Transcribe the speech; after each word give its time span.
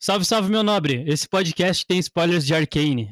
Salve, 0.00 0.24
salve, 0.24 0.48
meu 0.48 0.62
nobre. 0.62 1.02
Esse 1.08 1.28
podcast 1.28 1.84
tem 1.84 1.98
spoilers 1.98 2.46
de 2.46 2.54
Arcane. 2.54 3.10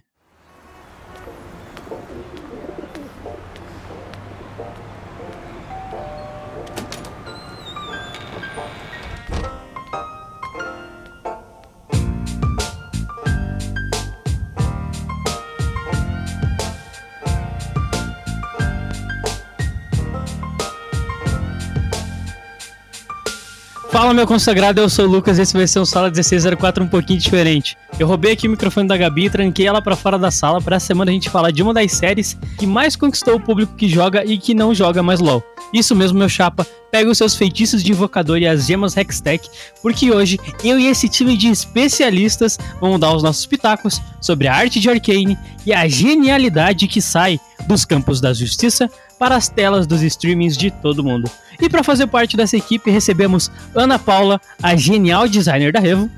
Meu 24.16 24.26
consagrado, 24.26 24.80
eu 24.80 24.88
sou 24.88 25.04
o 25.04 25.08
Lucas, 25.08 25.38
esse 25.38 25.52
vai 25.52 25.66
ser 25.66 25.78
o 25.78 25.84
Sala 25.84 26.06
1604 26.06 26.82
um 26.82 26.88
pouquinho 26.88 27.18
diferente. 27.20 27.76
Eu 27.98 28.08
roubei 28.08 28.32
aqui 28.32 28.48
o 28.48 28.50
microfone 28.50 28.88
da 28.88 28.96
Gabi 28.96 29.28
tranquei 29.28 29.66
ela 29.66 29.82
para 29.82 29.94
fora 29.94 30.18
da 30.18 30.30
sala 30.30 30.58
para 30.58 30.80
semana 30.80 31.10
a 31.10 31.14
gente 31.14 31.28
falar 31.28 31.50
de 31.50 31.62
uma 31.62 31.74
das 31.74 31.92
séries 31.92 32.34
que 32.58 32.66
mais 32.66 32.96
conquistou 32.96 33.36
o 33.36 33.40
público 33.40 33.74
que 33.76 33.86
joga 33.86 34.24
e 34.24 34.38
que 34.38 34.54
não 34.54 34.74
joga 34.74 35.02
mais 35.02 35.20
LoL. 35.20 35.44
Isso 35.70 35.94
mesmo, 35.94 36.18
meu 36.18 36.30
chapa, 36.30 36.66
pega 36.90 37.10
os 37.10 37.18
seus 37.18 37.34
feitiços 37.34 37.82
de 37.82 37.92
invocador 37.92 38.38
e 38.38 38.46
as 38.46 38.66
gemas 38.66 38.96
Hextech, 38.96 39.50
porque 39.82 40.10
hoje 40.10 40.40
eu 40.64 40.80
e 40.80 40.86
esse 40.86 41.10
time 41.10 41.36
de 41.36 41.48
especialistas 41.48 42.58
vamos 42.80 42.98
dar 42.98 43.14
os 43.14 43.22
nossos 43.22 43.44
pitacos 43.44 44.00
sobre 44.18 44.48
a 44.48 44.54
arte 44.54 44.80
de 44.80 44.88
Arcane 44.88 45.36
e 45.66 45.74
a 45.74 45.86
genialidade 45.86 46.88
que 46.88 47.02
sai 47.02 47.38
dos 47.66 47.84
campos 47.84 48.18
da 48.18 48.32
justiça 48.32 48.90
para 49.18 49.36
as 49.36 49.48
telas 49.48 49.86
dos 49.86 50.02
streamings 50.02 50.56
de 50.56 50.70
todo 50.70 51.02
mundo. 51.02 51.30
E 51.60 51.68
para 51.68 51.82
fazer 51.82 52.06
parte 52.06 52.36
dessa 52.36 52.56
equipe, 52.56 52.90
recebemos 52.90 53.50
Ana 53.74 53.98
Paula, 53.98 54.40
a 54.62 54.76
genial 54.76 55.28
designer 55.28 55.72
da 55.72 55.80
Revo. 55.80 56.10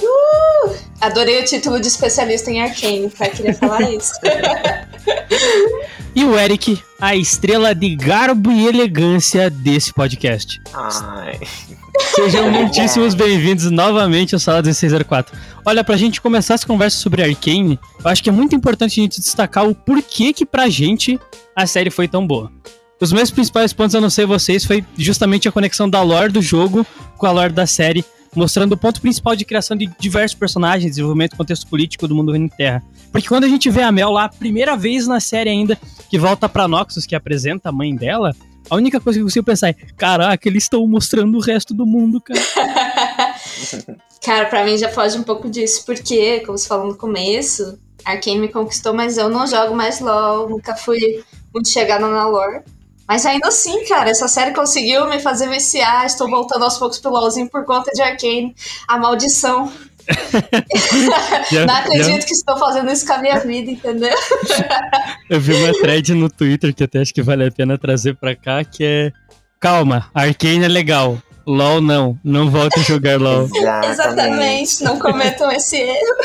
Uh, 0.00 0.74
adorei 1.00 1.40
o 1.40 1.44
título 1.44 1.80
de 1.80 1.88
especialista 1.88 2.50
em 2.50 2.62
Arcane, 2.62 3.10
pra 3.10 3.28
querer 3.28 3.54
falar 3.54 3.82
isso. 3.90 4.12
e 6.16 6.24
o 6.24 6.34
Eric, 6.38 6.82
a 6.98 7.14
estrela 7.14 7.74
de 7.74 7.94
garbo 7.94 8.50
e 8.50 8.66
elegância 8.66 9.50
desse 9.50 9.92
podcast. 9.92 10.58
Ai. 10.72 11.38
Sejam 12.14 12.48
muitíssimos 12.50 13.14
bem-vindos 13.14 13.70
novamente 13.70 14.34
ao 14.34 14.40
Sala 14.40 14.62
1604. 14.62 15.36
Olha, 15.62 15.84
pra 15.84 15.94
gente 15.98 16.22
começar 16.22 16.54
essa 16.54 16.66
conversa 16.66 16.96
sobre 16.96 17.22
Arcane, 17.22 17.78
eu 18.02 18.10
acho 18.10 18.22
que 18.22 18.30
é 18.30 18.32
muito 18.32 18.56
importante 18.56 18.98
a 18.98 19.02
gente 19.02 19.20
destacar 19.20 19.68
o 19.68 19.74
porquê 19.74 20.32
que 20.32 20.46
pra 20.46 20.70
gente 20.70 21.20
a 21.54 21.66
série 21.66 21.90
foi 21.90 22.08
tão 22.08 22.26
boa. 22.26 22.50
Os 22.98 23.12
meus 23.12 23.30
principais 23.30 23.74
pontos, 23.74 23.94
eu 23.94 24.00
não 24.00 24.08
sei 24.08 24.24
vocês, 24.24 24.64
foi 24.64 24.82
justamente 24.96 25.46
a 25.46 25.52
conexão 25.52 25.86
da 25.88 26.00
lore 26.00 26.32
do 26.32 26.40
jogo 26.40 26.86
com 27.18 27.26
a 27.26 27.30
lore 27.30 27.52
da 27.52 27.66
série, 27.66 28.02
mostrando 28.36 28.72
o 28.72 28.76
ponto 28.76 29.00
principal 29.00 29.34
de 29.34 29.44
criação 29.44 29.76
de 29.76 29.86
diversos 29.98 30.38
personagens, 30.38 30.92
desenvolvimento 30.92 31.32
do 31.32 31.38
contexto 31.38 31.66
político 31.66 32.06
do 32.06 32.14
mundo 32.14 32.32
Reino 32.32 32.50
Terra. 32.50 32.82
Porque 33.10 33.28
quando 33.28 33.44
a 33.44 33.48
gente 33.48 33.70
vê 33.70 33.82
a 33.82 33.90
Mel 33.90 34.10
lá, 34.10 34.24
a 34.24 34.28
primeira 34.28 34.76
vez 34.76 35.06
na 35.06 35.20
série 35.20 35.50
ainda, 35.50 35.78
que 36.10 36.18
volta 36.18 36.48
pra 36.48 36.68
Noxus, 36.68 37.06
que 37.06 37.14
apresenta 37.14 37.70
a 37.70 37.72
mãe 37.72 37.94
dela, 37.96 38.34
a 38.68 38.76
única 38.76 39.00
coisa 39.00 39.18
que 39.18 39.22
eu 39.22 39.26
consigo 39.26 39.44
pensar 39.44 39.70
é: 39.70 39.74
caraca, 39.96 40.48
eles 40.48 40.64
estão 40.64 40.86
mostrando 40.86 41.36
o 41.36 41.40
resto 41.40 41.72
do 41.72 41.86
mundo, 41.86 42.20
cara. 42.20 42.40
cara, 44.22 44.46
pra 44.46 44.64
mim 44.64 44.76
já 44.76 44.88
foge 44.88 45.16
um 45.18 45.22
pouco 45.22 45.48
disso, 45.48 45.84
porque, 45.86 46.40
como 46.40 46.58
você 46.58 46.68
falou 46.68 46.88
no 46.88 46.96
começo, 46.96 47.78
Arkane 48.04 48.38
me 48.38 48.48
conquistou, 48.48 48.92
mas 48.92 49.16
eu 49.16 49.28
não 49.28 49.46
jogo 49.46 49.74
mais 49.74 50.00
LOL, 50.00 50.48
nunca 50.48 50.76
fui 50.76 51.24
muito 51.52 51.68
chegada 51.68 52.06
na 52.06 52.26
lore. 52.28 52.60
Mas 53.06 53.24
ainda 53.24 53.48
assim, 53.48 53.84
cara, 53.84 54.10
essa 54.10 54.26
série 54.26 54.52
conseguiu 54.52 55.08
me 55.08 55.20
fazer 55.20 55.48
viciar. 55.48 56.04
Estou 56.06 56.28
voltando 56.28 56.64
aos 56.64 56.78
poucos 56.78 56.98
pro 56.98 57.10
LOLzinho 57.10 57.48
por 57.48 57.64
conta 57.64 57.90
de 57.92 58.02
Arkane. 58.02 58.54
A 58.88 58.98
maldição. 58.98 59.72
não 61.66 61.74
acredito 61.74 62.26
que 62.26 62.32
estou 62.32 62.56
fazendo 62.58 62.90
isso 62.90 63.06
com 63.06 63.12
a 63.12 63.18
minha 63.18 63.38
vida, 63.40 63.70
entendeu? 63.70 64.16
Eu 65.28 65.40
vi 65.40 65.54
uma 65.54 65.72
thread 65.72 66.14
no 66.14 66.30
Twitter 66.30 66.74
que 66.74 66.84
até 66.84 67.00
acho 67.00 67.12
que 67.12 67.22
vale 67.22 67.46
a 67.46 67.50
pena 67.50 67.76
trazer 67.76 68.14
pra 68.14 68.34
cá, 68.36 68.62
que 68.64 68.84
é 68.84 69.12
Calma, 69.58 70.10
Arkane 70.14 70.64
é 70.64 70.68
legal. 70.68 71.20
LOL 71.46 71.80
não, 71.80 72.18
não 72.24 72.50
volte 72.50 72.80
a 72.80 72.82
jogar 72.82 73.20
LOL. 73.20 73.44
Exatamente, 73.54 73.90
Exatamente 73.90 74.84
não 74.84 74.98
cometam 74.98 75.50
esse 75.52 75.76
erro. 75.76 76.16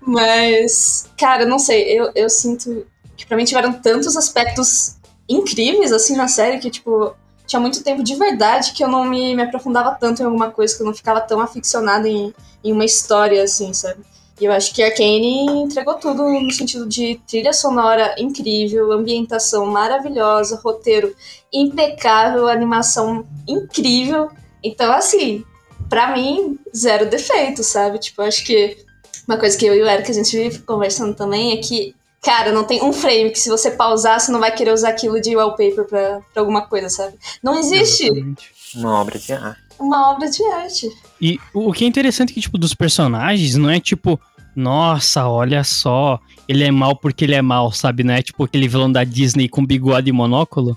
Mas, 0.00 1.08
cara, 1.16 1.46
não 1.46 1.58
sei, 1.58 1.84
eu, 1.84 2.10
eu 2.14 2.28
sinto 2.28 2.86
que 3.16 3.24
pra 3.24 3.36
mim 3.36 3.44
tiveram 3.44 3.72
tantos 3.72 4.16
aspectos 4.16 4.95
incríveis, 5.28 5.92
assim, 5.92 6.16
na 6.16 6.28
série, 6.28 6.58
que, 6.58 6.70
tipo, 6.70 7.14
tinha 7.46 7.60
muito 7.60 7.82
tempo 7.82 8.02
de 8.02 8.14
verdade 8.16 8.72
que 8.72 8.82
eu 8.82 8.88
não 8.88 9.04
me, 9.04 9.34
me 9.34 9.42
aprofundava 9.42 9.96
tanto 9.98 10.22
em 10.22 10.24
alguma 10.24 10.50
coisa, 10.50 10.76
que 10.76 10.82
eu 10.82 10.86
não 10.86 10.94
ficava 10.94 11.20
tão 11.20 11.40
aficionada 11.40 12.08
em, 12.08 12.34
em 12.62 12.72
uma 12.72 12.84
história, 12.84 13.42
assim, 13.42 13.72
sabe? 13.72 14.00
E 14.38 14.44
eu 14.44 14.52
acho 14.52 14.74
que 14.74 14.82
Arcane 14.82 15.46
entregou 15.62 15.94
tudo 15.94 16.28
no 16.28 16.50
sentido 16.52 16.86
de 16.86 17.18
trilha 17.26 17.54
sonora 17.54 18.14
incrível, 18.18 18.92
ambientação 18.92 19.64
maravilhosa, 19.66 20.60
roteiro 20.62 21.14
impecável, 21.50 22.46
animação 22.46 23.26
incrível. 23.48 24.28
Então, 24.62 24.92
assim, 24.92 25.42
para 25.88 26.14
mim, 26.14 26.58
zero 26.76 27.08
defeito, 27.08 27.62
sabe? 27.62 27.98
Tipo, 27.98 28.22
acho 28.22 28.44
que 28.44 28.76
uma 29.26 29.38
coisa 29.38 29.56
que 29.56 29.64
eu 29.64 29.74
e 29.74 29.82
o 29.82 29.86
Eric 29.86 30.10
a 30.10 30.14
gente 30.14 30.36
vive 30.36 30.58
conversando 30.60 31.14
também 31.14 31.52
é 31.52 31.56
que 31.56 31.94
Cara, 32.26 32.50
não 32.50 32.64
tem 32.64 32.82
um 32.82 32.92
frame 32.92 33.30
que 33.30 33.38
se 33.38 33.48
você 33.48 33.70
pausar, 33.70 34.18
você 34.18 34.32
não 34.32 34.40
vai 34.40 34.52
querer 34.52 34.72
usar 34.72 34.88
aquilo 34.88 35.20
de 35.20 35.36
wallpaper 35.36 35.84
pra, 35.84 36.20
pra 36.32 36.42
alguma 36.42 36.66
coisa, 36.66 36.88
sabe? 36.88 37.14
Não 37.40 37.56
existe. 37.56 38.06
Exatamente. 38.06 38.50
Uma 38.74 39.00
obra 39.00 39.16
de 39.16 39.32
arte. 39.32 39.60
Uma 39.78 40.10
obra 40.10 40.28
de 40.28 40.42
arte. 40.42 40.90
E 41.22 41.38
o 41.54 41.72
que 41.72 41.84
é 41.84 41.86
interessante 41.86 42.32
é 42.32 42.34
que, 42.34 42.40
tipo, 42.40 42.58
dos 42.58 42.74
personagens, 42.74 43.54
não 43.54 43.70
é 43.70 43.78
tipo, 43.78 44.18
nossa, 44.56 45.28
olha 45.28 45.62
só, 45.62 46.18
ele 46.48 46.64
é 46.64 46.70
mal 46.72 46.96
porque 46.96 47.24
ele 47.24 47.36
é 47.36 47.40
mal, 47.40 47.70
sabe? 47.70 48.02
Não 48.02 48.14
é 48.14 48.20
tipo 48.20 48.42
aquele 48.42 48.66
vilão 48.66 48.90
da 48.90 49.04
Disney 49.04 49.48
com 49.48 49.64
bigode 49.64 50.10
e 50.10 50.12
monóculo. 50.12 50.76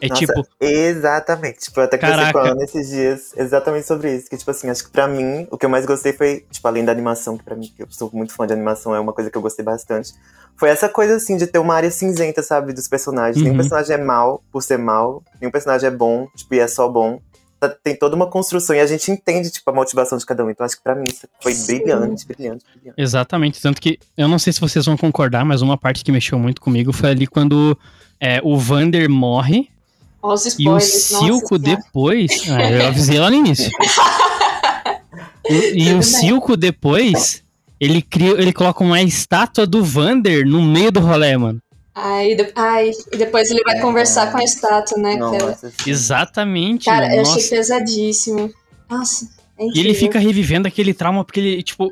É 0.00 0.08
Nossa, 0.08 0.20
tipo. 0.20 0.46
Exatamente. 0.60 1.58
Tipo, 1.60 1.80
eu 1.80 1.84
até 1.84 1.98
conversei 1.98 2.32
falando 2.32 2.62
esses 2.62 2.88
dias 2.88 3.32
exatamente 3.36 3.86
sobre 3.86 4.14
isso. 4.14 4.28
Que, 4.28 4.36
tipo 4.36 4.50
assim, 4.50 4.68
acho 4.68 4.84
que 4.84 4.90
pra 4.90 5.08
mim, 5.08 5.46
o 5.50 5.56
que 5.56 5.64
eu 5.64 5.70
mais 5.70 5.86
gostei 5.86 6.12
foi, 6.12 6.44
tipo, 6.50 6.66
além 6.68 6.84
da 6.84 6.92
animação, 6.92 7.36
que 7.38 7.44
pra 7.44 7.56
mim, 7.56 7.72
que 7.74 7.82
eu 7.82 7.86
sou 7.90 8.10
muito 8.12 8.34
fã 8.34 8.46
de 8.46 8.52
animação, 8.52 8.94
é 8.94 9.00
uma 9.00 9.12
coisa 9.12 9.30
que 9.30 9.36
eu 9.36 9.42
gostei 9.42 9.64
bastante. 9.64 10.12
Foi 10.56 10.68
essa 10.68 10.88
coisa, 10.88 11.16
assim, 11.16 11.36
de 11.36 11.46
ter 11.46 11.58
uma 11.58 11.74
área 11.74 11.90
cinzenta, 11.90 12.42
sabe, 12.42 12.72
dos 12.72 12.88
personagens. 12.88 13.36
Uhum. 13.36 13.44
Nenhum 13.44 13.56
personagem 13.56 13.94
é 13.94 13.98
mal 13.98 14.42
por 14.50 14.62
ser 14.62 14.78
mal, 14.78 15.22
nenhum 15.40 15.50
personagem 15.50 15.88
é 15.88 15.90
bom, 15.90 16.26
tipo, 16.36 16.54
e 16.54 16.60
é 16.60 16.68
só 16.68 16.88
bom. 16.88 17.20
Tá, 17.58 17.70
tem 17.70 17.96
toda 17.96 18.14
uma 18.14 18.26
construção 18.26 18.76
e 18.76 18.80
a 18.80 18.86
gente 18.86 19.10
entende, 19.10 19.50
tipo, 19.50 19.70
a 19.70 19.72
motivação 19.72 20.18
de 20.18 20.26
cada 20.26 20.44
um. 20.44 20.50
Então 20.50 20.66
acho 20.66 20.76
que 20.76 20.82
pra 20.82 20.94
mim 20.94 21.04
isso 21.08 21.26
foi 21.40 21.54
brilhante, 21.54 22.26
brilhante, 22.26 22.64
brilhante. 22.74 22.94
Exatamente. 22.98 23.62
Tanto 23.62 23.80
que, 23.80 23.98
eu 24.14 24.28
não 24.28 24.38
sei 24.38 24.52
se 24.52 24.60
vocês 24.60 24.84
vão 24.84 24.96
concordar, 24.96 25.42
mas 25.42 25.62
uma 25.62 25.78
parte 25.78 26.04
que 26.04 26.12
mexeu 26.12 26.38
muito 26.38 26.60
comigo 26.60 26.92
foi 26.92 27.10
ali 27.10 27.26
quando 27.26 27.78
é, 28.20 28.40
o 28.42 28.58
Vander 28.58 29.08
morre 29.08 29.70
e 30.58 30.68
o 30.68 30.80
Silco 30.80 31.58
depois. 31.58 32.30
Ah, 32.50 32.70
eu 32.70 32.86
avisei 32.86 33.18
lá 33.18 33.30
no 33.30 33.36
início. 33.36 33.70
e, 35.48 35.84
e 35.88 35.94
o 35.94 36.02
Silco 36.02 36.56
depois, 36.56 37.42
ele 37.80 38.02
cria, 38.02 38.32
ele 38.32 38.52
coloca 38.52 38.82
uma 38.82 39.00
estátua 39.02 39.66
do 39.66 39.84
Vander 39.84 40.46
no 40.46 40.62
meio 40.62 40.90
do 40.90 41.00
rolê, 41.00 41.36
mano. 41.36 41.60
Ai, 41.94 42.34
de, 42.34 42.52
ai, 42.54 42.90
e 43.10 43.16
depois 43.16 43.50
ele 43.50 43.62
vai 43.64 43.80
conversar 43.80 44.30
com 44.30 44.38
a 44.38 44.44
estátua, 44.44 44.98
né, 44.98 45.16
cara? 45.18 45.58
Exatamente. 45.86 46.84
Cara, 46.84 47.14
eu 47.14 47.22
achei 47.22 47.42
pesadíssimo. 47.48 48.52
Nossa. 48.88 49.28
É 49.58 49.64
e 49.74 49.80
ele 49.80 49.94
fica 49.94 50.18
revivendo 50.18 50.68
aquele 50.68 50.92
trauma, 50.92 51.24
porque 51.24 51.40
ele, 51.40 51.62
tipo, 51.62 51.90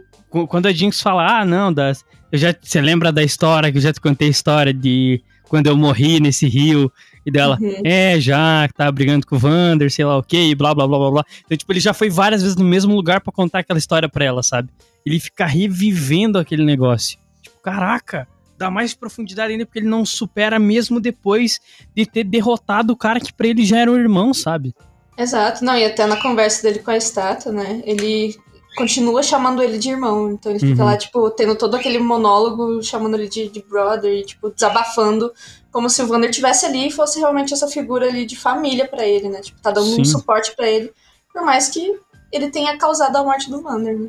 quando 0.48 0.66
a 0.66 0.72
Jinx 0.72 1.00
fala, 1.00 1.40
ah, 1.40 1.44
não, 1.44 1.72
das, 1.72 2.04
eu 2.30 2.38
já, 2.38 2.54
você 2.60 2.80
lembra 2.80 3.10
da 3.10 3.22
história, 3.22 3.70
que 3.72 3.78
eu 3.78 3.82
já 3.82 3.92
te 3.92 4.00
contei 4.00 4.28
a 4.28 4.30
história 4.30 4.74
de 4.74 5.22
quando 5.48 5.68
eu 5.68 5.76
morri 5.76 6.20
nesse 6.20 6.48
rio, 6.48 6.92
e 7.26 7.30
dela, 7.30 7.58
uhum. 7.60 7.80
é, 7.84 8.20
já 8.20 8.68
tá 8.76 8.90
brigando 8.90 9.26
com 9.26 9.36
o 9.36 9.38
Vander, 9.38 9.90
sei 9.90 10.04
lá 10.04 10.18
o 10.18 10.22
que, 10.22 10.36
e 10.36 10.54
blá 10.54 10.74
blá 10.74 10.86
blá 10.86 10.98
blá 10.98 11.10
blá. 11.10 11.24
Então, 11.44 11.56
tipo, 11.56 11.72
ele 11.72 11.80
já 11.80 11.94
foi 11.94 12.10
várias 12.10 12.42
vezes 12.42 12.56
no 12.56 12.64
mesmo 12.64 12.94
lugar 12.94 13.20
para 13.20 13.32
contar 13.32 13.60
aquela 13.60 13.78
história 13.78 14.08
pra 14.08 14.24
ela, 14.24 14.42
sabe? 14.42 14.68
Ele 15.04 15.18
fica 15.18 15.46
revivendo 15.46 16.38
aquele 16.38 16.64
negócio. 16.64 17.18
Tipo, 17.42 17.58
caraca, 17.62 18.28
dá 18.58 18.70
mais 18.70 18.94
profundidade 18.94 19.52
ainda 19.52 19.66
porque 19.66 19.78
ele 19.78 19.88
não 19.88 20.04
supera 20.04 20.58
mesmo 20.58 21.00
depois 21.00 21.60
de 21.94 22.06
ter 22.06 22.24
derrotado 22.24 22.92
o 22.92 22.96
cara 22.96 23.20
que 23.20 23.32
pra 23.32 23.46
ele 23.46 23.64
já 23.64 23.78
era 23.78 23.90
um 23.90 23.96
irmão, 23.96 24.34
sabe? 24.34 24.74
Exato, 25.16 25.64
não, 25.64 25.76
e 25.76 25.84
até 25.84 26.06
na 26.06 26.20
conversa 26.20 26.62
dele 26.62 26.80
com 26.80 26.90
a 26.90 26.96
estátua, 26.96 27.52
né? 27.52 27.82
Ele 27.84 28.36
continua 28.76 29.22
chamando 29.22 29.62
ele 29.62 29.78
de 29.78 29.90
irmão. 29.90 30.32
Então 30.32 30.50
ele 30.50 30.58
fica 30.58 30.82
uhum. 30.82 30.88
lá, 30.88 30.96
tipo, 30.96 31.30
tendo 31.30 31.54
todo 31.54 31.76
aquele 31.76 31.98
monólogo, 31.98 32.82
chamando 32.82 33.14
ele 33.14 33.28
de, 33.28 33.48
de 33.48 33.62
brother, 33.62 34.12
e, 34.12 34.24
tipo, 34.24 34.50
desabafando, 34.50 35.32
como 35.74 35.90
se 35.90 36.00
o 36.00 36.06
Vander 36.06 36.30
tivesse 36.30 36.64
ali 36.66 36.86
e 36.86 36.90
fosse 36.92 37.18
realmente 37.18 37.52
essa 37.52 37.66
figura 37.66 38.06
ali 38.06 38.24
de 38.24 38.36
família 38.36 38.86
para 38.86 39.04
ele, 39.04 39.28
né? 39.28 39.40
Tipo, 39.40 39.60
tá 39.60 39.72
dando 39.72 39.92
Sim. 39.92 40.02
um 40.02 40.04
suporte 40.04 40.54
para 40.54 40.70
ele, 40.70 40.92
por 41.32 41.44
mais 41.44 41.68
que 41.68 41.98
ele 42.30 42.48
tenha 42.48 42.78
causado 42.78 43.16
a 43.16 43.24
morte 43.24 43.50
do 43.50 43.60
Vander, 43.60 43.98
né? 43.98 44.08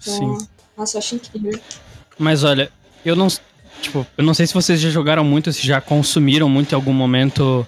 Então, 0.00 0.38
Sim. 0.38 0.48
Nossa, 0.78 0.96
eu 0.96 0.98
acho 1.00 1.16
incrível. 1.16 1.58
Mas 2.16 2.44
olha, 2.44 2.70
eu 3.04 3.16
não. 3.16 3.26
Tipo, 3.82 4.06
eu 4.16 4.22
não 4.22 4.32
sei 4.32 4.46
se 4.46 4.54
vocês 4.54 4.78
já 4.80 4.88
jogaram 4.88 5.24
muito, 5.24 5.52
se 5.52 5.66
já 5.66 5.80
consumiram 5.80 6.48
muito 6.48 6.70
em 6.70 6.76
algum 6.76 6.92
momento 6.92 7.66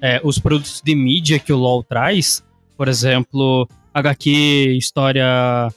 é, 0.00 0.18
os 0.24 0.38
produtos 0.38 0.80
de 0.82 0.94
mídia 0.94 1.38
que 1.38 1.52
o 1.52 1.58
LoL 1.58 1.84
traz. 1.84 2.42
Por 2.78 2.88
exemplo, 2.88 3.68
HQ, 3.92 4.30
história 4.78 5.68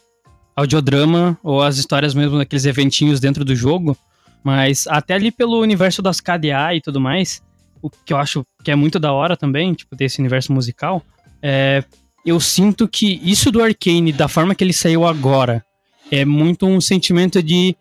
audiodrama 0.56 1.38
ou 1.44 1.62
as 1.62 1.78
histórias 1.78 2.14
mesmo 2.14 2.38
daqueles 2.38 2.66
eventinhos 2.66 3.20
dentro 3.20 3.44
do 3.44 3.54
jogo, 3.54 3.96
mas 4.44 4.88
até 4.88 5.14
ali 5.14 5.32
pelo 5.32 5.60
universo 5.60 6.02
das 6.02 6.20
KDA 6.20 6.76
e 6.76 6.82
tudo 6.82 7.00
mais, 7.00 7.42
o 7.82 7.90
que 7.90 8.14
eu 8.14 8.18
acho 8.18 8.46
que 8.64 8.72
é 8.72 8.76
muito 8.76 9.00
da 9.00 9.12
hora 9.12 9.36
também, 9.38 9.74
tipo, 9.74 9.96
desse 9.96 10.20
universo 10.20 10.52
musical, 10.52 11.04
é, 11.42 11.84
eu 12.26 12.40
sinto 12.40 12.88
que 12.88 13.22
isso 13.24 13.52
do 13.52 13.62
Arcane, 13.62 14.12
da 14.12 14.28
forma 14.28 14.56
que 14.56 14.64
ele 14.64 14.74
saiu 14.74 15.06
agora, 15.06 15.64
é 16.12 16.26
muito 16.26 16.66
um 16.66 16.82
sentimento 16.82 17.42
de 17.42 17.76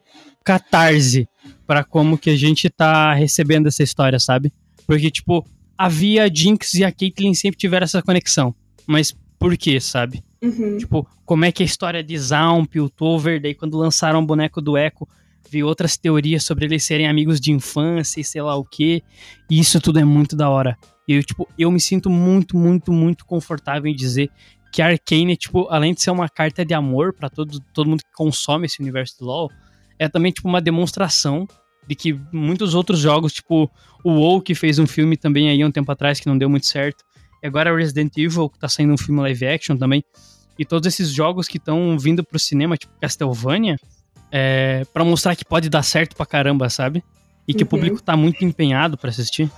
catarse 0.44 1.28
para 1.66 1.82
como 1.82 2.16
que 2.16 2.30
a 2.30 2.36
gente 2.36 2.70
tá 2.70 3.12
recebendo 3.12 3.66
essa 3.66 3.82
história, 3.82 4.20
sabe? 4.20 4.52
Porque, 4.86 5.10
tipo, 5.10 5.44
havia 5.76 6.24
a 6.24 6.28
Jinx 6.32 6.74
e 6.74 6.84
a 6.84 6.92
Caitlyn 6.92 7.34
sempre 7.34 7.58
tiveram 7.58 7.84
essa 7.84 8.02
conexão. 8.02 8.54
Mas 8.86 9.14
por 9.38 9.56
quê, 9.56 9.80
sabe? 9.80 10.22
Uhum. 10.40 10.78
Tipo, 10.78 11.06
como 11.24 11.44
é 11.44 11.50
que 11.50 11.62
a 11.62 11.66
história 11.66 12.02
de 12.02 12.16
Zaun, 12.16 12.64
Piltover, 12.64 13.40
daí 13.40 13.54
quando 13.54 13.76
lançaram 13.76 14.20
o 14.20 14.26
boneco 14.26 14.60
do 14.60 14.78
Echo, 14.78 15.08
vi 15.50 15.62
outras 15.62 15.96
teorias 15.96 16.44
sobre 16.44 16.66
eles 16.66 16.84
serem 16.84 17.06
amigos 17.06 17.40
de 17.40 17.52
infância 17.52 18.20
e 18.20 18.24
sei 18.24 18.42
lá 18.42 18.54
o 18.56 18.64
que. 18.64 19.02
E 19.50 19.58
isso 19.58 19.80
tudo 19.80 19.98
é 19.98 20.04
muito 20.04 20.36
da 20.36 20.48
hora. 20.48 20.76
E 21.08 21.14
eu, 21.14 21.22
tipo, 21.22 21.48
eu 21.58 21.70
me 21.70 21.80
sinto 21.80 22.10
muito, 22.10 22.56
muito, 22.56 22.92
muito 22.92 23.24
confortável 23.24 23.90
em 23.90 23.94
dizer 23.94 24.30
que 24.72 24.82
Arcane, 24.82 25.36
tipo, 25.36 25.66
além 25.70 25.94
de 25.94 26.02
ser 26.02 26.10
uma 26.10 26.28
carta 26.28 26.64
de 26.64 26.74
amor 26.74 27.14
para 27.14 27.30
todo, 27.30 27.60
todo 27.72 27.88
mundo 27.88 28.02
que 28.02 28.12
consome 28.12 28.66
esse 28.66 28.80
universo 28.80 29.18
do 29.18 29.26
LoL, 29.26 29.50
é 29.98 30.08
também, 30.08 30.32
tipo, 30.32 30.48
uma 30.48 30.60
demonstração 30.60 31.46
de 31.86 31.94
que 31.94 32.18
muitos 32.32 32.74
outros 32.74 32.98
jogos, 32.98 33.32
tipo 33.32 33.70
o 34.04 34.10
WoW, 34.10 34.42
que 34.42 34.54
fez 34.54 34.78
um 34.78 34.86
filme 34.86 35.16
também 35.16 35.48
aí 35.48 35.64
um 35.64 35.70
tempo 35.70 35.90
atrás 35.90 36.20
que 36.20 36.26
não 36.26 36.36
deu 36.36 36.50
muito 36.50 36.66
certo, 36.66 37.04
e 37.42 37.46
agora 37.46 37.74
Resident 37.74 38.16
Evil, 38.16 38.48
que 38.48 38.58
tá 38.58 38.68
saindo 38.68 38.92
um 38.92 38.98
filme 38.98 39.20
live 39.20 39.46
action 39.46 39.76
também, 39.76 40.04
e 40.58 40.64
todos 40.64 40.86
esses 40.86 41.10
jogos 41.10 41.48
que 41.48 41.58
estão 41.58 41.98
vindo 41.98 42.24
pro 42.24 42.38
cinema, 42.38 42.76
tipo 42.76 42.92
Castlevania, 43.00 43.76
é, 44.30 44.84
para 44.92 45.04
mostrar 45.04 45.36
que 45.36 45.44
pode 45.44 45.68
dar 45.68 45.82
certo 45.82 46.16
pra 46.16 46.26
caramba, 46.26 46.68
sabe? 46.68 47.02
E 47.46 47.54
que 47.54 47.62
uhum. 47.62 47.66
o 47.66 47.70
público 47.70 48.02
tá 48.02 48.16
muito 48.16 48.44
empenhado 48.44 48.96
para 48.98 49.10
assistir. 49.10 49.50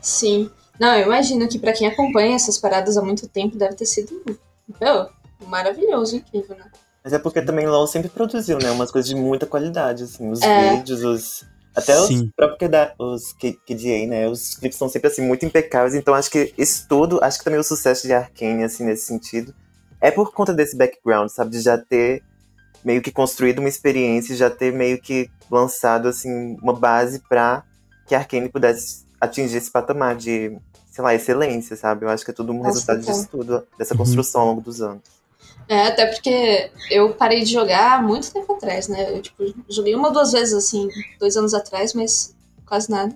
Sim. 0.00 0.50
Não, 0.78 0.94
eu 0.94 1.06
imagino 1.06 1.48
que 1.48 1.58
para 1.58 1.72
quem 1.72 1.86
acompanha 1.88 2.36
essas 2.36 2.58
paradas 2.58 2.96
há 2.96 3.02
muito 3.02 3.28
tempo 3.28 3.56
deve 3.56 3.74
ter 3.74 3.86
sido 3.86 4.38
meu, 4.80 5.08
maravilhoso, 5.46 6.16
incrível, 6.16 6.56
né? 6.56 6.64
Mas 7.02 7.12
é 7.12 7.18
porque 7.18 7.40
também 7.40 7.66
LOL 7.66 7.86
sempre 7.86 8.08
produziu, 8.08 8.58
né? 8.58 8.70
Umas 8.70 8.90
coisas 8.90 9.08
de 9.08 9.16
muita 9.16 9.46
qualidade, 9.46 10.04
assim. 10.04 10.30
Os 10.30 10.42
é. 10.42 10.76
vídeos, 10.76 11.02
os. 11.02 11.44
Até 11.74 11.94
Sim. 12.02 12.24
os 12.24 12.32
próprios 12.34 12.70
os 12.98 13.32
KDA, 13.32 14.06
né? 14.08 14.28
Os 14.28 14.56
clipes 14.56 14.76
são 14.76 14.88
sempre, 14.88 15.08
assim, 15.08 15.22
muito 15.22 15.46
impecáveis. 15.46 15.94
Então 15.94 16.12
acho 16.12 16.30
que 16.30 16.52
isso 16.58 16.86
tudo, 16.88 17.22
acho 17.22 17.38
que 17.38 17.44
também 17.44 17.60
o 17.60 17.64
sucesso 17.64 18.06
de 18.06 18.12
Arkane, 18.12 18.64
assim, 18.64 18.84
nesse 18.84 19.06
sentido, 19.06 19.54
é 20.00 20.10
por 20.10 20.32
conta 20.32 20.52
desse 20.52 20.76
background, 20.76 21.28
sabe? 21.30 21.52
De 21.52 21.60
já 21.60 21.78
ter 21.78 22.22
meio 22.88 23.02
que 23.02 23.12
construído 23.12 23.58
uma 23.58 23.68
experiência, 23.68 24.34
já 24.34 24.48
ter 24.48 24.72
meio 24.72 24.98
que 24.98 25.30
lançado, 25.50 26.08
assim, 26.08 26.56
uma 26.62 26.72
base 26.72 27.20
pra 27.28 27.62
que 28.06 28.14
a 28.14 28.20
Arkane 28.20 28.48
pudesse 28.48 29.04
atingir 29.20 29.58
esse 29.58 29.70
patamar 29.70 30.16
de, 30.16 30.56
sei 30.90 31.04
lá, 31.04 31.14
excelência, 31.14 31.76
sabe? 31.76 32.06
Eu 32.06 32.08
acho 32.08 32.24
que 32.24 32.30
é 32.30 32.34
tudo 32.34 32.50
um 32.50 32.62
resultado 32.62 33.02
disso 33.02 33.28
tudo, 33.30 33.62
dessa 33.76 33.92
uhum. 33.92 33.98
construção 33.98 34.40
ao 34.40 34.46
longo 34.46 34.62
dos 34.62 34.80
anos. 34.80 35.02
É, 35.68 35.88
até 35.88 36.06
porque 36.06 36.70
eu 36.90 37.12
parei 37.12 37.44
de 37.44 37.52
jogar 37.52 37.98
há 37.98 38.02
muito 38.02 38.32
tempo 38.32 38.54
atrás, 38.54 38.88
né? 38.88 39.14
Eu, 39.14 39.20
tipo, 39.20 39.44
joguei 39.68 39.94
uma 39.94 40.08
ou 40.08 40.14
duas 40.14 40.32
vezes, 40.32 40.54
assim, 40.54 40.88
dois 41.20 41.36
anos 41.36 41.52
atrás, 41.52 41.92
mas 41.92 42.34
quase 42.68 42.90
nada. 42.90 43.14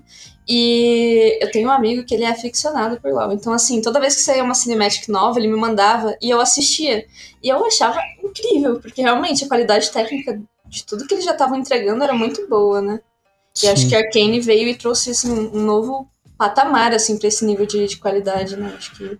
E 0.49 1.38
eu 1.40 1.50
tenho 1.50 1.69
um 1.69 1.72
amigo 1.72 2.04
que 2.04 2.14
ele 2.14 2.25
é 2.25 2.31
aficionado 2.31 3.00
por 3.00 3.12
LoL. 3.12 3.32
Então, 3.32 3.52
assim, 3.52 3.81
toda 3.81 4.00
vez 4.00 4.16
que 4.16 4.22
saía 4.22 4.43
uma 4.43 4.54
cinematic 4.54 5.08
nova, 5.08 5.38
ele 5.38 5.49
me 5.49 5.56
mandava 5.56 6.16
e 6.20 6.31
eu 6.31 6.40
assistia. 6.40 7.06
E 7.43 7.49
eu 7.49 7.64
achava 7.64 8.00
incrível, 8.22 8.81
porque 8.81 9.02
realmente 9.02 9.44
a 9.44 9.49
qualidade 9.49 9.90
técnica 9.90 10.40
de 10.66 10.84
tudo 10.84 11.06
que 11.06 11.14
eles 11.14 11.25
já 11.25 11.32
estavam 11.32 11.58
entregando 11.58 12.02
era 12.02 12.14
muito 12.14 12.49
boa, 12.49 12.81
né? 12.81 13.00
Sim. 13.54 13.66
E 13.66 13.70
acho 13.70 13.88
que 13.88 13.94
a 13.94 13.99
Arkane 13.99 14.40
veio 14.40 14.69
e 14.69 14.75
trouxe 14.75 15.10
assim, 15.10 15.31
um 15.31 15.62
novo 15.62 16.08
patamar 16.38 16.93
assim, 16.93 17.19
para 17.19 17.28
esse 17.28 17.44
nível 17.44 17.66
de, 17.66 17.87
de 17.87 17.98
qualidade, 17.98 18.56
né? 18.56 18.75
Acho 18.76 18.96
que 18.96 19.19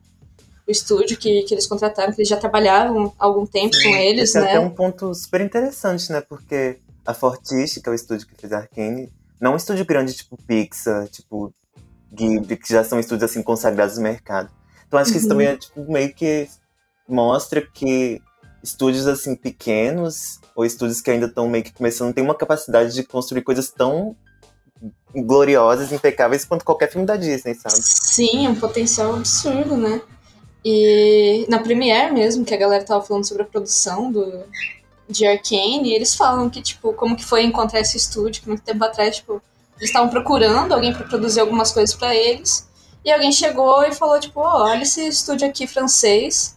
o 0.67 0.71
estúdio 0.71 1.17
que, 1.17 1.43
que 1.43 1.55
eles 1.55 1.67
contrataram, 1.67 2.13
que 2.13 2.21
eles 2.21 2.29
já 2.29 2.37
trabalhavam 2.37 3.13
há 3.19 3.27
algum 3.27 3.47
tempo 3.47 3.77
com 3.83 3.91
eles, 3.91 4.31
Esse 4.31 4.41
né? 4.41 4.47
É 4.47 4.57
até 4.57 4.61
um 4.61 4.71
ponto 4.71 5.15
super 5.15 5.41
interessante, 5.41 6.11
né? 6.11 6.21
Porque 6.21 6.79
a 7.05 7.13
Fortiche, 7.13 7.81
que 7.81 7.89
é 7.89 7.93
o 7.93 7.95
estúdio 7.95 8.27
que 8.27 8.35
fez 8.35 8.53
a 8.53 8.59
Arkane, 8.59 9.13
não 9.43 9.51
é 9.51 9.55
um 9.55 9.57
estúdio 9.57 9.85
grande 9.85 10.15
tipo 10.15 10.39
Pixar, 10.47 11.09
tipo 11.09 11.53
Ghibli, 12.13 12.57
que 12.57 12.73
já 12.73 12.85
são 12.85 13.01
estúdios 13.01 13.29
assim 13.29 13.43
consagrados 13.43 13.97
no 13.97 14.05
mercado. 14.05 14.49
Então 14.87 15.01
acho 15.01 15.11
que 15.11 15.19
isso 15.19 15.27
uhum. 15.27 15.33
também 15.33 15.47
é 15.49 15.57
tipo, 15.57 15.93
meio 15.93 16.15
que 16.15 16.49
mostra 17.09 17.61
que 17.61 18.23
estúdios 18.63 19.09
assim 19.09 19.35
pequenos 19.35 20.41
ou 20.55 20.65
estúdios 20.65 21.01
que 21.01 21.11
ainda 21.11 21.27
estão 21.27 21.49
meio 21.49 21.65
que 21.65 21.73
começando 21.73 22.15
têm 22.15 22.23
uma 22.23 22.37
capacidade 22.37 22.95
de 22.95 23.03
construir 23.03 23.43
coisas 23.43 23.69
tão 23.69 24.15
gloriosas, 25.13 25.91
impecáveis 25.91 26.45
quanto 26.45 26.65
qualquer 26.65 26.91
filme 26.91 27.07
da 27.07 27.17
Disney, 27.17 27.55
sabe? 27.55 27.81
Sim, 27.81 28.47
um 28.47 28.55
potencial 28.55 29.17
absurdo, 29.17 29.77
né? 29.77 30.01
E 30.65 31.47
na 31.49 31.59
Premiere 31.59 32.13
mesmo, 32.13 32.45
que 32.45 32.55
a 32.55 32.59
galera 32.59 32.85
tava 32.85 33.05
falando 33.05 33.27
sobre 33.27 33.43
a 33.43 33.47
produção 33.47 34.13
do, 34.13 34.45
de 35.09 35.27
Arkane, 35.27 35.93
eles 35.93 36.15
falam 36.15 36.49
que, 36.49 36.63
tipo, 36.63 36.93
como 36.93 37.17
que 37.17 37.25
foi 37.25 37.45
encontrar 37.45 37.81
esse 37.81 37.97
estúdio, 37.97 38.43
que 38.43 38.49
muito 38.49 38.63
tempo 38.63 38.85
atrás, 38.85 39.17
tipo, 39.17 39.43
eles 39.77 39.91
estavam 39.91 40.09
procurando 40.09 40.73
alguém 40.73 40.93
para 40.93 41.07
produzir 41.07 41.41
algumas 41.41 41.73
coisas 41.73 41.95
para 41.95 42.15
eles, 42.15 42.69
e 43.05 43.11
alguém 43.11 43.33
chegou 43.33 43.83
e 43.85 43.93
falou, 43.93 44.19
tipo, 44.21 44.41
oh, 44.41 44.63
olha 44.65 44.83
esse 44.83 45.07
estúdio 45.07 45.49
aqui 45.49 45.67
francês, 45.67 46.57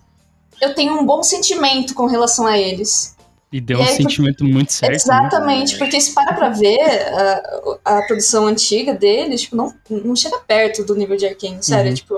eu 0.62 0.74
tenho 0.74 0.94
um 0.94 1.06
bom 1.06 1.24
sentimento 1.24 1.94
com 1.94 2.06
relação 2.06 2.46
a 2.46 2.58
eles. 2.58 3.16
E 3.52 3.60
deu 3.60 3.80
e 3.80 3.82
um 3.82 3.86
aí, 3.86 3.96
sentimento 3.96 4.38
porque... 4.40 4.54
muito 4.54 4.74
certo. 4.74 4.92
Né? 4.92 4.96
Exatamente, 4.96 5.74
né? 5.74 5.80
porque 5.80 6.00
se 6.00 6.14
para 6.14 6.34
pra 6.34 6.50
ver 6.50 6.80
a, 6.80 7.98
a 7.98 8.02
produção 8.04 8.46
antiga 8.48 8.94
deles, 8.94 9.42
tipo, 9.42 9.56
não, 9.56 9.74
não 9.90 10.16
chega 10.16 10.38
perto 10.40 10.84
do 10.84 10.96
nível 10.96 11.18
de 11.18 11.26
Arkane, 11.26 11.64
sério, 11.64 11.90
uhum. 11.90 11.96
tipo 11.96 12.16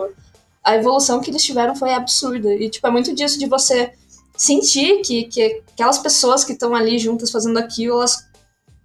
a 0.68 0.75
evolução 0.75 1.21
que 1.21 1.31
eles 1.31 1.44
tiveram 1.44 1.74
foi 1.74 1.94
absurda. 1.94 2.53
E, 2.53 2.69
tipo, 2.69 2.85
é 2.85 2.91
muito 2.91 3.15
disso 3.15 3.39
de 3.39 3.47
você 3.47 3.94
sentir 4.38 5.01
que, 5.01 5.24
que 5.24 5.62
aquelas 5.74 5.98
pessoas 5.98 6.44
que 6.44 6.54
estão 6.54 6.75
ali 6.75 7.00
juntas 7.00 7.31
fazendo 7.31 7.57
aquilo, 7.57 7.95
elas 7.95 8.25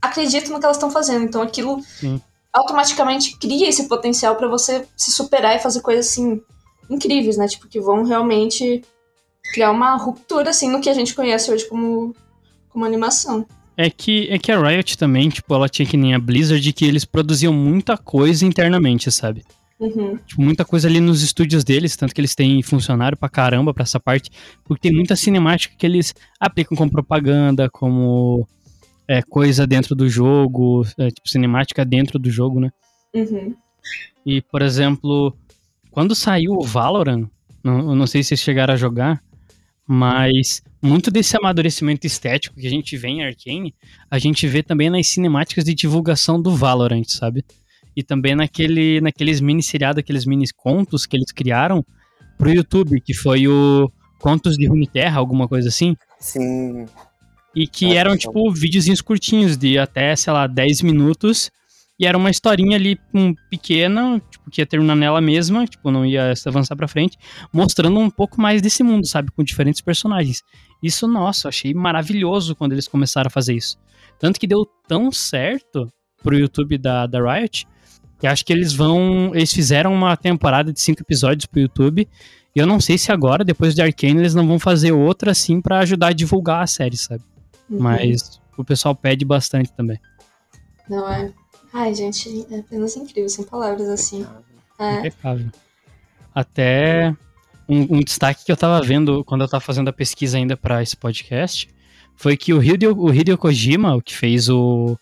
acreditam 0.00 0.52
no 0.52 0.58
que 0.58 0.64
elas 0.64 0.76
estão 0.76 0.90
fazendo. 0.90 1.24
Então, 1.24 1.42
aquilo 1.42 1.80
Sim. 1.82 2.20
automaticamente 2.52 3.36
cria 3.38 3.68
esse 3.68 3.86
potencial 3.86 4.34
para 4.36 4.48
você 4.48 4.86
se 4.96 5.12
superar 5.12 5.54
e 5.54 5.60
fazer 5.60 5.80
coisas, 5.80 6.08
assim, 6.08 6.40
incríveis, 6.88 7.36
né? 7.36 7.46
Tipo, 7.46 7.68
que 7.68 7.80
vão 7.80 8.02
realmente 8.02 8.82
criar 9.52 9.70
uma 9.70 9.96
ruptura, 9.96 10.50
assim, 10.50 10.68
no 10.68 10.80
que 10.80 10.88
a 10.88 10.94
gente 10.94 11.14
conhece 11.14 11.52
hoje 11.52 11.68
como, 11.68 12.14
como 12.68 12.84
animação. 12.84 13.46
É 13.76 13.88
que, 13.90 14.28
é 14.30 14.38
que 14.38 14.52
a 14.52 14.60
Riot 14.60 14.98
também, 14.98 15.28
tipo, 15.28 15.54
ela 15.54 15.68
tinha 15.68 15.86
que 15.86 15.96
nem 15.96 16.14
a 16.14 16.18
Blizzard, 16.18 16.72
que 16.72 16.84
eles 16.84 17.04
produziam 17.04 17.52
muita 17.52 17.96
coisa 17.96 18.44
internamente, 18.44 19.10
sabe? 19.10 19.44
Uhum. 19.82 20.16
Tipo, 20.16 20.40
muita 20.40 20.64
coisa 20.64 20.86
ali 20.86 21.00
nos 21.00 21.22
estúdios 21.22 21.64
deles, 21.64 21.96
tanto 21.96 22.14
que 22.14 22.20
eles 22.20 22.36
têm 22.36 22.62
funcionário 22.62 23.18
pra 23.18 23.28
caramba 23.28 23.74
pra 23.74 23.82
essa 23.82 23.98
parte, 23.98 24.30
porque 24.64 24.88
tem 24.88 24.96
muita 24.96 25.16
cinemática 25.16 25.74
que 25.76 25.84
eles 25.84 26.14
aplicam 26.38 26.76
como 26.76 26.90
propaganda, 26.90 27.68
como 27.68 28.46
é, 29.08 29.22
coisa 29.22 29.66
dentro 29.66 29.96
do 29.96 30.08
jogo, 30.08 30.86
é, 30.96 31.08
tipo, 31.08 31.28
cinemática 31.28 31.84
dentro 31.84 32.16
do 32.16 32.30
jogo, 32.30 32.60
né? 32.60 32.70
Uhum. 33.12 33.56
E, 34.24 34.40
por 34.40 34.62
exemplo, 34.62 35.36
quando 35.90 36.14
saiu 36.14 36.52
o 36.52 36.62
Valorant, 36.62 37.26
não, 37.64 37.96
não 37.96 38.06
sei 38.06 38.22
se 38.22 38.28
vocês 38.28 38.40
chegaram 38.40 38.74
a 38.74 38.76
jogar, 38.76 39.20
mas 39.84 40.62
muito 40.80 41.10
desse 41.10 41.36
amadurecimento 41.36 42.06
estético 42.06 42.54
que 42.54 42.66
a 42.68 42.70
gente 42.70 42.96
vê 42.96 43.08
em 43.08 43.24
Arkane, 43.24 43.74
a 44.08 44.18
gente 44.18 44.46
vê 44.46 44.62
também 44.62 44.88
nas 44.88 45.08
cinemáticas 45.08 45.64
de 45.64 45.74
divulgação 45.74 46.40
do 46.40 46.54
Valorant, 46.54 47.08
sabe? 47.08 47.44
E 47.96 48.02
também 48.02 48.34
naquele, 48.34 49.00
naqueles 49.00 49.40
mini 49.40 49.62
seriados, 49.62 49.98
aqueles 49.98 50.24
mini 50.24 50.46
contos 50.56 51.06
que 51.06 51.16
eles 51.16 51.32
criaram 51.32 51.84
pro 52.38 52.52
YouTube, 52.52 53.00
que 53.00 53.14
foi 53.14 53.46
o 53.46 53.90
Contos 54.18 54.56
de 54.56 54.66
Runeterra, 54.66 55.18
alguma 55.18 55.48
coisa 55.48 55.68
assim. 55.68 55.96
Sim. 56.18 56.86
E 57.54 57.66
que 57.66 57.96
eram, 57.96 58.16
tipo, 58.16 58.50
videozinhos 58.52 59.00
curtinhos, 59.00 59.56
de 59.56 59.78
até, 59.78 60.14
sei 60.16 60.32
lá, 60.32 60.46
10 60.46 60.82
minutos. 60.82 61.50
E 61.98 62.06
era 62.06 62.16
uma 62.16 62.30
historinha 62.30 62.76
ali 62.76 62.98
um, 63.12 63.34
pequena, 63.50 64.20
tipo, 64.30 64.50
que 64.50 64.60
ia 64.60 64.66
terminar 64.66 64.96
nela 64.96 65.20
mesma, 65.20 65.66
tipo, 65.66 65.90
não 65.90 66.06
ia 66.06 66.34
se 66.34 66.48
avançar 66.48 66.74
pra 66.74 66.88
frente, 66.88 67.18
mostrando 67.52 67.98
um 67.98 68.08
pouco 68.08 68.40
mais 68.40 68.62
desse 68.62 68.82
mundo, 68.82 69.06
sabe? 69.06 69.30
Com 69.30 69.44
diferentes 69.44 69.80
personagens. 69.80 70.42
Isso, 70.82 71.06
nossa, 71.06 71.46
eu 71.46 71.50
achei 71.50 71.74
maravilhoso 71.74 72.56
quando 72.56 72.72
eles 72.72 72.88
começaram 72.88 73.28
a 73.28 73.30
fazer 73.30 73.54
isso. 73.54 73.76
Tanto 74.18 74.40
que 74.40 74.46
deu 74.46 74.66
tão 74.88 75.12
certo 75.12 75.88
pro 76.22 76.38
YouTube 76.38 76.78
da, 76.78 77.06
da 77.06 77.20
Riot, 77.20 77.66
e 78.22 78.26
acho 78.26 78.44
que 78.44 78.52
eles 78.52 78.72
vão. 78.72 79.32
Eles 79.34 79.52
fizeram 79.52 79.92
uma 79.92 80.16
temporada 80.16 80.72
de 80.72 80.80
cinco 80.80 81.02
episódios 81.02 81.46
pro 81.46 81.60
YouTube. 81.60 82.08
E 82.54 82.58
eu 82.58 82.66
não 82.66 82.80
sei 82.80 82.98
se 82.98 83.10
agora, 83.10 83.44
depois 83.44 83.74
de 83.74 83.82
Arcane, 83.82 84.20
eles 84.20 84.34
não 84.34 84.46
vão 84.46 84.58
fazer 84.58 84.92
outra 84.92 85.30
assim 85.30 85.60
para 85.60 85.78
ajudar 85.80 86.08
a 86.08 86.12
divulgar 86.12 86.62
a 86.62 86.66
série, 86.66 86.96
sabe? 86.96 87.22
Uhum. 87.68 87.80
Mas 87.80 88.40
o 88.56 88.64
pessoal 88.64 88.94
pede 88.94 89.24
bastante 89.24 89.72
também. 89.72 89.98
Não 90.88 91.10
é. 91.10 91.32
Ai, 91.72 91.94
gente, 91.94 92.46
é 92.50 92.58
apenas 92.58 92.94
incrível, 92.96 93.28
sem 93.28 93.44
palavras 93.44 93.88
assim. 93.88 94.26
É. 94.78 94.98
Impecável. 94.98 95.50
Até 96.34 97.16
um, 97.68 97.96
um, 97.96 98.00
destaque 98.00 98.44
que 98.44 98.52
eu 98.52 98.56
tava 98.56 98.84
vendo 98.84 99.24
quando 99.24 99.40
eu 99.42 99.48
tava 99.48 99.60
fazendo 99.60 99.88
a 99.88 99.92
pesquisa 99.92 100.36
ainda 100.36 100.56
para 100.56 100.82
esse 100.82 100.96
podcast 100.96 101.68
foi 102.14 102.36
que 102.36 102.52
o 102.52 102.62
Hideo, 102.62 102.96
o 102.96 103.12
Hideo 103.12 103.38
Kojima, 103.38 103.96
o 103.96 104.02
que 104.02 104.14
fez 104.14 104.48
o, 104.48 104.96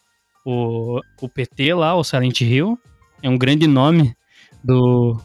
o, 0.47 1.01
o 1.21 1.29
PT 1.29 1.75
lá, 1.75 1.95
o 1.95 2.05
Silent 2.05 2.41
Hill, 2.41 2.79
é 3.23 3.29
um 3.29 3.39
grande 3.39 3.67
nome 3.67 4.15
do, 4.63 5.21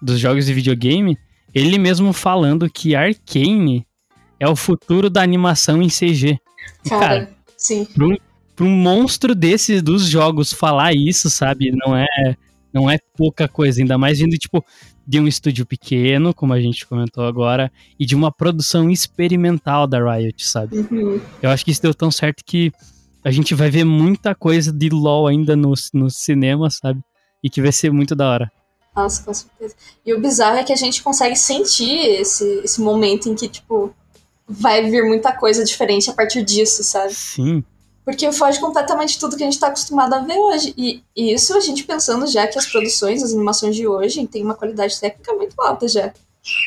dos 0.00 0.18
jogos 0.18 0.46
de 0.46 0.54
videogame, 0.54 1.16
ele 1.54 1.78
mesmo 1.78 2.12
falando 2.12 2.70
que 2.70 2.94
Arcane 2.94 3.86
é 4.38 4.48
o 4.48 4.56
futuro 4.56 5.10
da 5.10 5.22
animação 5.22 5.82
em 5.82 5.88
CG. 5.88 6.38
Cara, 6.88 7.00
Cara 7.00 7.30
sim. 7.56 7.84
Pra 7.84 8.06
um, 8.06 8.16
pra 8.56 8.64
um 8.64 8.70
monstro 8.70 9.34
desses 9.34 9.82
dos 9.82 10.04
jogos 10.06 10.52
falar 10.52 10.94
isso, 10.94 11.28
sabe? 11.28 11.70
Não 11.72 11.96
é, 11.96 12.06
não 12.72 12.90
é 12.90 12.98
pouca 13.16 13.46
coisa, 13.46 13.80
ainda 13.80 13.98
mais 13.98 14.18
vindo, 14.18 14.36
tipo, 14.38 14.64
de 15.06 15.18
um 15.18 15.26
estúdio 15.26 15.66
pequeno, 15.66 16.32
como 16.32 16.52
a 16.52 16.60
gente 16.60 16.86
comentou 16.86 17.24
agora, 17.24 17.70
e 17.98 18.06
de 18.06 18.14
uma 18.14 18.30
produção 18.32 18.88
experimental 18.88 19.86
da 19.86 19.98
Riot, 19.98 20.46
sabe? 20.46 20.78
Uhum. 20.78 21.20
Eu 21.42 21.50
acho 21.50 21.64
que 21.64 21.70
isso 21.70 21.82
deu 21.82 21.92
tão 21.92 22.10
certo 22.10 22.42
que 22.44 22.72
a 23.22 23.30
gente 23.30 23.54
vai 23.54 23.70
ver 23.70 23.84
muita 23.84 24.34
coisa 24.34 24.72
de 24.72 24.88
LoL 24.88 25.26
ainda 25.26 25.54
no, 25.54 25.74
no 25.92 26.08
cinema, 26.08 26.70
sabe? 26.70 27.00
E 27.42 27.48
que 27.48 27.62
vai 27.62 27.72
ser 27.72 27.90
muito 27.90 28.14
da 28.14 28.28
hora. 28.28 28.52
Nossa, 28.94 29.22
com 29.22 29.32
certeza. 29.32 29.74
E 30.04 30.12
o 30.12 30.20
bizarro 30.20 30.58
é 30.58 30.64
que 30.64 30.72
a 30.72 30.76
gente 30.76 31.02
consegue 31.02 31.36
sentir 31.36 31.98
esse, 32.20 32.44
esse 32.64 32.80
momento 32.80 33.28
em 33.28 33.34
que, 33.34 33.48
tipo, 33.48 33.94
vai 34.46 34.90
vir 34.90 35.04
muita 35.04 35.32
coisa 35.32 35.64
diferente 35.64 36.10
a 36.10 36.12
partir 36.12 36.42
disso, 36.42 36.82
sabe? 36.82 37.14
Sim. 37.14 37.64
Porque 38.04 38.30
foge 38.32 38.58
completamente 38.58 39.18
tudo 39.18 39.36
que 39.36 39.42
a 39.42 39.46
gente 39.46 39.54
está 39.54 39.68
acostumado 39.68 40.14
a 40.14 40.20
ver 40.20 40.36
hoje. 40.36 40.74
E, 40.76 41.02
e, 41.14 41.32
isso 41.32 41.56
a 41.56 41.60
gente 41.60 41.84
pensando 41.84 42.26
já 42.26 42.46
que 42.46 42.58
as 42.58 42.66
produções, 42.66 43.22
as 43.22 43.32
animações 43.32 43.76
de 43.76 43.86
hoje 43.86 44.26
têm 44.26 44.42
uma 44.42 44.54
qualidade 44.54 44.98
técnica 44.98 45.32
muito 45.34 45.54
alta 45.60 45.86
já. 45.86 46.12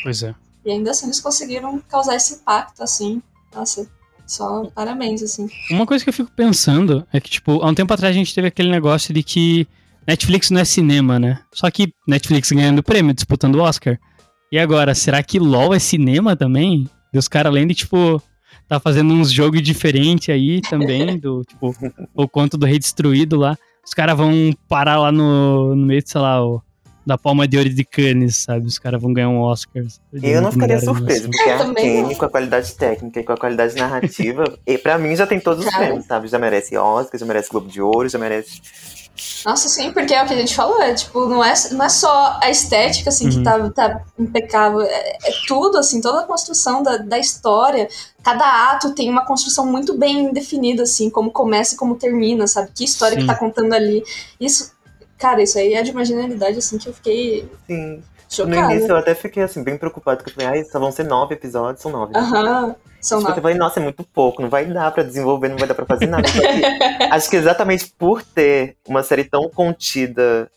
Pois 0.04 0.24
é. 0.24 0.34
E 0.66 0.72
ainda 0.72 0.92
assim 0.92 1.08
eles 1.08 1.20
conseguiram 1.20 1.80
causar 1.90 2.16
esse 2.16 2.36
impacto, 2.36 2.82
assim. 2.82 3.22
Nossa, 3.54 3.86
só 4.26 4.64
parabéns, 4.74 5.22
assim. 5.22 5.50
Uma 5.70 5.86
coisa 5.86 6.04
que 6.04 6.10
eu 6.10 6.14
fico 6.14 6.32
pensando 6.32 7.06
é 7.12 7.20
que, 7.20 7.30
tipo, 7.30 7.62
há 7.62 7.68
um 7.68 7.76
tempo 7.76 7.94
atrás 7.94 8.16
a 8.16 8.18
gente 8.18 8.34
teve 8.34 8.48
aquele 8.48 8.70
negócio 8.70 9.14
de 9.14 9.22
que 9.22 9.68
Netflix 10.08 10.50
não 10.50 10.62
é 10.62 10.66
cinema, 10.66 11.20
né? 11.20 11.40
Só 11.52 11.70
que 11.72 11.94
Netflix 12.08 12.52
ganhando 12.52 12.84
prêmio, 12.84 13.14
disputando 13.14 13.56
o 13.56 13.62
Oscar. 13.62 13.98
E 14.52 14.60
agora, 14.60 14.94
será 14.94 15.24
que 15.24 15.40
LOL 15.40 15.74
é 15.74 15.80
cinema 15.80 16.36
também? 16.36 16.88
E 17.14 17.18
os 17.18 17.28
caras, 17.28 17.52
além 17.52 17.66
de, 17.66 17.74
tipo, 17.74 18.22
tá 18.68 18.80
fazendo 18.80 19.14
uns 19.14 19.32
jogos 19.32 19.62
diferentes 19.62 20.30
aí 20.30 20.62
também, 20.62 21.18
do, 21.20 21.44
tipo, 21.48 21.74
o 22.14 22.28
conto 22.28 22.58
do 22.58 22.66
Rei 22.66 22.80
Destruído 22.80 23.38
lá. 23.38 23.58
Os 23.86 23.94
caras 23.94 24.18
vão 24.18 24.32
parar 24.68 25.00
lá 25.00 25.12
no, 25.12 25.76
no 25.76 25.86
meio, 25.86 26.02
sei 26.06 26.22
lá, 26.22 26.46
o, 26.46 26.62
da 27.06 27.18
Palma 27.18 27.48
de 27.48 27.58
Ouro 27.58 27.70
de 27.70 27.84
Cannes, 27.84 28.38
sabe? 28.38 28.66
Os 28.66 28.80
caras 28.80 29.02
vão 29.02 29.14
ganhar 29.14 29.30
um 29.30 29.40
Oscar. 29.40 29.84
Eu 30.14 30.42
não 30.42 30.52
ficaria 30.52 30.80
surpreso, 30.80 31.30
porque 31.30 31.50
a 31.50 31.60
Arkane, 31.60 32.16
com 32.16 32.26
a 32.26 32.30
qualidade 32.30 32.74
técnica 32.76 33.20
e 33.20 33.24
com 33.24 33.34
a 33.34 33.38
qualidade 33.38 33.76
narrativa, 33.76 34.58
e 34.66 34.78
pra 34.78 34.98
mim 34.98 35.16
já 35.16 35.28
tem 35.28 35.40
todos 35.40 35.66
os 35.66 35.76
prêmios, 35.76 36.06
sabe? 36.06 36.28
Já 36.28 36.40
merece 36.40 36.78
Oscar, 36.78 37.20
já 37.20 37.26
merece 37.26 37.50
Globo 37.50 37.68
de 37.68 37.82
Ouro, 37.82 38.08
já 38.08 38.18
merece 38.18 38.62
nossa, 39.46 39.70
sim, 39.70 39.92
porque 39.92 40.14
é 40.14 40.24
o 40.24 40.28
que 40.28 40.34
a 40.34 40.38
gente 40.38 40.56
falou, 40.56 40.82
é 40.82 40.94
tipo, 40.94 41.28
não 41.28 41.44
é, 41.44 41.54
não 41.72 41.86
é 41.86 41.90
só 41.90 42.40
a 42.42 42.50
estética, 42.50 43.10
assim, 43.10 43.26
uhum. 43.26 43.32
que 43.32 43.44
tá, 43.44 43.70
tá 43.70 44.02
impecável, 44.18 44.82
é, 44.82 45.18
é, 45.24 45.32
tudo, 45.48 45.78
assim, 45.78 46.02
toda 46.02 46.22
a 46.22 46.26
construção 46.26 46.82
da, 46.82 46.98
da 46.98 47.20
história, 47.20 47.88
cada 48.24 48.72
ato 48.72 48.96
tem 48.96 49.10
uma 49.10 49.26
construção 49.26 49.66
muito 49.66 49.98
bem 49.98 50.34
definida, 50.34 50.84
assim, 50.84 51.10
como 51.10 51.30
começa 51.30 51.76
e 51.76 51.78
como 51.78 51.96
termina, 51.96 52.48
sabe? 52.48 52.72
Que 52.74 52.84
história 52.84 53.16
sim. 53.16 53.22
que 53.22 53.28
tá 53.28 53.36
contando 53.36 53.74
ali. 53.74 54.04
Isso, 54.40 54.72
cara, 55.18 55.44
isso 55.44 55.60
aí 55.60 55.74
é 55.74 55.84
de 55.84 55.92
uma 55.92 56.04
genialidade, 56.04 56.58
assim, 56.58 56.78
que 56.78 56.90
eu 56.90 56.94
fiquei... 56.94 57.50
Sim. 57.68 58.02
Chocada. 58.34 58.62
No 58.62 58.72
início 58.72 58.92
eu 58.92 58.98
até 58.98 59.14
fiquei, 59.14 59.44
assim, 59.44 59.64
bem 59.64 59.78
preocupado, 59.78 60.18
porque 60.18 60.32
eu 60.32 60.34
falei, 60.34 60.60
ai, 60.60 60.66
só 60.66 60.80
vão 60.80 60.92
ser 60.92 61.04
nove 61.04 61.36
episódios, 61.36 61.82
são 61.82 61.92
nove. 61.92 62.16
Aham. 62.16 62.66
Uhum. 62.66 62.76
São 63.00 63.20
tipo, 63.20 63.32
eu 63.32 63.42
falei, 63.42 63.58
nossa, 63.58 63.82
é 63.82 63.84
muito 63.84 64.02
pouco, 64.02 64.42
não 64.42 64.50
vai 64.50 64.66
dar 64.66 64.90
para 64.92 65.04
desenvolver, 65.04 65.50
não 65.50 65.58
vai 65.58 65.68
dar 65.68 65.76
para 65.76 65.86
fazer 65.86 66.08
nada. 66.08 66.24
acho 67.12 67.30
que 67.30 67.36
exatamente 67.36 67.94
por 67.98 68.24
ter 68.24 68.78
uma 68.88 69.04
série 69.04 69.26
tão 69.26 69.50
contida 69.50 70.50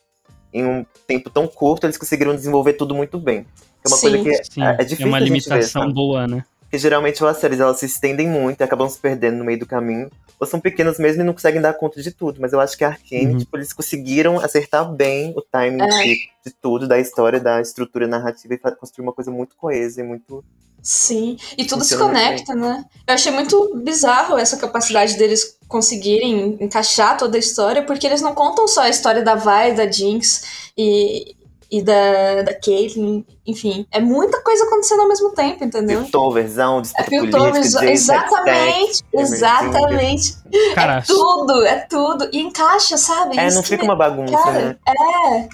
em 0.52 0.64
um 0.64 0.87
tempo 1.09 1.28
tão 1.28 1.49
curto, 1.49 1.85
eles 1.85 1.99
conseguiram 1.99 2.35
desenvolver 2.37 2.75
tudo 2.75 2.95
muito 2.95 3.18
bem. 3.18 3.45
É 3.85 3.88
uma 3.88 3.97
sim, 3.97 4.11
coisa 4.11 4.25
que 4.25 4.45
sim. 4.52 4.62
é, 4.62 4.76
é 4.78 4.85
difícil. 4.85 5.06
É 5.06 5.09
uma 5.09 5.18
limitação 5.18 5.87
ver, 5.88 5.92
boa, 5.92 6.26
né? 6.28 6.45
Porque 6.66 6.78
geralmente 6.78 7.25
as 7.25 7.37
séries 7.38 7.61
elas 7.61 7.78
se 7.78 7.87
estendem 7.87 8.28
muito 8.28 8.61
e 8.61 8.64
acabam 8.64 8.88
se 8.88 8.99
perdendo 8.99 9.38
no 9.38 9.44
meio 9.44 9.58
do 9.58 9.66
caminho. 9.66 10.11
Ou 10.38 10.46
são 10.46 10.61
pequenas 10.61 10.99
mesmo 10.99 11.23
e 11.23 11.25
não 11.25 11.32
conseguem 11.32 11.61
dar 11.61 11.73
conta 11.75 12.02
de 12.02 12.11
tudo. 12.11 12.40
Mas 12.40 12.52
eu 12.52 12.61
acho 12.61 12.76
que 12.76 12.85
a 12.85 12.88
Arkane, 12.88 13.26
uhum. 13.26 13.38
tipo, 13.38 13.56
eles 13.56 13.73
conseguiram 13.73 14.38
acertar 14.38 14.90
bem 14.92 15.32
o 15.37 15.40
timing 15.40 15.82
é. 15.82 15.88
de, 15.88 16.28
de, 16.44 16.54
tudo, 16.61 16.87
da 16.87 16.99
história, 16.99 17.40
da 17.40 17.61
estrutura 17.61 18.06
narrativa 18.06 18.54
e 18.54 18.58
construir 18.58 19.06
uma 19.06 19.12
coisa 19.12 19.30
muito 19.30 19.56
coesa 19.56 20.00
e 20.00 20.04
muito 20.04 20.44
Sim, 20.87 21.37
e 21.58 21.64
tudo 21.64 21.82
se 21.82 21.99
conecta, 21.99 22.54
né? 22.54 22.85
Eu 23.08 23.14
achei 23.14 23.32
muito 23.32 23.75
bizarro 23.75 24.38
essa 24.38 24.56
capacidade 24.56 25.16
deles 25.16 25.58
conseguirem 25.66 26.56
encaixar 26.61 27.18
toda 27.18 27.37
a 27.37 27.40
história, 27.40 27.82
porque 27.82 28.06
eles 28.06 28.23
não 28.23 28.32
contam 28.37 28.68
só 28.68 28.82
a 28.82 28.88
história 28.88 29.20
da 29.20 29.35
Vi, 29.35 29.75
da 29.75 29.90
Jinx 29.90 30.70
e, 30.78 31.35
e 31.70 31.82
da, 31.82 32.42
da 32.42 32.54
Caitlyn, 32.54 33.25
enfim. 33.46 33.87
É 33.90 34.00
muita 34.00 34.42
coisa 34.42 34.64
acontecendo 34.64 35.00
ao 35.00 35.08
mesmo 35.08 35.30
tempo, 35.32 35.64
entendeu? 35.64 36.02
Piltoverzão, 36.02 36.82
é 36.96 37.02
Piltoverzão, 37.02 37.82
exatamente, 37.85 39.02
exatamente. 39.12 40.37
Cara, 40.75 40.99
é 40.99 41.02
tudo, 41.02 41.64
é 41.64 41.76
tudo. 41.88 42.28
E 42.32 42.40
encaixa, 42.40 42.96
sabe? 42.96 43.38
É, 43.38 43.49
isso 43.49 43.56
não 43.56 43.62
fica 43.62 43.85
uma 43.85 43.96
bagunça, 43.96 44.37
cara, 44.37 44.61
né? 44.61 44.76
É, 44.87 45.49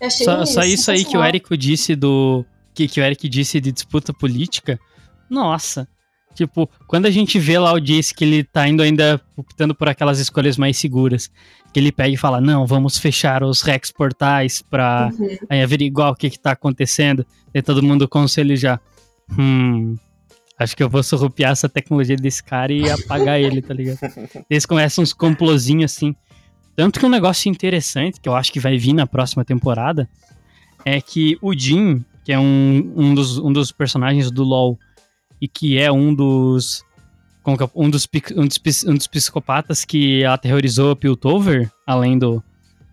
eu 0.00 0.06
achei 0.06 0.24
só, 0.24 0.44
só 0.44 0.60
isso 0.62 0.90
aí 0.90 1.04
que 1.04 1.16
o 1.16 1.22
Érico 1.22 1.56
disse 1.56 1.96
do 1.96 2.44
que, 2.74 2.88
que 2.88 3.00
o 3.00 3.04
Eric 3.04 3.28
disse 3.28 3.60
de 3.60 3.72
disputa 3.72 4.12
política, 4.12 4.78
nossa. 5.30 5.88
Tipo, 6.34 6.68
quando 6.86 7.06
a 7.06 7.10
gente 7.10 7.38
vê 7.38 7.58
lá 7.58 7.72
o 7.72 7.80
Jace 7.80 8.14
que 8.14 8.24
ele 8.24 8.42
tá 8.44 8.66
indo 8.66 8.82
ainda 8.82 9.20
optando 9.36 9.74
por 9.74 9.88
aquelas 9.88 10.18
escolhas 10.18 10.56
mais 10.56 10.76
seguras, 10.76 11.30
que 11.72 11.78
ele 11.80 11.92
pega 11.92 12.14
e 12.14 12.16
fala, 12.16 12.40
não, 12.40 12.66
vamos 12.66 12.98
fechar 12.98 13.42
os 13.42 13.62
Rex 13.62 13.90
portais 13.92 14.62
pra 14.62 15.10
uhum. 15.18 15.62
averiguar 15.62 16.10
o 16.10 16.14
que 16.14 16.30
que 16.30 16.38
tá 16.38 16.52
acontecendo, 16.52 17.24
e 17.52 17.62
todo 17.62 17.82
mundo 17.82 18.08
conselho 18.08 18.56
já, 18.56 18.80
hum, 19.38 19.96
acho 20.58 20.76
que 20.76 20.82
eu 20.82 20.88
vou 20.88 21.02
surrupiar 21.02 21.52
essa 21.52 21.68
tecnologia 21.68 22.16
desse 22.16 22.42
cara 22.42 22.72
e 22.72 22.90
apagar 22.90 23.40
ele, 23.40 23.62
tá 23.62 23.74
ligado? 23.74 23.98
Eles 24.50 24.66
começam 24.66 25.02
uns 25.02 25.12
complozinhos 25.12 25.92
assim. 25.92 26.14
Tanto 26.76 26.98
que 26.98 27.06
um 27.06 27.10
negócio 27.10 27.48
interessante, 27.48 28.20
que 28.20 28.28
eu 28.28 28.34
acho 28.34 28.52
que 28.52 28.58
vai 28.58 28.76
vir 28.76 28.92
na 28.92 29.06
próxima 29.06 29.44
temporada, 29.44 30.08
é 30.84 31.00
que 31.00 31.38
o 31.40 31.56
Jim, 31.56 32.04
que 32.24 32.32
é 32.32 32.38
um, 32.38 32.92
um, 32.96 33.14
dos, 33.14 33.38
um 33.38 33.52
dos 33.52 33.70
personagens 33.70 34.30
do 34.30 34.42
LoL 34.42 34.78
e 35.44 35.48
que 35.48 35.78
é 35.78 35.92
um 35.92 36.14
dos 36.14 36.82
um 37.46 37.90
dos, 37.90 38.08
um 38.34 38.46
dos, 38.46 38.84
um 38.86 38.94
dos 38.94 39.06
psicopatas 39.06 39.84
que 39.84 40.24
aterrorizou 40.24 40.96
Piltover, 40.96 41.70
além 41.86 42.18
do, 42.18 42.42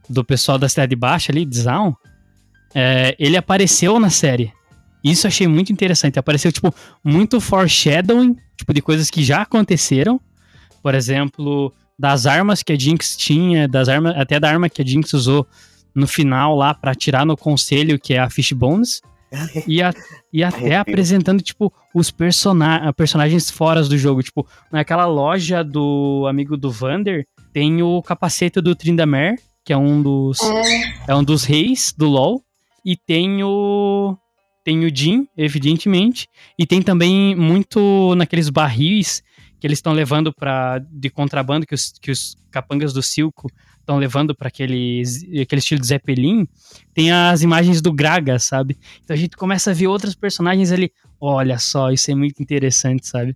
do 0.10 0.22
pessoal 0.26 0.58
da 0.58 0.68
Cidade 0.68 0.94
Baixa 0.94 1.32
ali, 1.32 1.46
de 1.46 1.58
Zaun, 1.58 1.94
é, 2.76 3.16
ele 3.18 3.38
apareceu 3.38 3.98
na 3.98 4.10
série. 4.10 4.52
Isso 5.02 5.26
achei 5.26 5.48
muito 5.48 5.72
interessante. 5.72 6.20
Apareceu, 6.20 6.52
tipo, 6.52 6.76
muito 7.02 7.40
foreshadowing, 7.40 8.36
tipo, 8.58 8.74
de 8.74 8.82
coisas 8.82 9.10
que 9.10 9.24
já 9.24 9.44
aconteceram. 9.44 10.20
Por 10.84 10.94
exemplo, 10.94 11.74
das 11.98 12.26
armas 12.26 12.62
que 12.62 12.74
a 12.74 12.78
Jinx 12.78 13.16
tinha, 13.16 13.70
das 13.70 13.88
armas, 13.88 14.14
até 14.18 14.38
da 14.38 14.50
arma 14.50 14.68
que 14.68 14.82
a 14.82 14.86
Jinx 14.86 15.14
usou 15.14 15.48
no 15.96 16.06
final 16.06 16.58
lá 16.58 16.74
para 16.74 16.92
atirar 16.92 17.26
no 17.26 17.38
conselho, 17.38 17.98
que 17.98 18.14
é 18.14 18.20
a 18.20 18.30
Fishbones 18.30 19.02
e, 19.68 19.82
a, 19.82 19.94
e 20.32 20.44
até 20.44 20.78
apresentando, 20.78 21.42
tipo, 21.42 21.74
os 21.94 22.12
persona 22.12 22.94
personagens 22.94 23.50
fora 23.50 23.82
do 23.84 23.98
jogo. 23.98 24.22
Tipo, 24.24 24.48
naquela 24.72 25.06
loja 25.06 25.64
do 25.64 26.26
amigo 26.28 26.58
do 26.58 26.72
Vander, 26.72 27.26
tem 27.54 27.82
o 27.82 28.02
capacete 28.02 28.62
do 28.62 28.76
Tryndamere, 28.76 29.38
que 29.64 29.74
é 29.74 29.78
um 29.78 30.02
dos. 30.02 30.40
É. 30.42 31.12
é 31.12 31.16
um 31.16 31.24
dos 31.24 31.44
reis 31.44 31.94
do 31.98 32.08
LoL. 32.08 32.44
E 32.84 32.96
tem 32.96 33.44
o. 33.44 34.18
Tem 34.64 34.86
o 34.86 34.96
Jin, 34.96 35.28
evidentemente. 35.36 36.28
E 36.58 36.68
tem 36.68 36.82
também 36.82 37.36
muito 37.36 38.14
naqueles 38.16 38.50
barris 38.50 39.24
que 39.62 39.68
eles 39.68 39.78
estão 39.78 39.94
levando 39.94 40.34
para 40.34 40.80
de 40.80 41.08
contrabando 41.12 41.68
que 41.68 41.76
os, 41.76 41.94
que 42.02 42.10
os 42.10 42.36
capangas 42.50 42.94
do 42.94 43.04
Silco 43.04 43.48
estão 43.80 44.00
levando 44.00 44.34
para 44.34 44.48
aquele, 44.48 45.04
estilo 45.04 45.80
de 45.80 45.86
Zeppelin, 45.86 46.48
tem 46.96 47.12
as 47.12 47.44
imagens 47.44 47.80
do 47.80 47.94
Graga, 47.94 48.40
sabe? 48.40 48.76
Então 49.04 49.14
a 49.14 49.18
gente 49.18 49.38
começa 49.38 49.70
a 49.70 49.74
ver 49.74 49.86
outros 49.86 50.16
personagens 50.16 50.72
ali. 50.72 50.92
Olha 51.20 51.60
só, 51.60 51.92
isso 51.92 52.10
é 52.10 52.16
muito 52.16 52.42
interessante, 52.42 53.06
sabe? 53.06 53.36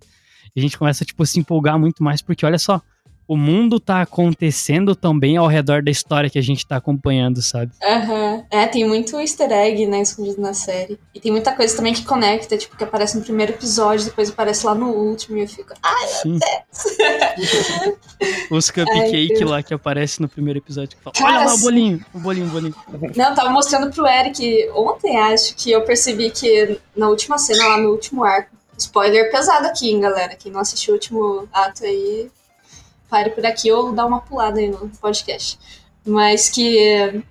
E 0.55 0.59
a 0.59 0.63
gente 0.63 0.79
começa 0.79 1.05
tipo, 1.05 1.21
a 1.21 1.25
se 1.27 1.39
empolgar 1.39 1.77
muito 1.77 2.03
mais, 2.03 2.23
porque 2.23 2.43
olha 2.43 2.57
só, 2.57 2.81
o 3.27 3.35
mundo 3.35 3.79
tá 3.79 4.01
acontecendo 4.01 4.95
também 4.95 5.37
ao 5.37 5.47
redor 5.47 5.81
da 5.81 5.89
história 5.89 6.29
que 6.29 6.37
a 6.37 6.43
gente 6.43 6.65
tá 6.65 6.77
acompanhando, 6.77 7.41
sabe? 7.41 7.71
Aham. 7.83 8.33
Uhum. 8.35 8.45
É, 8.51 8.67
tem 8.67 8.87
muito 8.87 9.19
easter 9.19 9.51
egg, 9.51 9.85
né, 9.87 10.01
escondido 10.01 10.41
na 10.41 10.53
série. 10.53 10.99
E 11.13 11.19
tem 11.19 11.31
muita 11.31 11.51
coisa 11.53 11.75
também 11.75 11.93
que 11.93 12.05
conecta, 12.05 12.57
tipo, 12.57 12.77
que 12.77 12.83
aparece 12.83 13.17
no 13.17 13.23
primeiro 13.23 13.53
episódio, 13.53 14.05
depois 14.05 14.29
aparece 14.29 14.65
lá 14.65 14.75
no 14.75 14.89
último, 14.89 15.37
e 15.37 15.41
eu 15.41 15.47
fico, 15.47 15.73
ai, 15.81 16.05
meu 16.25 16.39
Deus! 16.39 17.97
Os 18.49 18.69
cupcake 18.69 19.43
lá 19.43 19.61
que 19.63 19.73
aparece 19.73 20.21
no 20.21 20.29
primeiro 20.29 20.59
episódio. 20.59 20.97
Que 20.97 21.03
fala, 21.03 21.13
Cara, 21.15 21.37
Olha 21.39 21.45
lá 21.47 21.53
o 21.55 21.57
bolinho, 21.59 22.05
o 22.13 22.19
bolinho, 22.19 22.47
o 22.47 22.49
bolinho. 22.49 22.75
Não, 23.15 23.29
eu 23.29 23.35
tava 23.35 23.49
mostrando 23.49 23.91
pro 23.91 24.07
Eric 24.07 24.69
ontem, 24.73 25.17
acho, 25.17 25.55
que 25.55 25.71
eu 25.71 25.83
percebi 25.83 26.29
que 26.29 26.79
na 26.95 27.09
última 27.09 27.37
cena, 27.37 27.67
lá 27.67 27.77
no 27.77 27.89
último 27.89 28.23
arco, 28.23 28.55
spoiler 28.77 29.31
pesado 29.31 29.67
aqui, 29.67 29.89
hein, 29.89 30.01
galera. 30.01 30.35
Quem 30.35 30.51
não 30.51 30.59
assistiu 30.59 30.93
o 30.93 30.95
último 30.95 31.47
ato 31.51 31.85
aí, 31.85 32.29
pare 33.09 33.29
por 33.31 33.45
aqui 33.45 33.71
ou 33.71 33.91
dá 33.91 34.05
uma 34.05 34.21
pulada 34.21 34.59
aí 34.59 34.69
no 34.69 34.89
podcast. 35.01 35.59
Mas 36.05 36.49
que 36.49 37.23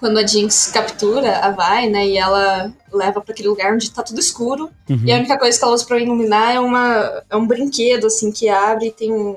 quando 0.00 0.18
a 0.18 0.26
Jinx 0.26 0.70
captura 0.72 1.38
a 1.40 1.50
Vai, 1.50 1.88
né, 1.88 2.06
e 2.06 2.16
ela 2.16 2.72
leva 2.90 3.20
para 3.20 3.32
aquele 3.32 3.48
lugar 3.48 3.74
onde 3.74 3.90
tá 3.90 4.02
tudo 4.02 4.18
escuro, 4.18 4.70
uhum. 4.88 5.02
e 5.04 5.12
a 5.12 5.16
única 5.16 5.38
coisa 5.38 5.58
que 5.58 5.62
ela 5.62 5.74
usa 5.74 5.84
pra 5.84 5.98
iluminar 5.98 6.54
é, 6.54 6.58
uma, 6.58 7.22
é 7.28 7.36
um 7.36 7.46
brinquedo, 7.46 8.06
assim, 8.06 8.32
que 8.32 8.48
abre 8.48 8.86
e 8.86 8.92
tem 8.92 9.12
um, 9.12 9.36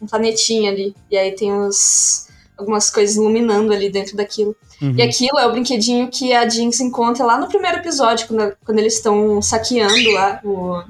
um 0.00 0.06
planetinha 0.06 0.70
ali. 0.70 0.94
E 1.10 1.16
aí 1.16 1.32
tem 1.32 1.52
os, 1.52 2.26
algumas 2.56 2.88
coisas 2.88 3.16
iluminando 3.16 3.70
ali 3.70 3.90
dentro 3.90 4.16
daquilo. 4.16 4.56
Uhum. 4.80 4.94
E 4.96 5.02
aquilo 5.02 5.38
é 5.38 5.46
o 5.46 5.52
brinquedinho 5.52 6.08
que 6.08 6.32
a 6.32 6.48
Jinx 6.48 6.80
encontra 6.80 7.26
lá 7.26 7.36
no 7.36 7.48
primeiro 7.48 7.78
episódio, 7.78 8.26
quando, 8.28 8.56
quando 8.64 8.78
eles 8.78 8.94
estão 8.94 9.42
saqueando 9.42 10.10
lá 10.12 10.40
o, 10.42 10.82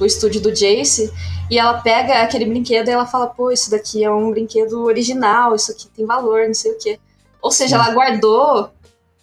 o 0.00 0.04
estúdio 0.04 0.40
do 0.40 0.52
Jace. 0.52 1.12
E 1.50 1.58
ela 1.58 1.80
pega 1.80 2.22
aquele 2.22 2.46
brinquedo 2.46 2.88
e 2.88 2.92
ela 2.92 3.06
fala: 3.06 3.26
pô, 3.26 3.50
isso 3.50 3.70
daqui 3.70 4.02
é 4.02 4.10
um 4.10 4.30
brinquedo 4.30 4.82
original, 4.84 5.54
isso 5.54 5.72
aqui 5.72 5.88
tem 5.88 6.06
valor, 6.06 6.46
não 6.46 6.54
sei 6.54 6.72
o 6.72 6.78
quê. 6.78 6.98
Ou 7.40 7.50
seja, 7.50 7.76
ela 7.76 7.90
guardou 7.90 8.70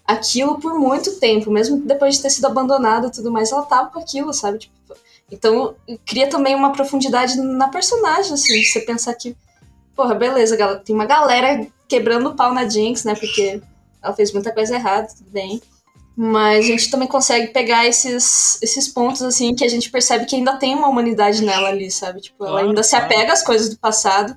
aquilo 0.06 0.60
por 0.60 0.74
muito 0.78 1.20
tempo, 1.20 1.50
mesmo 1.50 1.78
depois 1.78 2.16
de 2.16 2.22
ter 2.22 2.30
sido 2.30 2.46
abandonada 2.46 3.08
e 3.08 3.12
tudo 3.12 3.32
mais, 3.32 3.52
ela 3.52 3.64
tava 3.64 3.90
com 3.90 4.00
aquilo, 4.00 4.34
sabe? 4.34 4.60
Tipo, 4.60 4.76
então, 5.32 5.76
cria 6.06 6.30
também 6.30 6.54
uma 6.54 6.74
profundidade 6.74 7.38
na 7.38 7.70
personagem, 7.70 8.34
assim, 8.34 8.62
você 8.64 8.82
pensar 8.82 9.14
que, 9.14 9.36
porra, 9.96 10.14
beleza, 10.14 10.58
tem 10.80 10.94
uma 10.94 11.06
galera 11.06 11.66
quebrando 11.88 12.30
o 12.30 12.36
pau 12.36 12.54
na 12.54 12.68
Jinx, 12.68 13.06
né? 13.06 13.16
Porque 13.16 13.62
ela 14.04 14.14
fez 14.14 14.34
muita 14.34 14.52
coisa 14.52 14.76
errada, 14.76 15.08
tudo 15.08 15.30
bem. 15.30 15.62
Mas 16.16 16.66
a 16.66 16.68
gente 16.68 16.92
também 16.92 17.08
consegue 17.08 17.48
pegar 17.48 17.88
esses, 17.88 18.62
esses 18.62 18.88
pontos, 18.88 19.22
assim, 19.22 19.56
que 19.56 19.64
a 19.64 19.70
gente 19.70 19.90
percebe 19.90 20.26
que 20.26 20.36
ainda 20.36 20.58
tem 20.58 20.76
uma 20.76 20.88
humanidade 20.88 21.44
nela 21.44 21.70
ali, 21.70 21.90
sabe? 21.90 22.22
Tipo, 22.22 22.46
ela 22.46 22.62
ainda 22.62 22.84
se 22.84 22.96
apega 22.96 23.32
às 23.32 23.44
coisas 23.44 23.70
do 23.70 23.78
passado. 23.78 24.36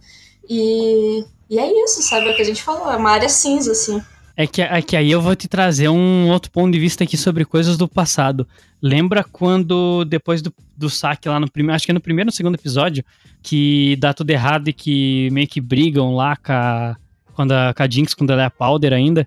E, 0.49 1.25
e 1.51 1.59
é 1.59 1.85
isso, 1.85 2.03
sabe? 2.03 2.29
É 2.29 2.33
o 2.33 2.37
que 2.37 2.43
a 2.43 2.47
gente 2.47 2.63
falou, 2.63 2.91
é 2.91 2.97
uma 2.97 3.11
área 3.11 3.29
cinza, 3.29 3.73
assim. 3.73 4.01
É 4.37 4.47
que, 4.47 4.63
é 4.63 4.83
que 4.83 4.97
aí 4.97 5.11
eu 5.11 5.21
vou 5.21 5.37
te 5.37 5.47
trazer 5.47 5.89
um 5.89 6.29
outro 6.31 6.51
ponto 6.51 6.73
de 6.73 6.79
vista 6.79 7.05
aqui 7.05 7.17
sobre 7.17 7.45
coisas 7.45 7.77
do 7.77 7.89
passado. 7.89 8.47
Lembra 8.83 9.23
quando, 9.23 10.05
depois 10.05 10.43
do, 10.43 10.53
do 10.77 10.91
saque 10.91 11.29
lá 11.29 11.39
no 11.39 11.51
primeiro, 11.51 11.77
acho 11.77 11.85
que 11.85 11.93
é 11.93 11.95
no 11.95 12.01
primeiro 12.01 12.29
ou 12.29 12.33
no 12.33 12.37
segundo 12.37 12.57
episódio, 12.57 13.05
que 13.43 13.97
dá 13.97 14.13
tudo 14.13 14.31
errado 14.31 14.69
e 14.69 14.73
que 14.73 15.29
meio 15.31 15.47
que 15.47 15.61
brigam 15.61 16.17
lá 16.17 16.37
com 16.37 16.53
a, 16.53 16.97
quando 17.33 17.53
a, 17.53 17.73
com 17.73 17.83
a 17.83 17.89
Jinx, 17.89 18.13
quando 18.13 18.31
ela 18.31 18.43
é 18.43 18.47
a 18.47 18.51
Powder 18.51 18.93
ainda, 18.93 19.27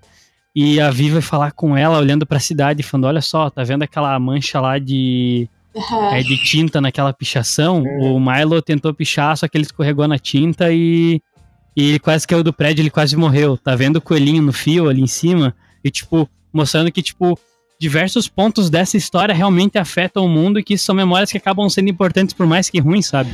e 0.60 0.80
a 0.80 0.90
Vi 0.90 1.08
vai 1.08 1.22
falar 1.22 1.52
com 1.52 1.76
ela, 1.76 1.98
olhando 1.98 2.26
para 2.26 2.38
a 2.38 2.40
cidade, 2.40 2.82
falando: 2.82 3.04
Olha 3.04 3.20
só, 3.20 3.48
tá 3.48 3.62
vendo 3.62 3.84
aquela 3.84 4.18
mancha 4.18 4.60
lá 4.60 4.76
de, 4.76 5.48
uhum. 5.72 6.10
é, 6.12 6.20
de 6.20 6.36
tinta 6.42 6.80
naquela 6.80 7.12
pichação? 7.12 7.82
Uhum. 7.82 8.16
O 8.16 8.20
Milo 8.20 8.60
tentou 8.60 8.92
pichar, 8.92 9.36
só 9.36 9.46
que 9.46 9.56
ele 9.56 9.64
escorregou 9.64 10.08
na 10.08 10.18
tinta 10.18 10.72
e, 10.72 11.22
e 11.76 11.90
ele 11.90 11.98
quase 12.00 12.26
caiu 12.26 12.42
do 12.42 12.52
prédio, 12.52 12.82
ele 12.82 12.90
quase 12.90 13.16
morreu. 13.16 13.56
Tá 13.56 13.76
vendo 13.76 13.96
o 13.96 14.00
coelhinho 14.00 14.42
no 14.42 14.52
fio 14.52 14.88
ali 14.88 15.00
em 15.00 15.06
cima? 15.06 15.54
E, 15.84 15.92
tipo, 15.92 16.28
mostrando 16.52 16.90
que, 16.90 17.02
tipo, 17.02 17.38
diversos 17.80 18.26
pontos 18.26 18.68
dessa 18.68 18.96
história 18.96 19.32
realmente 19.32 19.78
afetam 19.78 20.24
o 20.24 20.28
mundo 20.28 20.58
e 20.58 20.64
que 20.64 20.76
são 20.76 20.92
memórias 20.92 21.30
que 21.30 21.38
acabam 21.38 21.70
sendo 21.70 21.88
importantes 21.88 22.34
por 22.34 22.48
mais 22.48 22.68
que 22.68 22.80
ruins, 22.80 23.06
sabe? 23.06 23.30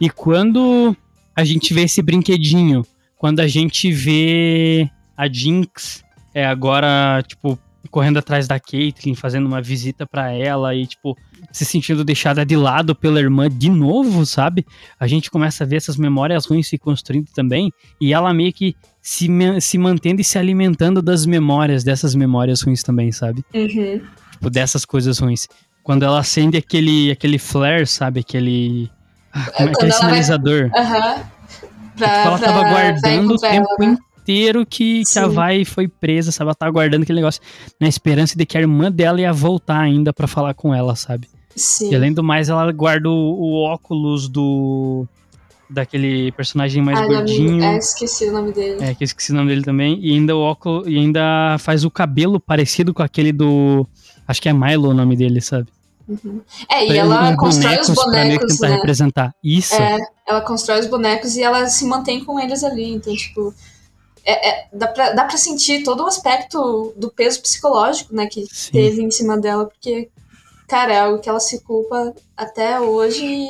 E 0.00 0.08
quando 0.08 0.96
a 1.36 1.44
gente 1.44 1.74
vê 1.74 1.82
esse 1.82 2.00
brinquedinho 2.00 2.82
quando 3.22 3.38
a 3.38 3.46
gente 3.46 3.92
vê 3.92 4.90
a 5.16 5.28
Jinx 5.28 6.02
é, 6.34 6.44
agora, 6.46 7.22
tipo, 7.26 7.58
correndo 7.90 8.18
atrás 8.18 8.46
da 8.46 8.58
Caitlyn, 8.58 9.14
fazendo 9.14 9.46
uma 9.46 9.60
visita 9.60 10.06
para 10.06 10.32
ela 10.32 10.74
e, 10.74 10.86
tipo, 10.86 11.16
se 11.50 11.64
sentindo 11.64 12.04
deixada 12.04 12.44
de 12.44 12.56
lado 12.56 12.94
pela 12.94 13.20
irmã 13.20 13.48
de 13.50 13.70
novo, 13.70 14.24
sabe? 14.24 14.64
A 14.98 15.06
gente 15.06 15.30
começa 15.30 15.64
a 15.64 15.66
ver 15.66 15.76
essas 15.76 15.96
memórias 15.96 16.46
ruins 16.46 16.68
se 16.68 16.78
construindo 16.78 17.28
também 17.34 17.72
e 18.00 18.12
ela 18.12 18.32
meio 18.32 18.52
que 18.52 18.76
se, 19.00 19.28
se 19.60 19.78
mantendo 19.78 20.20
e 20.20 20.24
se 20.24 20.38
alimentando 20.38 21.02
das 21.02 21.26
memórias, 21.26 21.82
dessas 21.82 22.14
memórias 22.14 22.62
ruins 22.62 22.82
também, 22.82 23.10
sabe? 23.10 23.44
Uhum. 23.52 24.00
Tipo, 24.32 24.50
dessas 24.50 24.84
coisas 24.84 25.18
ruins. 25.18 25.48
Quando 25.82 26.04
ela 26.04 26.20
acende 26.20 26.56
aquele, 26.56 27.10
aquele 27.10 27.38
flare, 27.38 27.86
sabe? 27.86 28.20
Aquele. 28.20 28.88
Ah, 29.32 29.50
como 29.50 29.68
é, 29.68 29.72
aquele 29.72 29.92
sinalizador. 29.92 30.70
Aham. 30.74 31.14
Uhum. 31.16 31.42
Pra, 31.96 32.08
tipo, 32.08 32.28
ela 32.28 32.38
tava 32.38 32.68
guardando 32.68 33.34
o 33.34 33.38
tempo 33.38 33.68
ela, 33.78 33.90
né? 33.90 33.98
Inteiro 34.22 34.64
que, 34.64 35.02
que 35.04 35.18
a 35.18 35.26
Vai 35.26 35.64
foi 35.64 35.88
presa, 35.88 36.30
sabe? 36.30 36.48
Ela 36.48 36.54
tava 36.54 36.72
guardando 36.72 37.02
aquele 37.02 37.20
negócio 37.20 37.42
na 37.80 37.88
esperança 37.88 38.36
de 38.36 38.46
que 38.46 38.56
a 38.56 38.60
irmã 38.60 38.90
dela 38.90 39.20
ia 39.20 39.32
voltar 39.32 39.80
ainda 39.80 40.12
para 40.12 40.26
falar 40.26 40.54
com 40.54 40.74
ela, 40.74 40.94
sabe? 40.94 41.28
Sim. 41.54 41.90
E 41.90 41.94
além 41.94 42.12
do 42.12 42.22
mais, 42.22 42.48
ela 42.48 42.70
guarda 42.72 43.10
o, 43.10 43.12
o 43.12 43.62
óculos 43.62 44.28
do. 44.28 45.06
daquele 45.68 46.32
personagem 46.32 46.82
mais 46.82 46.98
ah, 46.98 47.06
gordinho. 47.06 47.62
É, 47.62 47.76
esqueci 47.76 48.28
o 48.28 48.32
nome 48.32 48.52
dele. 48.52 48.82
É, 48.82 48.94
que 48.94 49.04
esqueci 49.04 49.32
o 49.32 49.34
nome 49.34 49.48
dele 49.48 49.62
também. 49.62 49.98
E 50.00 50.12
ainda 50.12 50.34
o 50.34 50.40
óculos. 50.40 50.86
E 50.86 50.96
ainda 50.96 51.56
faz 51.58 51.84
o 51.84 51.90
cabelo 51.90 52.40
parecido 52.40 52.94
com 52.94 53.02
aquele 53.02 53.32
do. 53.32 53.86
Acho 54.26 54.40
que 54.40 54.48
é 54.48 54.52
Milo 54.52 54.90
o 54.90 54.94
nome 54.94 55.16
dele, 55.16 55.40
sabe? 55.40 55.68
Uhum. 56.08 56.40
É, 56.68 56.86
e 56.86 56.96
ela 56.96 57.36
constrói 57.36 57.80
os 57.80 57.88
bonecos, 57.88 58.60
né? 58.60 58.68
representar. 58.68 59.34
Isso. 59.42 59.74
É, 59.74 59.98
ela 60.26 60.40
constrói 60.40 60.80
os 60.80 60.86
bonecos 60.86 61.36
e 61.36 61.42
ela 61.42 61.66
se 61.68 61.84
mantém 61.84 62.24
com 62.24 62.40
eles 62.40 62.64
ali. 62.64 62.94
Então, 62.94 63.14
tipo, 63.14 63.54
é, 64.24 64.48
é, 64.48 64.68
dá, 64.72 64.88
pra, 64.88 65.12
dá 65.12 65.24
pra 65.24 65.36
sentir 65.36 65.82
todo 65.82 66.02
o 66.02 66.06
aspecto 66.06 66.92
do 66.96 67.10
peso 67.10 67.40
psicológico, 67.40 68.14
né, 68.14 68.26
que 68.26 68.46
Sim. 68.46 68.72
teve 68.72 69.02
em 69.02 69.10
cima 69.10 69.38
dela, 69.38 69.66
porque, 69.66 70.08
cara, 70.68 70.92
é 70.92 71.00
algo 71.00 71.20
que 71.20 71.28
ela 71.28 71.40
se 71.40 71.62
culpa 71.62 72.14
até 72.36 72.80
hoje 72.80 73.24
e, 73.24 73.48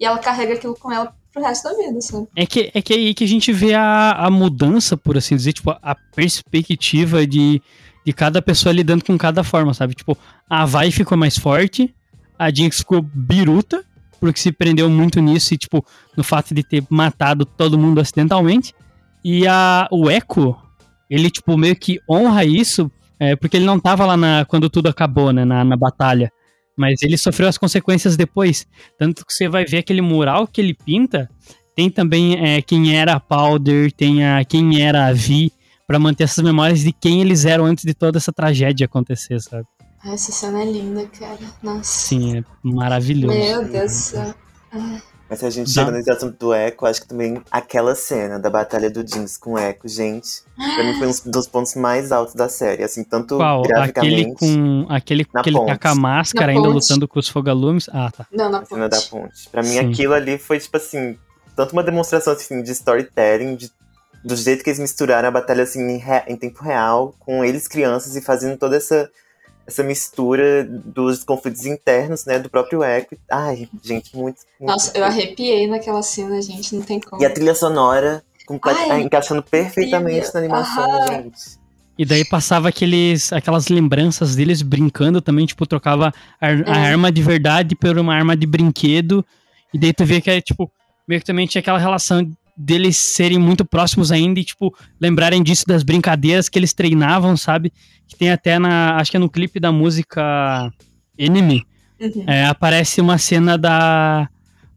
e 0.00 0.04
ela 0.04 0.18
carrega 0.18 0.54
aquilo 0.54 0.76
com 0.76 0.92
ela 0.92 1.14
pro 1.32 1.42
resto 1.42 1.64
da 1.64 1.76
vida, 1.76 2.00
sabe? 2.00 2.28
É 2.36 2.46
que, 2.46 2.70
é 2.72 2.80
que 2.80 2.92
é 2.92 2.96
aí 2.96 3.14
que 3.14 3.24
a 3.24 3.28
gente 3.28 3.52
vê 3.52 3.74
a, 3.74 4.12
a 4.12 4.30
mudança, 4.30 4.96
por 4.96 5.16
assim 5.16 5.34
dizer, 5.34 5.52
tipo, 5.52 5.70
a 5.70 5.96
perspectiva 6.14 7.26
de 7.26 7.60
de 8.04 8.12
cada 8.12 8.42
pessoa 8.42 8.72
lidando 8.72 9.04
com 9.04 9.16
cada 9.16 9.42
forma, 9.42 9.72
sabe? 9.72 9.94
Tipo, 9.94 10.16
a 10.48 10.66
Vai 10.66 10.90
ficou 10.90 11.16
mais 11.16 11.38
forte, 11.38 11.94
a 12.38 12.50
Jinx 12.52 12.78
ficou 12.78 13.00
biruta, 13.02 13.82
porque 14.20 14.38
se 14.38 14.52
prendeu 14.52 14.90
muito 14.90 15.20
nisso 15.20 15.54
e, 15.54 15.56
tipo, 15.58 15.84
no 16.16 16.22
fato 16.22 16.54
de 16.54 16.62
ter 16.62 16.84
matado 16.90 17.44
todo 17.44 17.78
mundo 17.78 18.00
acidentalmente. 18.00 18.74
E 19.24 19.46
a, 19.46 19.88
o 19.90 20.10
Echo, 20.10 20.56
ele, 21.08 21.30
tipo, 21.30 21.56
meio 21.56 21.74
que 21.74 21.98
honra 22.08 22.44
isso, 22.44 22.90
é, 23.18 23.34
porque 23.34 23.56
ele 23.56 23.64
não 23.64 23.80
tava 23.80 24.04
lá 24.04 24.16
na, 24.16 24.44
quando 24.44 24.68
tudo 24.68 24.88
acabou, 24.88 25.32
né, 25.32 25.44
na, 25.44 25.64
na 25.64 25.76
batalha. 25.76 26.30
Mas 26.76 27.02
ele 27.02 27.16
sofreu 27.16 27.48
as 27.48 27.56
consequências 27.56 28.16
depois. 28.16 28.66
Tanto 28.98 29.24
que 29.24 29.32
você 29.32 29.48
vai 29.48 29.64
ver 29.64 29.78
aquele 29.78 30.02
mural 30.02 30.46
que 30.46 30.60
ele 30.60 30.74
pinta, 30.74 31.30
tem 31.74 31.88
também 31.88 32.36
é, 32.38 32.60
quem 32.60 32.96
era 32.96 33.14
a 33.14 33.20
Powder, 33.20 33.90
tem 33.92 34.24
a, 34.24 34.44
quem 34.44 34.82
era 34.82 35.06
a 35.06 35.12
Vi, 35.12 35.52
para 35.86 35.98
manter 35.98 36.24
essas 36.24 36.42
memórias 36.44 36.80
de 36.80 36.92
quem 36.92 37.20
eles 37.20 37.44
eram 37.44 37.64
antes 37.64 37.84
de 37.84 37.94
toda 37.94 38.18
essa 38.18 38.32
tragédia 38.32 38.86
acontecer, 38.86 39.40
sabe? 39.40 39.66
essa 40.06 40.32
cena 40.32 40.60
é 40.60 40.66
linda, 40.66 41.06
cara. 41.06 41.38
Nossa. 41.62 41.82
Sim, 41.84 42.38
é 42.38 42.44
maravilhoso. 42.62 43.38
Meu 43.38 43.64
Deus 43.66 43.92
do 43.92 43.96
céu. 43.96 44.34
Mas 45.34 45.40
se 45.40 45.46
a 45.46 45.50
gente 45.50 45.70
chega 45.70 45.90
nesse 45.90 46.08
assunto 46.12 46.38
do 46.38 46.54
Echo, 46.54 46.86
acho 46.86 47.02
que 47.02 47.08
também 47.08 47.42
aquela 47.50 47.96
cena 47.96 48.38
da 48.38 48.48
batalha 48.48 48.88
do 48.88 49.02
Jeans 49.04 49.36
com 49.36 49.54
o 49.54 49.58
Echo, 49.58 49.88
gente, 49.88 50.44
pra 50.54 50.84
mim 50.84 50.94
foi 50.96 51.08
um 51.08 51.30
dos 51.32 51.48
pontos 51.48 51.74
mais 51.74 52.12
altos 52.12 52.36
da 52.36 52.48
série. 52.48 52.84
Assim, 52.84 53.02
tanto 53.02 53.36
Qual? 53.36 53.64
Aquele 53.74 54.32
com. 54.34 54.86
Aquele 54.88 55.24
que 55.24 55.48
ele 55.48 55.66
tá 55.66 55.76
com 55.76 55.88
a 55.88 55.94
máscara 55.96 56.52
ainda 56.52 56.68
lutando 56.68 57.08
com 57.08 57.18
os 57.18 57.28
fogalumes. 57.28 57.88
Ah, 57.92 58.12
tá. 58.16 58.26
Não, 58.30 58.48
na 58.48 58.60
ponte. 58.60 58.68
cena 58.68 58.88
da 58.88 59.00
ponte. 59.00 59.48
Pra 59.50 59.62
mim, 59.62 59.70
Sim. 59.70 59.90
aquilo 59.90 60.14
ali 60.14 60.38
foi, 60.38 60.60
tipo 60.60 60.76
assim, 60.76 61.18
tanto 61.56 61.72
uma 61.72 61.82
demonstração 61.82 62.32
assim, 62.32 62.62
de 62.62 62.70
storytelling, 62.70 63.56
de 63.56 63.72
do 64.24 64.36
jeito 64.36 64.62
que 64.62 64.70
eles 64.70 64.78
misturaram 64.78 65.28
a 65.28 65.32
batalha 65.32 65.64
assim 65.64 65.80
em, 65.80 66.02
em, 66.28 66.36
tempo 66.36 66.62
real, 66.62 67.14
com 67.18 67.44
eles 67.44 67.68
crianças 67.68 68.14
e 68.16 68.22
fazendo 68.22 68.56
toda 68.56 68.76
essa, 68.76 69.10
essa 69.66 69.82
mistura 69.82 70.64
dos 70.64 71.24
conflitos 71.24 71.64
internos, 71.64 72.24
né, 72.24 72.38
do 72.38 72.50
próprio 72.50 72.84
Echo. 72.84 73.16
Ai, 73.30 73.68
gente, 73.82 74.16
muito, 74.16 74.40
muito 74.60 74.72
Nossa, 74.72 74.96
eu 74.96 75.04
arrepiei 75.04 75.66
naquela 75.66 76.02
cena, 76.02 76.40
gente, 76.42 76.74
não 76.74 76.82
tem 76.82 77.00
como. 77.00 77.22
E 77.22 77.26
a 77.26 77.30
trilha 77.30 77.54
sonora 77.54 78.22
Ai, 78.90 79.02
encaixando 79.02 79.42
perfeitamente 79.42 80.32
na 80.34 80.40
animação, 80.40 80.84
Aham. 80.84 81.06
gente. 81.06 81.64
E 81.96 82.04
daí 82.04 82.24
passava 82.24 82.68
aqueles, 82.68 83.32
aquelas 83.32 83.68
lembranças 83.68 84.34
deles 84.34 84.62
brincando 84.62 85.20
também, 85.20 85.46
tipo, 85.46 85.64
trocava 85.64 86.12
a, 86.40 86.50
é. 86.50 86.64
a 86.66 86.76
arma 86.76 87.10
de 87.10 87.22
verdade 87.22 87.76
por 87.76 87.96
uma 87.98 88.14
arma 88.14 88.36
de 88.36 88.46
brinquedo. 88.46 89.24
E 89.72 89.78
daí 89.78 89.92
tu 89.92 90.04
vê 90.04 90.20
que 90.20 90.28
é, 90.28 90.40
tipo, 90.40 90.70
meio 91.06 91.20
que 91.20 91.26
também 91.26 91.46
tinha 91.46 91.60
aquela 91.60 91.78
relação 91.78 92.28
deles 92.56 92.96
serem 92.96 93.38
muito 93.38 93.64
próximos 93.64 94.12
ainda 94.12 94.40
e, 94.40 94.44
tipo, 94.44 94.74
lembrarem 95.00 95.42
disso 95.42 95.64
das 95.66 95.82
brincadeiras 95.82 96.48
que 96.48 96.58
eles 96.58 96.72
treinavam, 96.72 97.36
sabe? 97.36 97.72
Que 98.06 98.16
tem 98.16 98.30
até 98.30 98.58
na. 98.58 98.96
Acho 98.96 99.10
que 99.10 99.16
é 99.16 99.20
no 99.20 99.30
clipe 99.30 99.58
da 99.58 99.72
música 99.72 100.72
Enemy. 101.18 101.66
Uhum. 102.00 102.24
É, 102.26 102.46
aparece 102.46 103.00
uma 103.00 103.18
cena 103.18 103.56
da. 103.58 104.28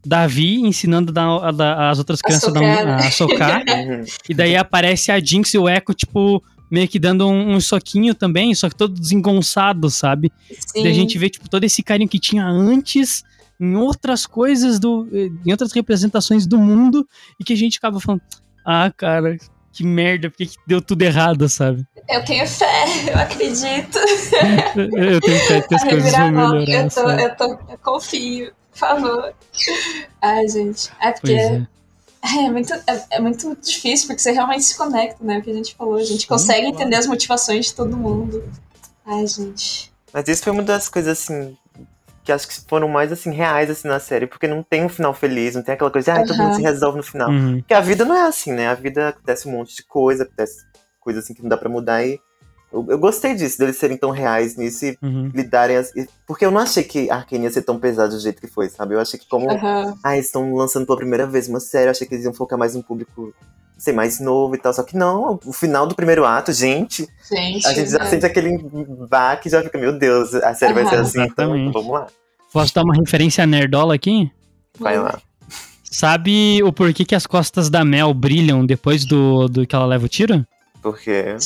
Davi 0.06 0.60
ensinando 0.60 1.12
da, 1.12 1.50
da, 1.50 1.90
as 1.90 1.98
outras 1.98 2.22
crianças 2.22 2.48
a 2.48 2.52
socar, 2.54 2.86
da, 2.86 2.96
a 2.96 3.10
socar 3.10 3.64
uhum. 3.68 4.04
e 4.28 4.32
daí 4.32 4.56
aparece 4.56 5.10
a 5.10 5.20
Jinx 5.20 5.52
e 5.52 5.58
o 5.58 5.68
Echo, 5.68 5.92
tipo, 5.92 6.42
meio 6.70 6.88
que 6.88 6.98
dando 6.98 7.28
um, 7.28 7.54
um 7.54 7.60
soquinho 7.60 8.14
também, 8.14 8.54
só 8.54 8.68
que 8.68 8.76
todo 8.76 8.98
desengonçado, 8.98 9.90
sabe? 9.90 10.32
Sim. 10.50 10.84
E 10.84 10.88
a 10.88 10.92
gente 10.92 11.18
vê, 11.18 11.28
tipo, 11.28 11.48
todo 11.50 11.64
esse 11.64 11.82
carinho 11.82 12.08
que 12.08 12.18
tinha 12.18 12.46
antes 12.46 13.24
em 13.60 13.74
outras 13.76 14.26
coisas, 14.26 14.78
do, 14.78 15.08
em 15.12 15.50
outras 15.50 15.72
representações 15.72 16.46
do 16.46 16.58
mundo, 16.58 17.06
e 17.38 17.44
que 17.44 17.52
a 17.52 17.56
gente 17.56 17.78
acaba 17.78 18.00
falando, 18.00 18.22
ah, 18.64 18.92
cara, 18.96 19.36
que 19.72 19.84
merda, 19.84 20.30
porque 20.30 20.46
que 20.46 20.56
deu 20.66 20.80
tudo 20.80 21.02
errado, 21.02 21.48
sabe? 21.48 21.86
Eu 22.08 22.24
tenho 22.24 22.46
fé, 22.46 22.84
eu 23.10 23.18
acredito. 23.18 23.98
eu 24.76 25.20
tenho 25.20 25.38
fé 25.46 25.60
que 25.60 25.74
as 25.74 25.84
coisas 25.84 26.12
vão 26.12 26.30
melhorar. 26.30 26.68
Eu, 26.68 26.90
tô, 26.90 27.10
eu, 27.10 27.36
tô, 27.36 27.44
eu 27.72 27.78
confio, 27.82 28.52
por 28.70 28.78
favor. 28.78 29.34
Ai, 30.20 30.48
gente, 30.48 30.90
é 31.00 31.12
porque... 31.12 31.32
É. 31.32 31.66
É, 32.20 32.50
muito, 32.50 32.74
é, 32.74 33.04
é, 33.12 33.20
muito 33.20 33.56
difícil, 33.62 34.08
porque 34.08 34.20
você 34.20 34.32
realmente 34.32 34.64
se 34.64 34.76
conecta, 34.76 35.22
né? 35.24 35.38
O 35.38 35.42
que 35.42 35.50
a 35.50 35.54
gente 35.54 35.76
falou. 35.76 35.94
A 35.94 36.04
gente 36.04 36.26
consegue 36.26 36.66
entender 36.66 36.96
as 36.96 37.06
motivações 37.06 37.66
de 37.66 37.74
todo 37.74 37.96
mundo. 37.96 38.42
Ai, 39.06 39.24
gente. 39.24 39.92
Mas 40.12 40.28
isso 40.28 40.42
foi 40.42 40.52
uma 40.52 40.64
das 40.64 40.88
coisas, 40.88 41.16
assim, 41.16 41.56
que 42.28 42.32
acho 42.32 42.46
que 42.46 42.68
foram 42.68 42.88
mais 42.88 43.10
assim 43.10 43.32
reais 43.32 43.70
assim 43.70 43.88
na 43.88 43.98
série, 43.98 44.26
porque 44.26 44.46
não 44.46 44.62
tem 44.62 44.84
um 44.84 44.88
final 44.88 45.14
feliz, 45.14 45.54
não 45.54 45.62
tem 45.62 45.74
aquela 45.74 45.90
coisa 45.90 46.12
de 46.12 46.18
ah, 46.18 46.20
uhum. 46.20 46.26
todo 46.26 46.36
mundo 46.36 46.56
se 46.56 46.62
resolve 46.62 46.98
no 46.98 47.02
final. 47.02 47.30
Uhum. 47.30 47.56
Porque 47.60 47.72
a 47.72 47.80
vida 47.80 48.04
não 48.04 48.14
é 48.14 48.28
assim, 48.28 48.52
né? 48.52 48.68
A 48.68 48.74
vida 48.74 49.08
acontece 49.08 49.48
um 49.48 49.52
monte 49.52 49.74
de 49.74 49.82
coisa, 49.82 50.24
acontece 50.24 50.66
coisa 51.00 51.20
assim 51.20 51.32
que 51.32 51.40
não 51.40 51.48
dá 51.48 51.56
para 51.56 51.70
mudar 51.70 52.04
e 52.04 52.20
eu, 52.72 52.86
eu, 52.90 52.98
gostei 52.98 53.34
disso, 53.34 53.58
deles 53.58 53.76
serem 53.76 53.96
tão 53.96 54.10
reais 54.10 54.56
nisso 54.56 54.84
e 54.84 54.98
uhum. 55.02 55.30
lidarem 55.34 55.76
as, 55.76 55.92
porque 56.26 56.44
eu 56.44 56.50
não 56.50 56.60
achei 56.60 56.82
que 56.82 57.10
Arkane 57.10 57.44
ia 57.44 57.50
ser 57.50 57.62
tão 57.62 57.78
pesado 57.78 58.14
do 58.14 58.20
jeito 58.20 58.40
que 58.40 58.46
foi, 58.46 58.68
sabe? 58.68 58.94
Eu 58.94 59.00
achei 59.00 59.18
que 59.18 59.26
como 59.26 59.50
uhum. 59.50 59.94
ah, 60.02 60.14
eles 60.14 60.26
estão 60.26 60.54
lançando 60.54 60.84
pela 60.86 60.98
primeira 60.98 61.26
vez 61.26 61.48
uma 61.48 61.60
série, 61.60 61.86
eu 61.86 61.90
achei 61.90 62.06
que 62.06 62.14
eles 62.14 62.24
iam 62.24 62.34
focar 62.34 62.58
mais 62.58 62.74
no 62.74 62.82
público 62.82 63.34
ser 63.78 63.92
mais 63.92 64.20
novo 64.20 64.54
e 64.54 64.58
tal. 64.58 64.74
Só 64.74 64.82
que 64.82 64.96
não, 64.96 65.38
o 65.46 65.52
final 65.52 65.86
do 65.86 65.94
primeiro 65.94 66.26
ato, 66.26 66.52
gente, 66.52 67.08
gente 67.32 67.66
a 67.66 67.72
gente 67.72 67.90
já 67.90 68.02
é. 68.02 68.06
sente 68.06 68.26
aquele 68.26 68.58
baque 69.08 69.48
e 69.48 69.50
já 69.50 69.62
fica, 69.62 69.78
meu 69.78 69.96
Deus, 69.96 70.34
a 70.34 70.52
série 70.52 70.74
uhum. 70.74 70.82
vai 70.82 70.88
ser 70.88 71.00
assim, 71.00 71.22
então 71.22 71.72
vamos 71.72 71.92
lá. 71.92 72.06
Posso 72.52 72.74
dar 72.74 72.82
uma 72.82 72.94
referência 72.94 73.46
nerdola 73.46 73.94
aqui? 73.94 74.30
Vai 74.78 74.98
lá. 74.98 75.18
Sabe 75.90 76.62
o 76.62 76.72
porquê 76.72 77.04
que 77.04 77.14
as 77.14 77.26
costas 77.26 77.70
da 77.70 77.84
Mel 77.84 78.12
brilham 78.12 78.64
depois 78.64 79.06
do, 79.06 79.48
do 79.48 79.66
que 79.66 79.74
ela 79.74 79.86
leva 79.86 80.04
o 80.04 80.08
tiro? 80.08 80.46
Por 80.82 80.98
quê? 80.98 81.36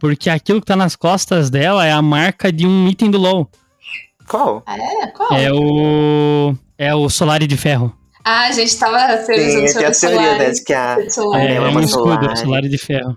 Porque 0.00 0.30
aquilo 0.30 0.60
que 0.60 0.66
tá 0.66 0.74
nas 0.74 0.96
costas 0.96 1.50
dela 1.50 1.86
é 1.86 1.92
a 1.92 2.02
marca 2.02 2.50
de 2.50 2.66
um 2.66 2.88
item 2.88 3.10
do 3.10 3.18
LoL. 3.18 3.48
Qual? 4.26 4.62
Ah, 4.66 4.76
é? 4.76 5.06
Qual? 5.08 5.32
É 5.32 5.52
o. 5.52 6.54
É 6.78 6.94
o 6.94 7.08
Solari 7.08 7.46
de 7.46 7.56
Ferro. 7.56 7.94
Ah, 8.24 8.46
a 8.46 8.52
gente 8.52 8.76
tava 8.78 9.16
teorizando 9.18 9.68
sobre 9.68 9.86
a 9.86 9.92
teoria, 9.92 10.38
né, 10.38 10.50
de 10.50 10.64
que 10.64 10.72
a, 10.72 10.96
é, 11.36 11.54
é 11.54 11.60
um 11.60 11.80
escudo, 11.80 12.36
Solari 12.36 12.68
de 12.68 12.78
Ferro. 12.78 13.16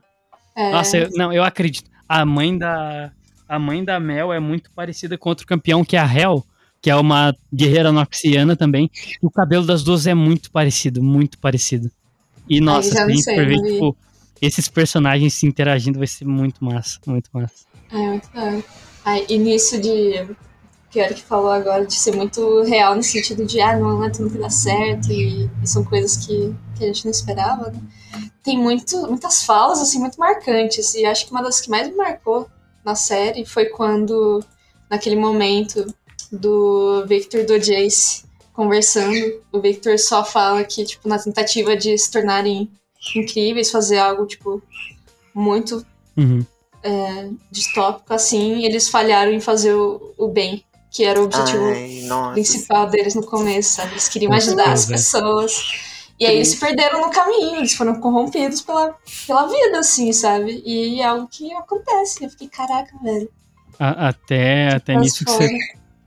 É. 0.56 0.72
Nossa, 0.72 0.98
eu, 0.98 1.10
não, 1.13 1.32
eu 1.32 1.43
acredito. 1.43 1.89
A 2.08 2.26
mãe 2.26 2.58
da. 2.58 3.12
A 3.48 3.58
mãe 3.58 3.84
da 3.84 4.00
Mel 4.00 4.34
é 4.34 4.39
muito 4.39 4.72
parecida 4.72 5.17
com 5.17 5.30
outro 5.30 5.48
campeão, 5.48 5.86
que 5.86 5.96
é 5.96 6.00
a 6.00 6.06
Hel 6.06 6.43
que 6.84 6.89
é 6.89 6.96
uma 6.98 7.34
guerreira 7.52 7.93
noxiana 7.93 8.58
também. 8.58 8.91
E 9.22 9.26
o 9.26 9.32
cabelo 9.32 9.65
das 9.65 9.84
duas 9.84 10.06
é 10.06 10.13
muito 10.13 10.52
parecido, 10.52 11.02
muito 11.02 11.39
parecido. 11.39 11.89
E 12.50 12.60
nossa, 12.60 12.91
se 12.91 13.00
a 13.00 13.08
gente 13.08 13.24
for 13.24 13.46
ver, 13.46 13.62
tipo, 13.62 13.98
esses 14.45 14.67
personagens 14.67 15.34
se 15.34 15.47
interagindo 15.47 15.99
vai 15.99 16.08
ser 16.08 16.25
muito 16.25 16.63
massa, 16.63 16.99
muito 17.08 17.29
massa. 17.32 17.65
É, 17.89 17.97
muito 17.97 18.29
legal. 18.34 18.63
Aí, 19.06 19.25
início 19.29 19.82
de. 19.82 20.36
Que 20.91 21.03
que 21.08 21.23
falou 21.23 21.51
agora, 21.51 21.88
de 21.88 21.93
ser 21.93 22.15
muito 22.15 22.62
real 22.63 22.95
no 22.95 23.01
sentido 23.01 23.45
de, 23.45 23.60
ah, 23.60 23.75
não, 23.75 23.97
não 23.97 24.06
é 24.06 24.12
tudo 24.12 24.29
que 24.29 24.38
dá 24.38 24.49
certo, 24.49 25.12
e, 25.12 25.49
e, 25.63 25.67
são 25.67 25.84
coisas 25.84 26.17
que, 26.17 26.53
que 26.77 26.84
a 26.84 26.88
gente 26.88 27.06
não 27.06 27.12
esperava, 27.12 27.71
né? 27.71 27.82
Tem 28.43 28.56
muito, 28.60 29.08
muitas 29.08 29.43
falas, 29.43 29.82
assim, 29.82 29.97
muito 29.97 30.19
marcantes, 30.19 30.93
e 30.93 31.03
acho 31.03 31.25
que 31.25 31.32
uma 31.32 31.41
das 31.41 31.60
que 31.60 31.67
mais 31.67 31.89
me 31.89 31.95
marcou 31.95 32.47
na 32.86 32.93
série 32.93 33.43
foi 33.43 33.65
quando, 33.65 34.45
naquele 34.88 35.15
momento, 35.15 35.91
do 36.32 37.03
Victor 37.08 37.39
e 37.39 37.45
do 37.45 37.58
Jace 37.58 38.25
conversando. 38.53 39.15
O 39.51 39.60
Victor 39.60 39.97
só 39.97 40.23
fala 40.23 40.63
que, 40.63 40.86
tipo, 40.86 41.10
na 41.10 41.17
tentativa 41.17 41.75
de 41.75 41.97
se 41.97 42.12
tornarem 42.12 42.69
incríveis, 43.15 43.71
fazer 43.71 43.97
algo, 43.97 44.25
tipo, 44.25 44.61
muito 45.33 45.85
uhum. 46.15 46.45
é, 46.81 47.29
distópico, 47.51 48.13
assim, 48.13 48.63
eles 48.65 48.89
falharam 48.89 49.31
em 49.31 49.39
fazer 49.39 49.73
o, 49.73 50.13
o 50.17 50.27
bem, 50.27 50.63
que 50.91 51.03
era 51.03 51.19
o 51.19 51.25
objetivo 51.25 51.65
Ai, 51.65 52.33
principal 52.33 52.87
deles 52.87 53.15
no 53.15 53.25
começo, 53.25 53.73
sabe? 53.73 53.93
Eles 53.93 54.07
queriam 54.07 54.33
ajudar 54.33 54.71
as 54.71 54.85
pessoas. 54.85 55.53
E 56.19 56.25
aí 56.25 56.35
eles 56.35 56.49
se 56.49 56.57
perderam 56.59 57.01
no 57.01 57.09
caminho, 57.09 57.57
eles 57.57 57.73
foram 57.73 57.99
corrompidos 57.99 58.61
pela, 58.61 58.95
pela 59.25 59.47
vida, 59.47 59.79
assim, 59.79 60.13
sabe? 60.13 60.61
E 60.63 61.01
é 61.01 61.05
algo 61.05 61.27
que 61.27 61.51
acontece. 61.53 62.23
Eu 62.23 62.29
fiquei, 62.29 62.47
caraca, 62.47 62.95
velho. 63.01 63.29
A, 63.79 64.09
até 64.09 64.75
até 64.75 64.95
nisso 64.95 65.25
que 65.25 65.31
você 65.31 65.49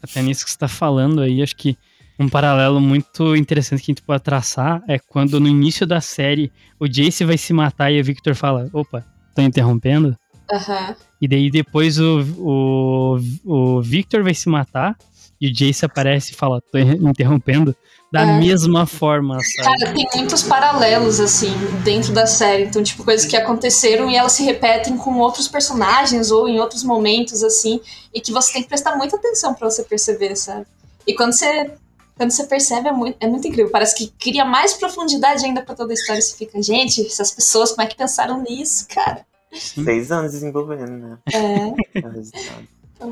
até 0.00 0.22
nisso 0.22 0.44
que 0.44 0.50
você 0.52 0.56
tá 0.56 0.68
falando 0.68 1.20
aí, 1.20 1.42
acho 1.42 1.56
que 1.56 1.76
um 2.18 2.28
paralelo 2.28 2.80
muito 2.80 3.36
interessante 3.36 3.82
que 3.82 3.90
a 3.90 3.94
gente 3.94 4.02
pode 4.02 4.22
traçar 4.22 4.82
é 4.88 4.98
quando 4.98 5.38
no 5.38 5.46
início 5.46 5.86
da 5.86 6.00
série 6.00 6.50
o 6.80 6.88
Jace 6.88 7.24
vai 7.24 7.36
se 7.36 7.52
matar 7.52 7.92
e 7.92 8.00
o 8.00 8.04
Victor 8.04 8.34
fala: 8.34 8.68
opa, 8.72 9.04
tô 9.34 9.42
interrompendo? 9.42 10.16
Uhum. 10.50 10.94
E 11.20 11.28
daí 11.28 11.50
depois 11.50 11.98
o, 11.98 12.20
o, 12.38 13.18
o 13.44 13.82
Victor 13.82 14.22
vai 14.22 14.34
se 14.34 14.48
matar 14.48 14.96
e 15.40 15.48
o 15.48 15.52
Jace 15.52 15.84
aparece 15.84 16.32
e 16.32 16.36
fala: 16.36 16.62
tô 16.72 16.78
interrompendo. 16.78 17.76
Da 18.12 18.22
é. 18.22 18.38
mesma 18.38 18.86
forma, 18.86 19.36
sabe? 19.40 19.80
Cara, 19.80 19.92
tem 19.92 20.06
muitos 20.14 20.42
paralelos, 20.44 21.18
assim, 21.18 21.52
dentro 21.82 22.12
da 22.12 22.24
série. 22.24 22.62
Então, 22.62 22.80
tipo, 22.80 23.04
coisas 23.04 23.26
que 23.26 23.36
aconteceram 23.36 24.08
e 24.08 24.16
elas 24.16 24.32
se 24.32 24.44
repetem 24.44 24.96
com 24.96 25.18
outros 25.18 25.48
personagens 25.48 26.30
ou 26.30 26.48
em 26.48 26.60
outros 26.60 26.84
momentos, 26.84 27.42
assim, 27.42 27.80
e 28.14 28.20
que 28.20 28.32
você 28.32 28.52
tem 28.52 28.62
que 28.62 28.68
prestar 28.68 28.96
muita 28.96 29.16
atenção 29.16 29.52
para 29.52 29.68
você 29.68 29.82
perceber, 29.82 30.36
sabe? 30.36 30.64
E 31.04 31.14
quando 31.14 31.32
você 31.32 31.72
quando 32.16 32.30
você 32.30 32.46
percebe, 32.46 32.88
é 32.88 32.92
muito, 32.92 33.16
é 33.20 33.26
muito 33.26 33.46
incrível. 33.46 33.70
Parece 33.70 33.94
que 33.94 34.08
cria 34.18 34.44
mais 34.44 34.72
profundidade 34.72 35.44
ainda 35.44 35.62
para 35.62 35.74
toda 35.74 35.92
a 35.92 35.94
história. 35.94 36.20
Você 36.20 36.34
fica, 36.36 36.60
gente, 36.62 37.06
essas 37.06 37.30
pessoas, 37.30 37.72
como 37.72 37.82
é 37.82 37.86
que 37.86 37.96
pensaram 37.96 38.42
nisso, 38.42 38.86
cara? 38.88 39.24
Seis 39.52 40.10
anos 40.10 40.32
desenvolvendo, 40.32 40.92
né? 40.92 41.18
É. 41.32 41.98
é 41.98 42.02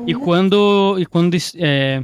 e 0.07 0.15
quando, 0.15 0.97
e 0.99 1.05
quando 1.05 1.37
é, 1.55 2.03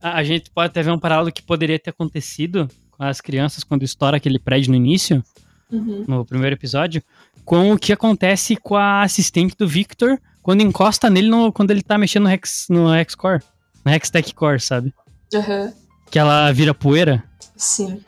a 0.00 0.22
gente 0.22 0.50
pode 0.50 0.66
até 0.66 0.82
ver 0.82 0.90
um 0.90 0.98
paralelo 0.98 1.32
que 1.32 1.42
poderia 1.42 1.78
ter 1.78 1.90
acontecido 1.90 2.68
com 2.90 3.02
as 3.02 3.20
crianças 3.22 3.64
quando 3.64 3.82
estoura 3.82 4.18
aquele 4.18 4.38
prédio 4.38 4.70
no 4.70 4.76
início, 4.76 5.24
uhum. 5.70 6.04
no 6.06 6.24
primeiro 6.26 6.54
episódio, 6.54 7.02
com 7.46 7.72
o 7.72 7.78
que 7.78 7.94
acontece 7.94 8.56
com 8.56 8.76
a 8.76 9.02
assistente 9.02 9.56
do 9.56 9.66
Victor 9.66 10.20
quando 10.42 10.60
encosta 10.60 11.08
nele 11.08 11.28
no, 11.28 11.50
quando 11.50 11.70
ele 11.70 11.82
tá 11.82 11.96
mexendo 11.96 12.24
no 12.24 12.30
Hex, 12.30 12.66
no 12.68 12.94
Hex 12.94 13.14
Core, 13.14 13.42
no 13.84 13.90
Hextech 13.90 14.34
Core, 14.34 14.60
sabe? 14.60 14.92
Uhum 15.32 15.81
que 16.12 16.18
ela 16.18 16.52
vira 16.52 16.74
poeira. 16.74 17.24
Sim. 17.56 18.04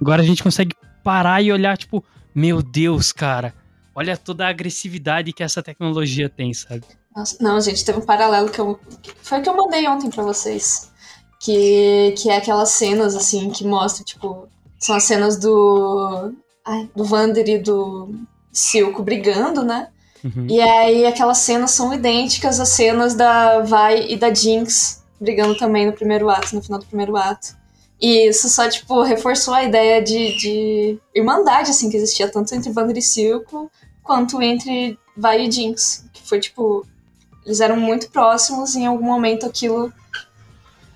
Agora 0.00 0.20
a 0.20 0.24
gente 0.26 0.42
consegue 0.42 0.74
parar 1.04 1.40
e 1.40 1.52
olhar, 1.52 1.78
tipo, 1.78 2.04
meu 2.34 2.60
Deus, 2.60 3.12
cara, 3.12 3.54
olha 3.94 4.16
toda 4.16 4.44
a 4.44 4.48
agressividade 4.48 5.32
que 5.32 5.42
essa 5.42 5.62
tecnologia 5.62 6.28
tem, 6.28 6.52
sabe? 6.52 6.82
Nossa, 7.14 7.36
não, 7.40 7.60
gente, 7.60 7.84
teve 7.84 8.00
um 8.00 8.04
paralelo 8.04 8.50
que 8.50 8.60
eu. 8.60 8.78
Foi 9.22 9.38
o 9.38 9.42
que 9.42 9.48
eu 9.48 9.56
mandei 9.56 9.86
ontem 9.86 10.10
para 10.10 10.24
vocês. 10.24 10.90
Que, 11.38 12.12
que 12.18 12.28
é 12.28 12.38
aquelas 12.38 12.70
cenas, 12.70 13.14
assim, 13.14 13.48
que 13.50 13.64
mostra, 13.64 14.04
tipo. 14.04 14.48
São 14.80 14.96
as 14.96 15.04
cenas 15.04 15.38
do. 15.38 16.32
Ai, 16.66 16.90
do 16.96 17.04
Vander 17.04 17.48
e 17.48 17.58
do 17.58 18.12
Silco 18.50 19.00
brigando, 19.00 19.62
né? 19.62 19.88
Uhum. 20.24 20.46
E 20.48 20.60
aí 20.60 21.06
aquelas 21.06 21.38
cenas 21.38 21.70
são 21.70 21.94
idênticas 21.94 22.58
às 22.58 22.70
cenas 22.70 23.14
da 23.14 23.60
Vai 23.60 24.08
e 24.08 24.16
da 24.16 24.34
Jinx 24.34 25.03
brigando 25.20 25.56
também 25.56 25.86
no 25.86 25.92
primeiro 25.92 26.28
ato, 26.28 26.54
no 26.54 26.62
final 26.62 26.78
do 26.78 26.86
primeiro 26.86 27.16
ato. 27.16 27.56
E 28.00 28.28
isso 28.28 28.48
só, 28.48 28.68
tipo, 28.68 29.02
reforçou 29.02 29.54
a 29.54 29.64
ideia 29.64 30.02
de, 30.02 30.36
de 30.36 30.98
irmandade, 31.14 31.70
assim, 31.70 31.88
que 31.88 31.96
existia 31.96 32.28
tanto 32.28 32.54
entre 32.54 32.72
Vander 32.72 32.96
e 32.96 33.02
Silco, 33.02 33.70
quanto 34.02 34.42
entre 34.42 34.98
Vai 35.16 35.46
e 35.46 35.50
Jinx. 35.50 36.04
Que 36.12 36.26
foi, 36.28 36.40
tipo, 36.40 36.86
eles 37.46 37.60
eram 37.60 37.76
muito 37.76 38.10
próximos 38.10 38.74
e 38.74 38.80
em 38.80 38.86
algum 38.86 39.04
momento 39.04 39.46
aquilo 39.46 39.92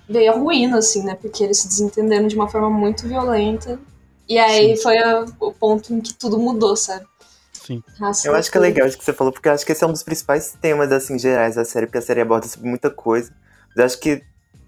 veio 0.07 0.33
a 0.33 0.35
ruína, 0.35 0.79
assim, 0.79 1.03
né? 1.03 1.15
Porque 1.15 1.43
eles 1.43 1.59
se 1.59 1.67
desentenderam 1.67 2.27
de 2.27 2.35
uma 2.35 2.47
forma 2.47 2.69
muito 2.69 3.07
violenta. 3.07 3.79
E 4.27 4.37
aí 4.37 4.75
Sim. 4.75 4.83
foi 4.83 4.97
a, 4.97 5.25
o 5.39 5.51
ponto 5.51 5.93
em 5.93 6.01
que 6.01 6.13
tudo 6.13 6.37
mudou, 6.37 6.75
sabe? 6.75 7.05
Sim. 7.53 7.83
Nossa, 7.99 8.27
eu 8.27 8.35
acho 8.35 8.51
que 8.51 8.57
é 8.57 8.61
legal 8.61 8.87
isso 8.87 8.97
que 8.97 9.05
você 9.05 9.13
falou, 9.13 9.31
porque 9.31 9.47
eu 9.47 9.53
acho 9.53 9.65
que 9.65 9.71
esse 9.71 9.83
é 9.83 9.87
um 9.87 9.91
dos 9.91 10.03
principais 10.03 10.55
temas, 10.59 10.91
assim, 10.91 11.19
gerais 11.19 11.55
da 11.55 11.63
série, 11.63 11.85
porque 11.85 11.99
a 11.99 12.01
série 12.01 12.21
aborda 12.21 12.47
sobre 12.47 12.67
muita 12.67 12.89
coisa. 12.89 13.31
Eu 13.75 13.85
acho 13.85 13.99
que 13.99 14.21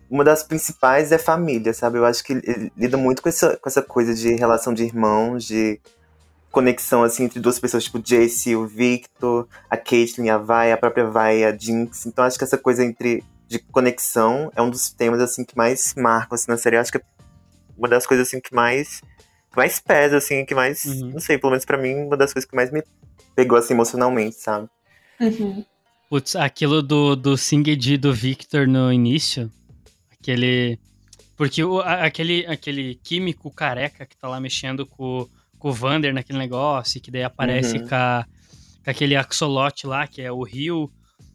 uma 0.10 0.24
das 0.24 0.44
principais 0.44 1.12
é 1.12 1.18
família, 1.18 1.74
sabe? 1.74 1.98
Eu 1.98 2.06
acho 2.06 2.24
que 2.24 2.34
ele 2.34 2.72
lida 2.76 2.98
muito 2.98 3.22
com 3.22 3.30
essa, 3.30 3.56
com 3.58 3.70
essa 3.70 3.82
coisa 3.82 4.14
de 4.14 4.34
relação 4.34 4.74
de 4.74 4.84
irmãos, 4.84 5.46
de 5.46 5.80
conexão 6.52 7.02
assim 7.02 7.24
entre 7.24 7.40
duas 7.40 7.58
pessoas, 7.60 7.86
tipo 7.86 7.98
Jace, 7.98 8.56
o 8.56 8.68
Victor, 8.68 9.48
a 9.70 9.78
Caitlyn, 9.78 10.30
a 10.30 10.38
Vai, 10.38 10.72
a 10.72 10.78
própria 10.78 11.06
Vai, 11.06 11.46
a 11.46 11.58
Jinx. 11.58 12.06
Então 12.06 12.26
acho 12.26 12.38
que 12.38 12.44
essa 12.44 12.58
coisa 12.58 12.84
entre 12.84 13.24
de 13.48 13.60
conexão 13.60 14.52
é 14.56 14.62
um 14.62 14.70
dos 14.70 14.92
temas 14.92 15.22
assim 15.22 15.46
que 15.46 15.56
mais 15.56 15.94
marcam 15.96 16.36
assim, 16.36 16.52
na 16.52 16.58
série. 16.58 16.76
Eu 16.76 16.82
acho 16.82 16.92
que 16.92 16.98
é 16.98 17.02
uma 17.78 17.88
das 17.88 18.06
coisas 18.06 18.28
assim 18.28 18.42
que 18.42 18.54
mais 18.54 19.02
que 19.52 19.58
mais 19.58 19.80
pesa 19.80 20.18
assim, 20.18 20.46
que 20.46 20.56
mais, 20.56 20.86
uhum. 20.86 21.12
não 21.12 21.20
sei, 21.20 21.38
pelo 21.38 21.52
menos 21.52 21.66
para 21.66 21.78
mim, 21.78 21.96
uma 22.06 22.16
das 22.16 22.34
coisas 22.34 22.50
que 22.50 22.56
mais 22.56 22.72
me 22.72 22.84
pegou 23.36 23.58
assim 23.58 23.74
emocionalmente, 23.74 24.38
sabe? 24.38 24.70
Uhum. 25.20 25.66
Putz, 26.12 26.36
aquilo 26.36 26.82
do, 26.82 27.16
do 27.16 27.38
Singed 27.38 27.98
do 27.98 28.14
Victor 28.14 28.68
no 28.68 28.92
início, 28.92 29.50
aquele. 30.12 30.78
Porque 31.38 31.64
o, 31.64 31.80
aquele, 31.80 32.46
aquele 32.48 32.96
químico 32.96 33.50
careca 33.50 34.06
que 34.06 34.18
tá 34.18 34.28
lá 34.28 34.38
mexendo 34.38 34.86
com, 34.86 35.26
com 35.58 35.70
o 35.70 35.72
Vander 35.72 36.14
naquele 36.14 36.38
negócio, 36.38 37.00
que 37.00 37.10
daí 37.10 37.24
aparece 37.24 37.78
uhum. 37.78 37.88
com, 37.88 37.96
a, 37.96 38.26
com 38.84 38.92
aquele 38.92 39.16
axolote 39.16 39.88
lá, 39.88 40.06
que 40.06 40.22
é 40.22 40.30
o 40.30 40.44
Rio, 40.44 40.92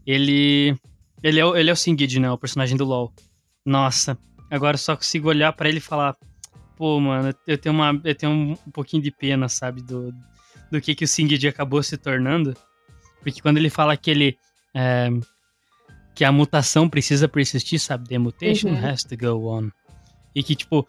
ele. 0.07 0.77
Ele 1.23 1.41
é, 1.41 1.47
o, 1.47 1.57
ele 1.57 1.71
é 1.71 1.73
o 1.73 1.77
Singed, 1.77 2.21
né? 2.21 2.31
O 2.31 2.37
personagem 2.37 2.77
do 2.77 2.85
LoL. 2.85 3.11
Nossa, 3.65 4.19
agora 4.51 4.75
eu 4.75 4.79
só 4.79 4.95
consigo 4.95 5.31
olhar 5.31 5.55
para 5.55 5.71
ele 5.71 5.79
e 5.79 5.81
falar. 5.81 6.15
Pô, 6.77 7.01
mano, 7.01 7.35
eu 7.47 7.57
tenho, 7.57 7.75
uma, 7.75 7.99
eu 8.05 8.15
tenho 8.15 8.31
um, 8.31 8.53
um 8.53 8.71
pouquinho 8.71 9.03
de 9.03 9.11
pena, 9.11 9.49
sabe? 9.49 9.81
Do, 9.81 10.13
do 10.71 10.83
que, 10.83 10.95
que 10.95 11.07
o 11.07 11.09
Singed 11.09 11.49
acabou 11.49 11.83
se 11.83 11.97
tornando. 11.97 12.55
Porque 13.23 13.41
quando 13.41 13.57
ele 13.57 13.71
fala 13.71 13.97
que 13.97 14.11
ele. 14.11 14.39
É, 14.79 15.09
que 16.15 16.25
a 16.25 16.31
mutação 16.31 16.89
precisa 16.89 17.27
persistir, 17.27 17.81
sabe? 17.81 18.09
The 18.09 18.19
mutation 18.19 18.71
uhum. 18.71 18.87
has 18.87 19.05
to 19.05 19.17
go 19.17 19.49
on. 19.49 19.71
E 20.35 20.43
que, 20.43 20.55
tipo. 20.55 20.87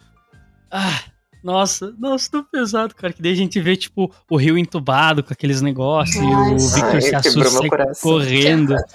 Ah, 0.69 1.03
nossa, 1.43 1.93
nossa, 1.97 2.29
tão 2.29 2.43
pesado, 2.43 2.93
cara. 2.93 3.13
Que 3.13 3.21
daí 3.21 3.31
a 3.31 3.35
gente 3.35 3.59
vê, 3.59 3.77
tipo, 3.77 4.13
o 4.29 4.35
rio 4.35 4.57
entubado 4.57 5.23
com 5.23 5.31
aqueles 5.31 5.61
negócios 5.61 6.21
nossa. 6.21 6.51
e 6.51 6.55
o 6.55 6.57
Victor 6.57 6.95
Ai, 6.95 7.01
se 7.01 7.15
assusta 7.15 7.69
correndo. 8.01 8.75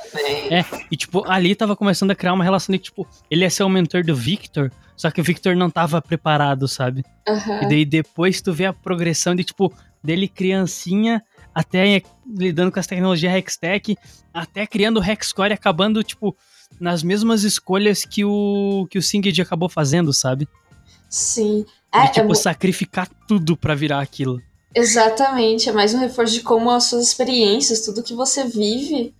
É, 0.51 0.63
e, 0.91 0.97
tipo, 0.97 1.25
ali 1.27 1.55
tava 1.55 1.75
começando 1.75 2.11
a 2.11 2.15
criar 2.15 2.35
uma 2.35 2.45
relação 2.45 2.75
de, 2.75 2.79
tipo, 2.79 3.09
ele 3.31 3.43
ia 3.43 3.49
ser 3.49 3.63
o 3.63 3.71
mentor 3.71 4.05
do 4.05 4.15
Victor, 4.15 4.71
só 4.95 5.11
que 5.11 5.19
o 5.19 5.25
Victor 5.25 5.57
não 5.57 5.71
tava 5.71 6.03
preparado, 6.03 6.69
sabe? 6.69 7.03
Uhum. 7.27 7.63
E 7.63 7.69
daí 7.69 7.85
depois 7.87 8.43
tu 8.43 8.53
vê 8.53 8.67
a 8.67 8.73
progressão 8.73 9.35
de, 9.35 9.45
tipo, 9.45 9.73
dele 10.05 10.29
criancinha 10.29 11.23
até 11.55 12.03
lidando 12.27 12.73
com 12.73 12.81
as 12.81 12.87
tecnologias 12.87 13.35
Hextech, 13.35 13.97
até 14.33 14.67
criando 14.67 15.01
o 15.01 15.05
Hexcore 15.05 15.51
e 15.51 15.55
acabando, 15.55 16.03
tipo, 16.03 16.37
nas 16.81 17.03
mesmas 17.03 17.43
escolhas 17.43 18.05
que 18.05 18.25
o 18.25 18.87
que 18.91 18.99
o 18.99 19.03
Singed 19.03 19.41
acabou 19.41 19.69
fazendo, 19.69 20.13
sabe? 20.13 20.49
Sim. 21.09 21.65
É, 21.93 22.07
de, 22.07 22.13
tipo, 22.13 22.33
é... 22.33 22.35
sacrificar 22.35 23.09
tudo 23.29 23.57
para 23.57 23.75
virar 23.75 24.01
aquilo. 24.01 24.41
Exatamente, 24.75 25.69
é 25.69 25.73
mais 25.73 25.93
um 25.93 25.99
reforço 25.99 26.33
de 26.33 26.41
como 26.41 26.71
as 26.71 26.85
suas 26.85 27.07
experiências, 27.07 27.85
tudo 27.85 28.03
que 28.03 28.15
você 28.15 28.45
vive, 28.45 29.15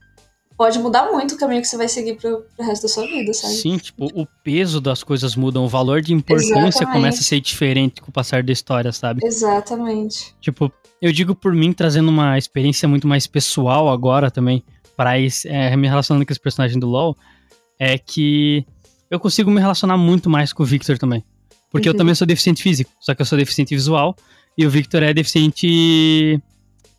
pode 0.63 0.79
mudar 0.79 1.11
muito 1.11 1.35
o 1.35 1.39
caminho 1.39 1.61
que 1.61 1.67
você 1.67 1.77
vai 1.77 1.89
seguir 1.89 2.15
pro, 2.15 2.45
pro 2.57 2.65
resto 2.65 2.83
da 2.83 2.89
sua 2.89 3.05
vida, 3.05 3.35
sabe? 3.35 3.55
Sim, 3.55 3.79
tipo, 3.79 4.07
o 4.15 4.25
peso 4.45 4.81
das 4.81 5.03
coisas 5.03 5.35
muda, 5.35 5.59
o 5.59 5.67
valor 5.67 6.01
de 6.01 6.15
importância 6.15 6.69
Exatamente. 6.69 6.93
começa 6.93 7.19
a 7.19 7.25
ser 7.25 7.41
diferente 7.41 8.01
com 8.01 8.11
o 8.11 8.13
passar 8.13 8.45
da 8.45 8.53
história, 8.53 8.93
sabe? 8.93 9.27
Exatamente. 9.27 10.33
Tipo, 10.41 10.73
eu 11.01 11.11
digo 11.11 11.35
por 11.35 11.53
mim, 11.53 11.73
trazendo 11.73 12.11
uma 12.11 12.39
experiência 12.39 12.89
muito 12.89 13.09
mais 13.09 13.27
pessoal 13.27 13.89
agora 13.89 14.31
também, 14.31 14.63
para 14.97 15.19
é, 15.19 15.77
me 15.77 15.89
relacionando 15.89 16.25
com 16.25 16.33
esse 16.33 16.41
personagem 16.41 16.79
do 16.79 16.87
LoL, 16.87 17.17
é 17.77 17.99
que 17.99 18.65
eu 19.11 19.19
consigo 19.19 19.51
me 19.51 19.61
relacionar 19.61 19.97
muito 19.97 20.31
mais 20.31 20.53
com 20.53 20.63
o 20.63 20.67
Victor 20.67 20.97
também. 20.97 21.25
Porque 21.73 21.89
uhum. 21.89 21.95
eu 21.95 21.99
também 21.99 22.15
sou 22.15 22.25
deficiente 22.25 22.63
físico, 22.63 22.93
só 23.01 23.17
que 23.17 23.23
eu 23.23 23.27
sou 23.27 23.37
deficiente 23.37 23.75
visual 23.75 24.15
e 24.57 24.65
o 24.65 24.71
Victor 24.71 25.03
é 25.03 25.13
deficiente 25.13 26.41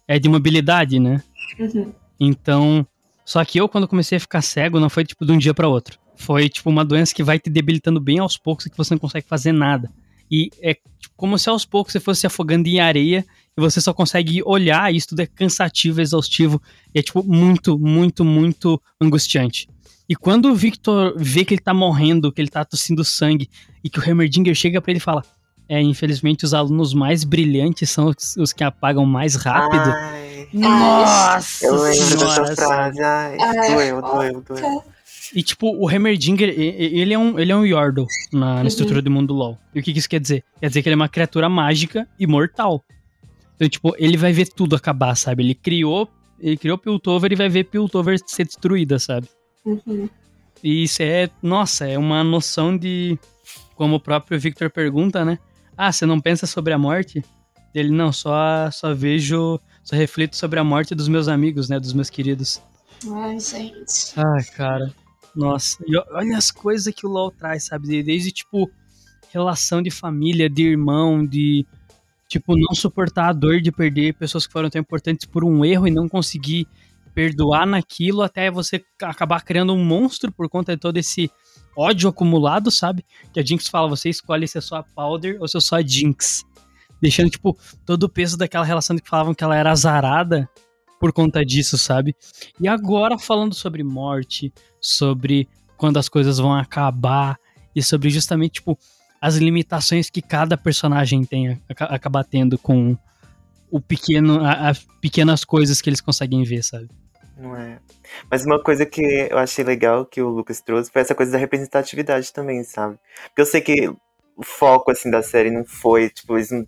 é 0.06 0.20
de 0.20 0.28
mobilidade, 0.28 1.00
né? 1.00 1.24
Uhum. 1.58 1.94
Então, 2.20 2.86
só 3.26 3.44
que 3.46 3.60
eu 3.60 3.70
quando 3.70 3.88
comecei 3.88 4.18
a 4.18 4.22
ficar 4.22 4.42
cego 4.42 4.80
não 4.80 4.90
foi 4.90 5.06
tipo 5.06 5.26
de 5.26 5.32
um 5.32 5.38
dia 5.38 5.54
para 5.54 5.68
outro. 5.68 5.98
Foi 6.16 6.50
tipo 6.50 6.70
uma 6.70 6.86
doença 6.86 7.14
que 7.14 7.24
vai 7.24 7.40
te 7.40 7.50
debilitando 7.50 8.00
bem 8.00 8.20
aos 8.20 8.38
poucos 8.38 8.66
e 8.66 8.70
que 8.70 8.78
você 8.78 8.94
não 8.94 9.00
consegue 9.00 9.28
fazer 9.28 9.52
nada. 9.52 9.90
E 10.30 10.50
é 10.62 10.74
tipo, 10.74 11.14
como 11.16 11.38
se 11.38 11.50
aos 11.50 11.66
poucos 11.66 11.94
você 11.94 12.00
fosse 12.00 12.22
se 12.22 12.28
afogando 12.28 12.68
em 12.68 12.80
areia 12.80 13.26
e 13.58 13.62
você 13.62 13.80
só 13.80 13.94
consegue 13.94 14.42
olhar, 14.44 14.92
e 14.92 14.98
isso 14.98 15.10
tudo 15.10 15.22
é 15.22 15.28
cansativo, 15.28 16.02
exaustivo, 16.02 16.62
e 16.94 17.00
é 17.00 17.04
tipo 17.04 17.24
muito, 17.24 17.78
muito, 17.78 18.26
muito 18.26 18.82
angustiante. 19.00 19.68
E 20.10 20.16
quando 20.16 20.50
o 20.50 20.56
Victor 20.56 21.14
vê 21.16 21.46
que 21.46 21.54
ele 21.54 21.62
tá 21.62 21.74
morrendo, 21.74 22.32
que 22.32 22.42
ele 22.42 22.50
tá 22.50 22.66
tossindo 22.66 23.04
sangue, 23.04 23.50
e 23.84 23.90
que 23.90 24.00
o 24.00 24.04
Heimerdinger 24.04 24.56
chega 24.56 24.82
para 24.82 24.92
ele 24.92 24.98
e 24.98 25.02
fala: 25.02 25.24
É, 25.70 25.82
infelizmente 25.82 26.44
os 26.44 26.54
alunos 26.54 26.94
mais 26.94 27.24
brilhantes 27.24 27.90
são 27.90 28.08
os, 28.08 28.36
os 28.38 28.52
que 28.52 28.64
apagam 28.64 29.06
mais 29.06 29.36
rápido. 29.36 29.92
Ai, 29.96 30.33
Nossa! 30.52 31.66
Eu 31.66 31.76
lembro 31.76 32.18
dessa 32.18 32.56
frase. 32.56 33.02
Ai, 33.02 33.38
ai 33.40 33.72
doeu, 33.72 34.02
doeu, 34.02 34.42
doeu. 34.42 34.84
E, 35.34 35.42
tipo, 35.42 35.76
o 35.76 35.90
Heimerdinger, 35.90 36.50
ele 36.50 37.14
é 37.14 37.18
um, 37.18 37.40
ele 37.40 37.52
é 37.52 37.56
um 37.56 37.66
Yordle 37.66 38.06
na, 38.32 38.40
na 38.40 38.62
uhum. 38.62 38.68
estrutura 38.68 39.02
do 39.02 39.10
mundo 39.10 39.34
LoL. 39.34 39.58
E 39.74 39.80
o 39.80 39.84
que, 39.84 39.92
que 39.92 40.00
isso 40.00 40.10
quer 40.10 40.20
dizer? 40.20 40.44
Quer 40.60 40.68
dizer 40.68 40.84
que 40.84 40.90
ele 40.90 40.94
é 40.94 40.98
uma 40.98 41.10
criatura 41.10 41.50
mágica 41.50 42.08
e 42.20 42.28
mortal. 42.28 42.84
Então, 43.56 43.68
tipo, 43.68 43.96
ele 43.98 44.18
vai 44.18 44.32
ver 44.32 44.48
tudo 44.48 44.76
acabar, 44.76 45.16
sabe? 45.16 45.44
Ele 45.44 45.56
criou, 45.56 46.08
ele 46.40 46.58
criou 46.58 46.78
Piltover 46.78 47.32
e 47.32 47.36
vai 47.36 47.50
ver 47.50 47.64
Piltover 47.66 48.20
ser 48.26 48.46
destruída, 48.46 49.00
sabe? 49.00 49.28
Uhum. 49.66 50.10
E 50.64 50.84
isso 50.84 51.02
é, 51.02 51.30
nossa, 51.42 51.88
é 51.88 51.98
uma 51.98 52.24
noção 52.24 52.78
de, 52.78 53.18
como 53.76 53.96
o 53.96 54.00
próprio 54.00 54.40
Victor 54.40 54.70
pergunta, 54.70 55.26
né? 55.26 55.40
Ah, 55.78 55.92
você 55.92 56.06
não 56.06 56.20
pensa 56.20 56.46
sobre 56.46 56.74
a 56.74 56.78
morte? 56.78 57.24
Ele, 57.74 57.90
não, 57.90 58.12
só, 58.12 58.70
só 58.72 58.94
vejo, 58.94 59.60
só 59.84 59.96
reflito 59.96 60.36
sobre 60.36 60.60
a 60.60 60.64
morte 60.64 60.96
dos 60.96 61.08
meus 61.08 61.28
amigos, 61.28 61.70
né? 61.70 61.80
Dos 61.80 61.94
meus 61.94 62.10
queridos. 62.10 62.62
Ai, 63.12 63.40
gente. 63.40 64.14
Ai, 64.16 64.44
cara. 64.56 64.94
Nossa, 65.36 65.84
e 65.88 65.98
olha 66.12 66.38
as 66.38 66.52
coisas 66.52 66.94
que 66.94 67.06
o 67.06 67.10
LoL 67.10 67.32
traz, 67.32 67.66
sabe? 67.66 68.04
Desde, 68.04 68.32
tipo, 68.32 68.70
relação 69.32 69.82
de 69.82 69.90
família, 69.90 70.50
de 70.50 70.64
irmão, 70.64 71.26
de, 71.26 71.66
tipo, 72.28 72.56
não 72.56 72.76
suportar 72.76 73.30
a 73.30 73.34
dor 73.34 73.60
de 73.60 73.72
perder 73.72 74.14
pessoas 74.14 74.46
que 74.46 74.54
foram 74.54 74.70
tão 74.70 74.80
importantes 74.80 75.26
por 75.26 75.44
um 75.44 75.66
erro 75.66 75.88
e 75.88 75.92
não 75.92 76.08
conseguir 76.08 76.68
perdoar 77.14 77.66
naquilo 77.66 78.22
até 78.22 78.50
você 78.50 78.84
acabar 79.02 79.44
criando 79.44 79.74
um 79.74 79.84
monstro 79.84 80.32
por 80.32 80.50
conta 80.50 80.76
de 80.76 80.80
todo 80.80 80.98
esse 80.98 81.32
ódio 81.76 82.10
acumulado, 82.10 82.70
sabe? 82.72 83.04
Que 83.34 83.40
a 83.40 83.46
Jinx 83.46 83.68
fala, 83.68 83.88
você 83.88 84.10
escolhe 84.10 84.48
se 84.48 84.58
é 84.58 84.62
só 84.62 84.78
a 84.78 84.84
Powder 84.84 85.38
ou 85.40 85.48
se 85.48 85.58
é 85.58 85.60
só 85.60 85.78
a 85.78 85.82
Jinx. 85.82 86.44
Deixando, 87.04 87.30
tipo, 87.30 87.58
todo 87.86 88.04
o 88.04 88.10
peso 88.10 88.38
daquela 88.38 88.64
relação 88.64 88.98
que 88.98 89.10
falavam 89.10 89.34
que 89.34 89.44
ela 89.44 89.58
era 89.58 89.70
azarada 89.70 90.50
por 91.02 91.12
conta 91.12 91.44
disso, 91.44 91.78
sabe? 91.78 92.16
E 92.58 92.66
agora 92.66 93.20
falando 93.20 93.54
sobre 93.54 93.84
morte, 93.84 94.54
sobre 94.80 95.50
quando 95.76 95.98
as 95.98 96.08
coisas 96.08 96.38
vão 96.38 96.54
acabar 96.54 97.38
e 97.76 97.84
sobre 97.84 98.10
justamente, 98.10 98.54
tipo, 98.54 98.80
as 99.20 99.36
limitações 99.36 100.10
que 100.10 100.22
cada 100.22 100.56
personagem 100.56 101.26
tem, 101.26 101.62
acaba 101.68 102.24
tendo 102.24 102.58
com 102.58 102.98
o 103.70 103.82
pequeno, 103.82 104.40
as 104.42 104.88
pequenas 105.02 105.44
coisas 105.44 105.82
que 105.82 105.90
eles 105.90 106.00
conseguem 106.00 106.46
ver, 106.46 106.64
sabe? 106.64 106.88
Não 107.38 107.54
é. 107.54 107.80
Mas 108.32 108.46
uma 108.46 108.64
coisa 108.64 108.86
que 108.86 109.02
eu 109.30 109.38
achei 109.38 109.66
legal 109.66 110.06
que 110.06 110.22
o 110.22 110.30
Lucas 110.30 110.62
trouxe 110.62 110.90
foi 110.90 111.02
essa 111.02 111.14
coisa 111.14 111.34
da 111.34 111.38
representatividade 111.38 112.32
também, 112.32 112.64
sabe? 112.64 112.98
Porque 113.26 113.42
eu 113.42 113.46
sei 113.46 113.60
que 113.60 113.90
o 114.38 114.44
foco, 114.46 114.90
assim, 114.90 115.12
da 115.12 115.22
série 115.22 115.52
não 115.52 115.66
foi, 115.66 116.10
tipo, 116.10 116.38
eles 116.38 116.50
não 116.50 116.66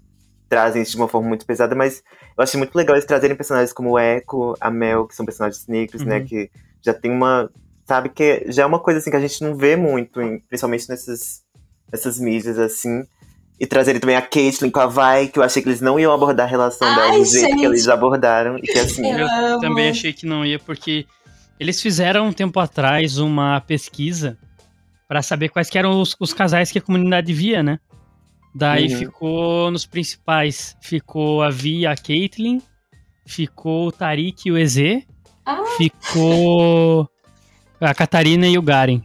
trazem 0.49 0.81
isso 0.81 0.91
de 0.91 0.97
uma 0.97 1.07
forma 1.07 1.27
muito 1.27 1.45
pesada, 1.45 1.75
mas 1.75 2.03
eu 2.37 2.43
achei 2.43 2.57
muito 2.57 2.75
legal 2.75 2.95
eles 2.95 3.05
trazerem 3.05 3.35
personagens 3.35 3.73
como 3.73 3.91
o 3.91 3.99
Echo, 3.99 4.55
a 4.59 4.69
Mel, 4.69 5.07
que 5.07 5.15
são 5.15 5.25
personagens 5.25 5.67
negros, 5.67 6.03
né, 6.03 6.15
uhum. 6.15 6.21
né? 6.21 6.27
Que 6.27 6.51
já 6.81 6.93
tem 6.93 7.11
uma. 7.11 7.49
Sabe, 7.85 8.09
que 8.09 8.45
já 8.47 8.63
é 8.63 8.65
uma 8.65 8.79
coisa 8.79 8.99
assim 8.99 9.11
que 9.11 9.15
a 9.15 9.21
gente 9.21 9.43
não 9.43 9.55
vê 9.55 9.75
muito, 9.75 10.19
principalmente 10.47 10.89
nessas, 10.89 11.43
nessas 11.91 12.19
mídias, 12.19 12.57
assim. 12.57 13.03
E 13.59 13.65
trazerem 13.65 14.01
também 14.01 14.15
a 14.15 14.21
Caitlyn 14.21 14.69
com 14.69 14.79
a 14.79 14.87
Vai, 14.87 15.27
que 15.27 15.39
eu 15.39 15.43
achei 15.43 15.61
que 15.61 15.69
eles 15.69 15.81
não 15.81 15.99
iam 15.99 16.11
abordar 16.11 16.47
a 16.47 16.49
relação 16.49 16.87
Ai, 16.87 16.95
dela 16.95 17.17
do 17.19 17.25
jeito 17.25 17.55
que 17.55 17.65
eles 17.65 17.87
abordaram. 17.87 18.57
E 18.57 18.61
que 18.61 18.79
assim. 18.79 19.09
Eu, 19.09 19.27
eu 19.27 19.59
também 19.59 19.89
achei 19.89 20.11
que 20.11 20.25
não 20.25 20.45
ia, 20.45 20.59
porque 20.59 21.05
eles 21.59 21.81
fizeram 21.81 22.27
um 22.27 22.33
tempo 22.33 22.59
atrás 22.59 23.17
uma 23.17 23.61
pesquisa 23.61 24.37
para 25.07 25.21
saber 25.21 25.49
quais 25.49 25.73
eram 25.73 26.01
os, 26.01 26.15
os, 26.19 26.33
casais 26.33 26.71
que 26.71 26.79
a 26.79 26.81
comunidade 26.81 27.31
via, 27.33 27.61
né? 27.63 27.79
Daí 28.55 28.87
uhum. 28.87 28.99
ficou 28.99 29.69
nos 29.71 29.85
principais. 29.85 30.77
Ficou 30.79 31.43
a 31.43 31.49
Vi 31.49 31.79
e 31.79 31.85
a 31.85 31.93
Caitlyn. 31.93 32.61
Ficou 33.25 33.87
o 33.87 33.91
Tarik 33.91 34.47
e 34.47 34.51
o 34.51 34.57
Eze. 34.57 35.05
Ah. 35.45 35.61
Ficou 35.77 37.09
a 37.81 37.93
Catarina 37.93 38.47
e 38.47 38.57
o 38.57 38.61
Garen. 38.61 39.01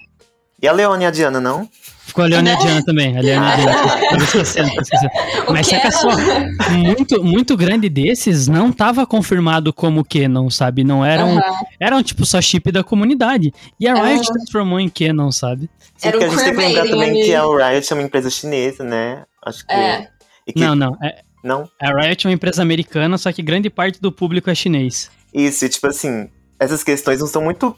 E 0.63 0.69
a 0.69 0.73
Leone 0.73 1.05
e 1.05 1.07
a 1.07 1.11
Diana, 1.11 1.41
não? 1.41 1.69
Ficou 2.05 2.23
a 2.23 2.29
Leone 2.29 2.51
e 2.51 2.53
a 2.53 2.55
Diana 2.57 2.85
também. 2.85 3.17
A 3.17 3.21
Leone 3.21 3.47
e 3.47 3.51
a 3.51 3.57
Diana. 3.57 4.25
esquecendo, 4.25 4.71
Mas 5.49 5.67
saca 5.67 5.91
só, 5.91 6.11
muito, 6.71 7.25
muito 7.25 7.57
grande 7.57 7.89
desses 7.89 8.47
não 8.47 8.71
tava 8.71 9.07
confirmado 9.07 9.73
como 9.73 10.05
Canon, 10.05 10.49
sabe? 10.51 10.85
Não 10.85 11.05
eram. 11.05 11.35
Uhum. 11.35 11.41
Eram 11.81 12.03
tipo 12.03 12.25
só 12.25 12.41
chip 12.41 12.71
da 12.71 12.85
comunidade. 12.85 13.53
E 13.81 13.89
a 13.89 13.95
Riot 13.95 14.29
uhum. 14.29 14.35
transformou 14.35 14.79
em 14.79 14.89
Canon, 14.89 15.33
sabe? 15.33 15.69
Sim, 15.97 16.09
Era 16.09 16.19
porque 16.19 16.27
um 16.27 16.29
a 16.29 16.37
gente 16.37 16.45
tem 16.45 16.55
que 16.55 16.61
lembrar 16.61 16.89
também 16.89 17.11
ali. 17.11 17.25
que 17.25 17.35
a 17.35 17.71
Riot 17.71 17.93
é 17.93 17.97
uma 17.97 18.03
empresa 18.05 18.31
chinesa, 18.31 18.85
né? 18.85 19.25
Acho 19.45 19.67
que. 19.67 19.73
É. 19.73 20.09
Que... 20.47 20.59
Não, 20.59 20.75
não. 20.75 20.97
É... 21.03 21.23
Não? 21.43 21.69
A 21.81 21.89
Riot 21.89 22.27
é 22.27 22.29
uma 22.29 22.35
empresa 22.35 22.61
americana, 22.61 23.17
só 23.17 23.33
que 23.33 23.43
grande 23.43 23.71
parte 23.71 24.01
do 24.01 24.13
público 24.13 24.51
é 24.51 24.55
chinês. 24.55 25.11
Isso, 25.33 25.65
e 25.65 25.69
tipo 25.69 25.87
assim, 25.87 26.29
essas 26.59 26.85
questões 26.85 27.21
não 27.21 27.27
são 27.27 27.43
muito 27.43 27.75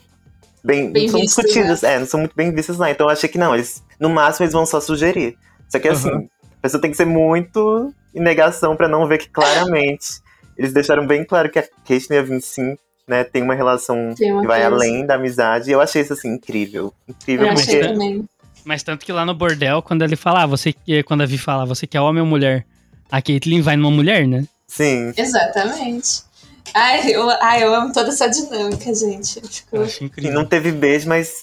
bem, 0.64 0.90
bem 0.90 1.04
não 1.04 1.12
são 1.12 1.20
visto, 1.20 1.42
discutidas, 1.42 1.82
né? 1.82 1.94
é, 1.94 1.98
não 1.98 2.06
são 2.06 2.20
muito 2.20 2.34
bem 2.34 2.52
vistas 2.52 2.76
lá. 2.76 2.90
Então 2.90 3.06
eu 3.06 3.12
achei 3.12 3.28
que 3.28 3.38
não, 3.38 3.54
eles, 3.54 3.82
no 4.00 4.10
máximo 4.10 4.44
eles 4.44 4.52
vão 4.52 4.66
só 4.66 4.80
sugerir. 4.80 5.36
Só 5.68 5.78
que 5.78 5.88
assim, 5.88 6.10
uhum. 6.10 6.28
a 6.58 6.62
pessoa 6.62 6.80
tem 6.80 6.90
que 6.90 6.96
ser 6.96 7.06
muito 7.06 7.94
em 8.14 8.20
negação 8.20 8.74
para 8.74 8.88
não 8.88 9.06
ver 9.06 9.18
que 9.18 9.28
claramente 9.28 10.20
eles 10.56 10.72
deixaram 10.72 11.06
bem 11.06 11.24
claro 11.24 11.50
que 11.50 11.58
a 11.58 11.62
Kate 11.62 12.06
e 12.10 12.16
a 12.16 12.22
Vincent 12.22 12.78
né, 13.06 13.24
tem 13.24 13.42
uma 13.42 13.54
relação 13.54 14.14
tem 14.14 14.32
uma 14.32 14.42
que 14.42 14.46
vai 14.46 14.60
coisa. 14.60 14.74
além 14.74 15.06
da 15.06 15.14
amizade. 15.14 15.70
E 15.70 15.72
eu 15.72 15.80
achei 15.80 16.02
isso 16.02 16.12
assim 16.12 16.34
incrível. 16.34 16.92
Incrível 17.08 17.48
eu 17.48 17.54
porque. 17.54 18.24
Mas 18.64 18.82
tanto 18.82 19.04
que 19.04 19.12
lá 19.12 19.24
no 19.24 19.34
bordel, 19.34 19.82
quando 19.82 20.02
ele 20.02 20.16
fala, 20.16 20.42
ah, 20.42 20.46
você, 20.46 20.74
quando 21.04 21.22
a 21.22 21.26
Vi 21.26 21.38
fala, 21.38 21.66
você 21.66 21.86
quer 21.86 22.00
homem 22.00 22.20
ou 22.22 22.26
mulher? 22.28 22.64
A 23.10 23.20
Caitlyn 23.20 23.60
vai 23.60 23.76
numa 23.76 23.90
mulher, 23.90 24.26
né? 24.26 24.44
Sim. 24.66 25.12
Exatamente. 25.16 26.22
Ai, 26.74 27.10
eu, 27.10 27.28
ai, 27.42 27.62
eu 27.64 27.74
amo 27.74 27.92
toda 27.92 28.08
essa 28.08 28.28
dinâmica, 28.28 28.94
gente. 28.94 29.40
Fico... 29.40 29.76
Eu 29.76 29.82
acho 29.82 30.04
incrível. 30.04 30.30
E 30.30 30.34
não 30.34 30.44
teve 30.46 30.72
beijo, 30.72 31.08
mas 31.08 31.42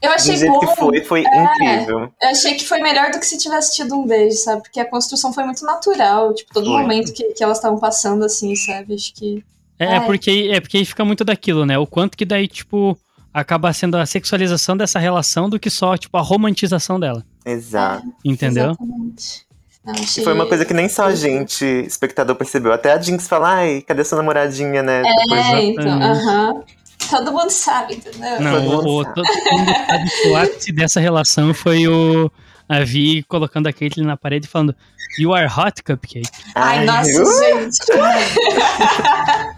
Eu 0.00 0.10
achei 0.12 0.34
do 0.34 0.38
jeito 0.38 0.52
bom. 0.52 0.60
que 0.60 0.76
foi, 0.76 1.04
foi 1.04 1.24
É. 1.26 1.44
incrível. 1.44 2.10
Eu 2.22 2.28
achei 2.30 2.54
que 2.54 2.64
foi 2.66 2.80
melhor 2.80 3.10
do 3.10 3.18
que 3.18 3.26
se 3.26 3.36
tivesse 3.36 3.76
tido 3.76 3.94
um 3.94 4.06
beijo, 4.06 4.36
sabe? 4.38 4.62
Porque 4.62 4.80
a 4.80 4.88
construção 4.88 5.32
foi 5.32 5.44
muito 5.44 5.64
natural. 5.66 6.32
Tipo, 6.32 6.54
todo 6.54 6.70
Foi. 6.70 6.80
momento 6.80 7.12
que, 7.12 7.24
que 7.34 7.44
elas 7.44 7.58
estavam 7.58 7.78
passando, 7.78 8.24
assim, 8.24 8.54
sabe? 8.56 8.94
Acho 8.94 9.12
que. 9.12 9.44
É, 9.78 9.84
é 9.84 9.96
Ai. 9.98 10.06
porque, 10.06 10.50
é 10.52 10.60
porque 10.60 10.78
aí 10.78 10.84
fica 10.86 11.04
muito 11.04 11.24
daquilo, 11.24 11.66
né? 11.66 11.76
O 11.78 11.86
quanto 11.86 12.16
que 12.16 12.24
daí, 12.24 12.46
tipo, 12.48 12.96
acaba 13.32 13.72
sendo 13.72 13.96
a 13.96 14.06
sexualização 14.06 14.76
dessa 14.76 14.98
relação 14.98 15.48
do 15.48 15.58
que 15.58 15.70
só, 15.70 15.96
tipo, 15.96 16.16
a 16.16 16.20
romantização 16.20 16.98
dela. 16.98 17.24
Exato. 17.44 18.06
Entendeu? 18.24 18.70
Exatamente. 18.70 19.46
Não, 19.84 19.94
E 19.94 20.00
achei... 20.00 20.22
foi 20.24 20.32
uma 20.34 20.46
coisa 20.46 20.64
que 20.64 20.74
nem 20.74 20.88
só 20.88 21.04
a 21.04 21.14
gente, 21.14 21.64
espectador, 21.64 22.36
percebeu. 22.36 22.72
Até 22.72 22.92
a 22.92 23.00
Jinx 23.00 23.26
fala, 23.26 23.54
ai, 23.54 23.82
cadê 23.82 24.04
sua 24.04 24.18
namoradinha, 24.18 24.82
né? 24.82 25.02
Depois, 25.02 25.46
É, 25.46 25.62
então, 25.64 25.84
Exatamente. 25.84 26.28
aham. 26.28 26.62
Todo 27.08 27.32
mundo 27.32 27.50
sabe, 27.50 27.94
entendeu? 27.94 28.40
Não, 28.40 28.52
Todo 28.52 28.64
mundo 28.76 28.88
o, 28.88 29.02
sabe. 29.02 29.14
todo 29.14 29.24
mundo 29.24 29.72
sabe 29.88 30.10
que 30.10 30.28
o 30.28 30.36
ápice 30.36 30.72
dessa 30.72 31.00
relação 31.00 31.54
foi 31.54 31.88
o 31.88 32.30
a 32.68 32.84
Vi 32.84 33.24
colocando 33.24 33.66
a 33.68 33.72
Caitlyn 33.72 34.04
na 34.06 34.16
parede 34.18 34.46
e 34.46 34.48
falando 34.48 34.76
You 35.18 35.34
are 35.34 35.46
hot, 35.48 35.82
Cupcake. 35.82 36.28
Ai, 36.54 36.84
nossa, 36.84 37.22
uh, 37.22 37.40
gente. 37.40 37.78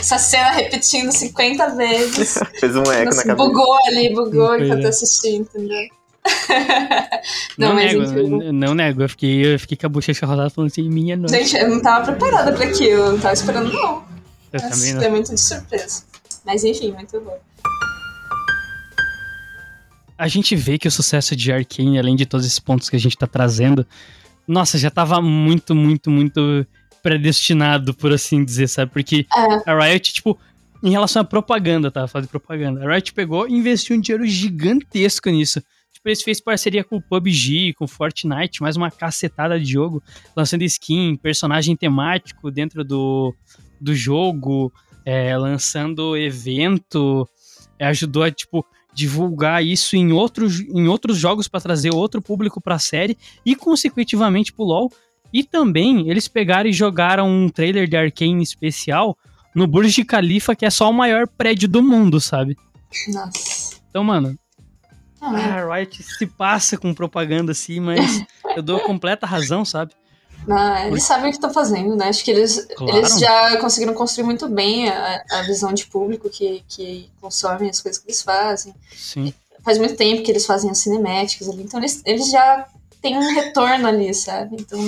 Essa 0.00 0.18
cena 0.18 0.50
repetindo 0.50 1.12
50 1.12 1.76
vezes. 1.76 2.38
Fez 2.58 2.74
um 2.74 2.82
eco 2.90 3.14
na 3.14 3.22
cabeça. 3.22 3.34
bugou 3.36 3.76
ali, 3.86 4.12
bugou 4.14 4.56
enquanto 4.58 4.82
eu 4.82 4.88
assisti, 4.88 5.28
entendeu? 5.36 5.88
Não, 7.56 7.68
Não, 7.68 7.74
mas 7.74 7.92
nego, 7.94 8.36
n- 8.42 8.52
não 8.52 8.74
nego. 8.74 9.02
Eu 9.02 9.08
fiquei, 9.08 9.54
eu 9.54 9.58
fiquei 9.58 9.76
com 9.76 9.86
a 9.86 9.88
bochecha 9.88 10.26
rosada 10.26 10.50
falando 10.50 10.70
assim, 10.70 10.88
minha 10.88 11.16
nossa. 11.16 11.34
Gente, 11.34 11.56
eu 11.56 11.68
não 11.70 11.80
tava 11.80 12.04
preparada 12.12 12.52
pra 12.52 12.66
aquilo, 12.66 13.02
eu 13.04 13.12
não 13.12 13.18
tava 13.18 13.34
esperando, 13.34 13.72
não. 13.72 14.04
Eu 14.52 14.60
Mas 14.60 14.68
também 14.70 14.92
não. 14.94 15.00
Foi 15.00 15.10
muito 15.10 15.34
de 15.34 15.40
surpresa. 15.40 16.02
Mas 16.44 16.62
enfim, 16.64 16.92
muito 16.92 17.18
bom. 17.20 17.38
a 20.18 20.28
gente 20.28 20.54
vê 20.54 20.76
que 20.78 20.86
o 20.86 20.90
sucesso 20.90 21.34
de 21.34 21.50
Arkane, 21.52 21.98
além 21.98 22.14
de 22.14 22.26
todos 22.26 22.44
esses 22.44 22.58
pontos 22.58 22.90
que 22.90 22.96
a 22.96 23.00
gente 23.00 23.16
tá 23.16 23.26
trazendo, 23.26 23.86
nossa, 24.46 24.76
já 24.76 24.90
tava 24.90 25.20
muito, 25.22 25.74
muito, 25.74 26.10
muito 26.10 26.66
predestinado, 27.02 27.94
por 27.94 28.12
assim 28.12 28.44
dizer, 28.44 28.68
sabe? 28.68 28.92
Porque 28.92 29.26
É. 29.34 29.70
a 29.70 29.78
Riot, 29.78 30.12
tipo, 30.12 30.38
em 30.82 30.90
relação 30.90 31.22
à 31.22 31.24
propaganda, 31.24 31.90
tá? 31.90 32.06
Fazendo 32.06 32.30
propaganda. 32.30 32.84
A 32.84 32.92
Riot 32.92 33.12
pegou 33.12 33.48
e 33.48 33.52
investiu 33.52 33.96
um 33.96 34.00
dinheiro 34.00 34.26
gigantesco 34.26 35.28
nisso. 35.30 35.62
Tipo, 35.92 36.08
eles 36.08 36.22
fez 36.22 36.40
parceria 36.40 36.82
com 36.82 36.96
o 36.96 37.02
PUBG, 37.02 37.74
com 37.74 37.84
o 37.84 37.88
Fortnite, 37.88 38.62
mais 38.62 38.76
uma 38.76 38.90
cacetada 38.90 39.60
de 39.60 39.70
jogo, 39.70 40.02
lançando 40.34 40.62
skin, 40.62 41.16
personagem 41.16 41.76
temático 41.76 42.50
dentro 42.50 42.82
do, 42.82 43.34
do 43.78 43.94
jogo, 43.94 44.72
é, 45.04 45.36
lançando 45.36 46.16
evento, 46.16 47.28
é, 47.78 47.86
ajudou 47.86 48.22
a, 48.22 48.30
tipo, 48.30 48.64
divulgar 48.94 49.64
isso 49.64 49.96
em 49.96 50.12
outros, 50.12 50.60
em 50.60 50.88
outros 50.88 51.18
jogos 51.18 51.48
para 51.48 51.60
trazer 51.60 51.94
outro 51.94 52.20
público 52.22 52.60
para 52.60 52.76
a 52.76 52.78
série 52.78 53.16
e, 53.44 53.54
consequentemente, 53.54 54.52
pro 54.52 54.64
LoL. 54.64 54.90
E 55.32 55.44
também 55.44 56.10
eles 56.10 56.26
pegaram 56.28 56.68
e 56.68 56.72
jogaram 56.72 57.28
um 57.28 57.48
trailer 57.48 57.88
de 57.88 57.96
Arcane 57.96 58.42
especial 58.42 59.16
no 59.54 59.66
Burj 59.66 60.02
Khalifa, 60.04 60.54
que 60.54 60.64
é 60.64 60.70
só 60.70 60.90
o 60.90 60.94
maior 60.94 61.26
prédio 61.26 61.68
do 61.68 61.82
mundo, 61.82 62.20
sabe? 62.20 62.56
Nossa. 63.08 63.76
Então, 63.88 64.04
mano, 64.04 64.38
é. 65.22 65.26
a 65.26 65.74
Riot 65.74 66.02
se 66.02 66.26
passa 66.26 66.76
com 66.76 66.94
propaganda 66.94 67.52
assim, 67.52 67.80
mas 67.80 68.24
eu 68.56 68.62
dou 68.62 68.80
completa 68.80 69.26
razão, 69.26 69.64
sabe? 69.64 69.92
Não, 70.46 70.86
eles 70.86 71.02
sabem 71.02 71.26
o 71.26 71.28
que 71.28 71.36
estão 71.36 71.52
fazendo, 71.52 71.94
né? 71.94 72.08
Acho 72.08 72.24
que 72.24 72.30
eles, 72.30 72.66
Claro. 72.74 72.96
eles 72.96 73.18
já 73.18 73.58
conseguiram 73.58 73.92
construir 73.92 74.24
muito 74.24 74.48
bem 74.48 74.88
a, 74.88 75.22
a 75.32 75.42
visão 75.42 75.72
de 75.72 75.86
público 75.86 76.30
que, 76.30 76.64
que 76.66 77.10
consome 77.20 77.68
as 77.68 77.80
coisas 77.80 78.00
que 78.00 78.08
eles 78.08 78.22
fazem. 78.22 78.74
Sim. 78.90 79.34
Faz 79.62 79.76
muito 79.76 79.96
tempo 79.96 80.22
que 80.22 80.30
eles 80.30 80.46
fazem 80.46 80.70
as 80.70 80.78
cinemáticas 80.78 81.46
ali, 81.48 81.62
então 81.62 81.78
eles, 81.78 82.00
eles 82.06 82.30
já 82.30 82.66
têm 83.00 83.16
um 83.16 83.34
retorno 83.34 83.86
ali, 83.88 84.12
sabe? 84.14 84.56
Então 84.60 84.78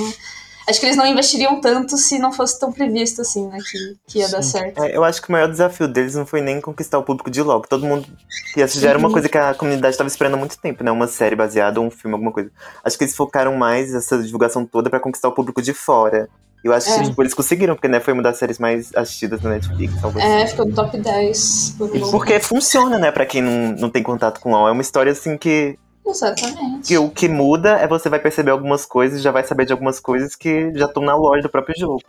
acho 0.69 0.79
que 0.79 0.87
eles 0.87 0.97
não 0.97 1.07
investiriam 1.07 1.61
tanto 1.61 1.97
se 1.97 2.19
não 2.19 2.33
fosse 2.33 2.59
tão 2.59 2.73
previsto 2.73 3.21
assim, 3.21 3.47
né? 3.49 3.59
Que, 3.71 3.97
que 4.07 4.19
ia 4.21 4.29
dar 4.29 4.43
Sim. 4.43 4.51
certo. 4.51 4.83
É, 4.85 4.97
eu 4.97 5.03
acho 5.05 5.21
que 5.21 5.29
o 5.29 5.33
maior 5.33 5.49
desafio 5.49 5.89
deles 5.89 6.15
não 6.15 6.25
foi 6.25 6.41
nem 6.41 6.61
conquistar 6.61 6.99
o 6.99 7.03
público 7.03 7.31
de 7.31 7.41
que 7.43 7.69
todo 7.69 7.85
mundo. 7.85 8.07
Que 8.55 8.63
essa 8.63 8.79
já 8.79 8.91
era 8.91 8.99
uma 8.99 9.11
coisa 9.11 9.29
que 9.29 9.37
a 9.39 9.55
comunidade 9.55 9.95
estava 9.95 10.09
esperando 10.09 10.35
há 10.35 10.39
muito 10.39 10.59
tempo, 10.59 10.85
né? 10.85 10.91
Uma 10.91 11.07
série 11.09 11.35
baseada 11.35 11.81
ou 11.81 11.87
um 11.87 11.91
filme, 11.91 12.15
alguma 12.15 12.33
coisa. 12.33 12.51
Acho 12.85 12.97
que 12.97 13.05
eles 13.05 13.17
focaram 13.17 13.57
mais 13.57 13.93
essa 13.95 14.23
divulgação 14.23 14.65
toda 14.65 14.89
pra 14.89 15.01
conquistar 15.01 15.29
o 15.29 15.33
público 15.33 15.61
de 15.61 15.73
fora. 15.75 16.29
E 16.65 16.69
eu 16.69 16.73
acho 16.73 16.87
que 16.95 17.01
É. 17.01 17.03
tipo, 17.03 17.21
eles 17.21 17.35
conseguiram, 17.35 17.75
porque 17.75 17.89
né, 17.89 17.99
foi 17.99 18.13
uma 18.15 18.23
das 18.23 18.37
séries 18.39 18.59
mais 18.61 18.95
assistidas 18.95 19.43
na 19.43 19.51
Netflix. 19.51 19.93
Algo 20.05 20.21
É, 20.21 20.47
ficou 20.47 20.65
no 20.65 20.73
top 20.73 20.97
10 20.97 21.75
por 21.77 21.91
um 21.91 21.97
E 21.97 22.01
porque 22.13 22.39
funciona, 22.39 22.99
né, 23.01 23.11
pra 23.11 23.27
quem 23.27 23.43
não, 23.43 23.73
não 23.77 23.91
tem 23.91 24.01
contato 24.03 24.39
com 24.41 24.53
LoL. 24.53 24.69
É 24.69 24.71
uma 24.71 24.83
história 24.83 25.11
assim 25.11 25.37
que, 25.37 25.77
Exatamente. 26.07 26.89
que 26.89 26.99
o 26.99 27.09
que 27.11 27.29
muda 27.29 27.71
é 27.79 27.87
você 27.87 28.09
vai 28.09 28.19
perceber 28.19 28.51
algumas 28.51 28.85
coisas, 28.85 29.23
já 29.23 29.31
vai 29.31 29.45
saber 29.45 29.65
de 29.67 29.73
algumas 29.73 30.01
coisas 30.01 30.35
que 30.35 30.73
já 30.75 30.87
estão 30.87 31.03
na 31.03 31.15
lore 31.15 31.43
do 31.43 31.49
próprio 31.49 31.75
jogo. 31.79 32.03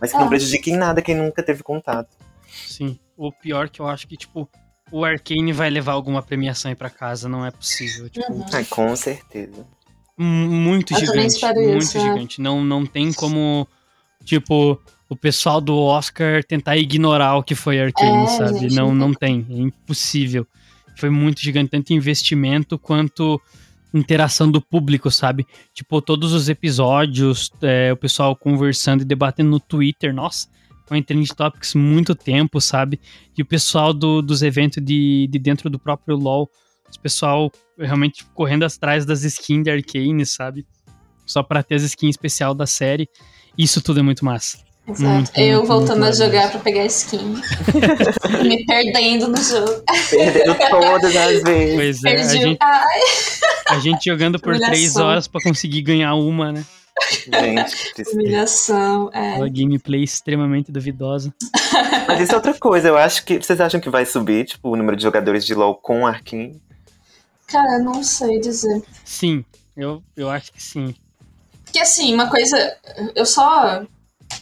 Mas 0.00 0.12
que 0.12 0.18
não 0.18 0.26
É. 0.26 0.28
prejudiquem 0.28 0.76
nada 0.76 1.02
quem 1.02 1.16
nunca 1.16 1.42
teve 1.42 1.62
contato. 1.62 2.08
Sim. 2.66 2.98
O 3.16 3.32
pior 3.32 3.68
que 3.68 3.80
eu 3.80 3.88
acho 3.88 4.06
que, 4.06 4.16
tipo, 4.16 4.48
o 4.92 5.04
Arcane 5.04 5.52
vai 5.52 5.68
levar 5.70 5.92
alguma 5.92 6.22
premiação 6.22 6.68
aí 6.70 6.74
pra 6.76 6.88
casa, 6.90 7.28
não 7.28 7.44
é 7.44 7.50
possível. 7.50 8.08
Tipo, 8.08 8.32
Uhum. 8.32 8.44
Ai, 8.52 8.64
com 8.64 8.94
certeza. 8.94 9.66
m- 10.16 10.48
muito 10.48 10.92
Eu 10.94 11.00
gigante. 11.00 11.40
Muito 11.44 11.78
isso, 11.78 11.98
é. 11.98 12.00
gigante. 12.00 12.40
Não, 12.40 12.62
não 12.64 12.84
tem 12.86 13.12
como, 13.12 13.66
tipo, 14.24 14.80
o 15.08 15.16
pessoal 15.16 15.60
do 15.60 15.76
Oscar 15.76 16.44
tentar 16.44 16.76
ignorar 16.76 17.36
o 17.36 17.42
que 17.42 17.54
foi 17.54 17.80
Arcane, 17.80 18.24
É, 18.24 18.26
sabe? 18.28 18.58
gente, 18.60 18.74
não, 18.76 18.88
não 18.94 19.08
não 19.08 19.14
tem. 19.14 19.44
É 19.50 19.54
impossível. 19.54 20.46
Foi 20.98 21.10
muito 21.10 21.40
gigante, 21.40 21.70
tanto 21.70 21.92
investimento 21.92 22.78
quanto 22.78 23.40
interação 23.94 24.50
do 24.50 24.60
público, 24.60 25.10
sabe? 25.10 25.46
Tipo, 25.72 26.02
todos 26.02 26.32
os 26.32 26.48
episódios, 26.48 27.50
é, 27.62 27.92
o 27.92 27.96
pessoal 27.96 28.34
conversando 28.34 29.02
e 29.02 29.04
debatendo 29.04 29.50
no 29.50 29.60
Twitter, 29.60 30.12
nossa, 30.12 30.48
foi 30.86 30.98
em 30.98 31.02
Trend 31.02 31.28
Topics 31.28 31.74
muito 31.74 32.14
tempo, 32.14 32.60
sabe? 32.60 33.00
E 33.36 33.42
o 33.42 33.46
pessoal 33.46 33.94
do, 33.94 34.20
dos 34.20 34.42
eventos 34.42 34.84
de, 34.84 35.28
de 35.30 35.38
dentro 35.38 35.70
do 35.70 35.78
próprio 35.78 36.16
LoL, 36.16 36.50
o 36.96 37.00
pessoal 37.00 37.52
realmente 37.78 38.24
correndo 38.34 38.64
atrás 38.64 39.06
das 39.06 39.22
skins 39.22 39.62
de 39.62 39.70
Arcane, 39.70 40.26
sabe? 40.26 40.66
Só 41.24 41.42
pra 41.42 41.62
ter 41.62 41.76
as 41.76 41.82
skins 41.82 42.10
especial 42.10 42.54
da 42.54 42.66
série. 42.66 43.08
Isso 43.56 43.80
tudo 43.80 44.00
é 44.00 44.02
muito 44.02 44.24
massa. 44.24 44.67
Exato. 44.88 45.02
Muito, 45.04 45.38
eu 45.38 45.64
voltando 45.66 46.04
a 46.04 46.12
jogar 46.12 46.50
pra 46.50 46.60
pegar 46.60 46.84
skin. 46.86 47.34
me 48.42 48.64
perdendo 48.64 49.28
no 49.28 49.36
jogo. 49.36 49.82
Perdendo 50.08 50.56
todas 50.70 51.14
as 51.16 51.42
vezes. 51.44 51.74
Pois 51.74 52.04
é, 52.04 52.08
a 52.08 52.14
Perdi. 52.14 52.32
gente, 52.38 52.58
Ai, 52.60 53.00
a 53.68 53.78
gente 53.80 54.04
jogando 54.04 54.38
por 54.38 54.50
Humilhação. 54.50 54.72
três 54.74 54.96
horas 54.96 55.28
pra 55.28 55.42
conseguir 55.42 55.82
ganhar 55.82 56.14
uma, 56.14 56.52
né? 56.52 56.64
Gente, 57.24 58.02
humilhação. 58.12 59.10
É. 59.12 59.34
Uma 59.36 59.48
gameplay 59.48 60.02
extremamente 60.02 60.72
duvidosa. 60.72 61.32
Mas 62.08 62.20
isso 62.22 62.32
é 62.32 62.36
outra 62.36 62.54
coisa. 62.54 62.88
Eu 62.88 62.96
acho 62.96 63.24
que. 63.24 63.38
Vocês 63.38 63.60
acham 63.60 63.78
que 63.80 63.88
vai 63.90 64.04
subir, 64.04 64.46
tipo, 64.46 64.70
o 64.70 64.76
número 64.76 64.96
de 64.96 65.02
jogadores 65.04 65.44
de 65.44 65.54
LoL 65.54 65.76
com 65.76 66.06
Arkane? 66.06 66.60
Cara, 67.46 67.78
não 67.78 68.02
sei 68.02 68.40
dizer. 68.40 68.82
Sim, 69.04 69.44
eu, 69.76 70.02
eu 70.16 70.28
acho 70.28 70.52
que 70.52 70.62
sim. 70.62 70.94
Porque 71.64 71.78
assim, 71.78 72.12
uma 72.14 72.28
coisa. 72.28 72.76
Eu 73.14 73.24
só 73.24 73.82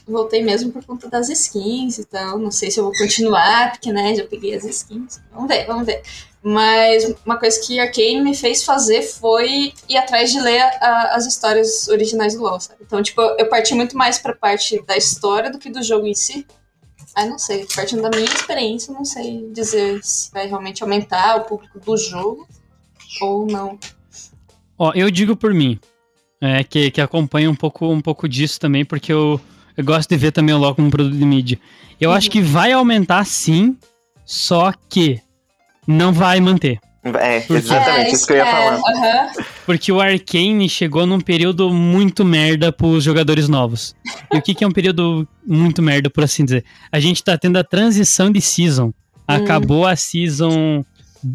voltei 0.06 0.42
mesmo 0.42 0.70
por 0.72 0.84
conta 0.84 1.08
das 1.08 1.28
skins 1.28 1.98
e 1.98 2.04
tal. 2.04 2.38
Não 2.38 2.50
sei 2.50 2.70
se 2.70 2.78
eu 2.78 2.84
vou 2.84 2.92
continuar, 2.92 3.72
porque, 3.72 3.92
né, 3.92 4.14
já 4.14 4.24
peguei 4.24 4.54
as 4.54 4.64
skins. 4.64 5.20
Vamos 5.32 5.48
ver, 5.48 5.66
vamos 5.66 5.84
ver. 5.86 6.02
Mas 6.42 7.12
uma 7.24 7.36
coisa 7.38 7.60
que 7.60 7.78
a 7.80 7.84
Arcane 7.84 8.20
me 8.20 8.34
fez 8.34 8.62
fazer 8.64 9.02
foi 9.02 9.72
ir 9.88 9.96
atrás 9.96 10.30
de 10.30 10.40
ler 10.40 10.60
a- 10.80 11.10
as 11.16 11.26
histórias 11.26 11.88
originais 11.88 12.34
do 12.34 12.42
LoL, 12.42 12.60
sabe? 12.60 12.78
Então, 12.86 13.02
tipo, 13.02 13.20
eu 13.20 13.48
parti 13.48 13.74
muito 13.74 13.96
mais 13.96 14.18
pra 14.18 14.32
parte 14.34 14.80
da 14.86 14.96
história 14.96 15.50
do 15.50 15.58
que 15.58 15.68
do 15.70 15.82
jogo 15.82 16.06
em 16.06 16.14
si. 16.14 16.46
Aí 17.16 17.28
não 17.28 17.38
sei, 17.38 17.66
partindo 17.74 18.02
da 18.02 18.10
minha 18.10 18.24
experiência, 18.24 18.92
não 18.94 19.04
sei 19.04 19.48
dizer 19.50 20.00
se 20.04 20.30
vai 20.30 20.46
realmente 20.46 20.82
aumentar 20.82 21.36
o 21.38 21.44
público 21.44 21.80
do 21.80 21.96
jogo 21.96 22.46
ou 23.22 23.46
não. 23.46 23.78
Ó, 24.78 24.92
eu 24.94 25.10
digo 25.10 25.34
por 25.34 25.52
mim, 25.54 25.80
é, 26.40 26.62
que, 26.62 26.90
que 26.90 27.00
acompanha 27.00 27.50
um 27.50 27.54
pouco, 27.56 27.86
um 27.90 28.00
pouco 28.02 28.28
disso 28.28 28.60
também, 28.60 28.84
porque 28.84 29.10
eu, 29.12 29.40
eu 29.76 29.84
gosto 29.84 30.08
de 30.10 30.16
ver 30.16 30.32
também 30.32 30.54
o 30.54 30.58
LoL 30.58 30.74
como 30.74 30.88
um 30.88 30.90
produto 30.90 31.16
de 31.16 31.24
mídia. 31.24 31.58
Eu 32.00 32.12
acho 32.12 32.30
que 32.30 32.40
vai 32.40 32.72
aumentar 32.72 33.24
sim, 33.24 33.76
só 34.24 34.72
que 34.88 35.20
não 35.86 36.12
vai 36.12 36.40
manter. 36.40 36.78
É, 37.04 37.38
Porque- 37.40 37.52
exatamente 37.54 38.10
É, 38.10 38.12
isso 38.12 38.26
que 38.26 38.32
eu 38.32 38.36
ia 38.38 38.42
é, 38.42 38.50
falar. 38.50 38.74
aham. 38.78 39.28
Porque 39.64 39.92
o 39.92 40.00
Arcane 40.00 40.68
chegou 40.68 41.06
num 41.06 41.20
período 41.20 41.70
muito 41.72 42.24
merda 42.24 42.72
pros 42.72 43.04
jogadores 43.04 43.48
novos. 43.48 43.94
E 44.32 44.36
o 44.36 44.42
que, 44.42 44.54
que 44.54 44.64
é 44.64 44.66
um 44.66 44.72
período 44.72 45.26
muito 45.46 45.80
merda, 45.80 46.10
por 46.10 46.24
assim 46.24 46.44
dizer? 46.44 46.64
A 46.90 46.98
gente 46.98 47.22
tá 47.22 47.38
tendo 47.38 47.56
a 47.58 47.64
transição 47.64 48.28
de 48.30 48.40
season. 48.40 48.92
Acabou 49.26 49.86
a 49.86 49.94
season 49.94 50.84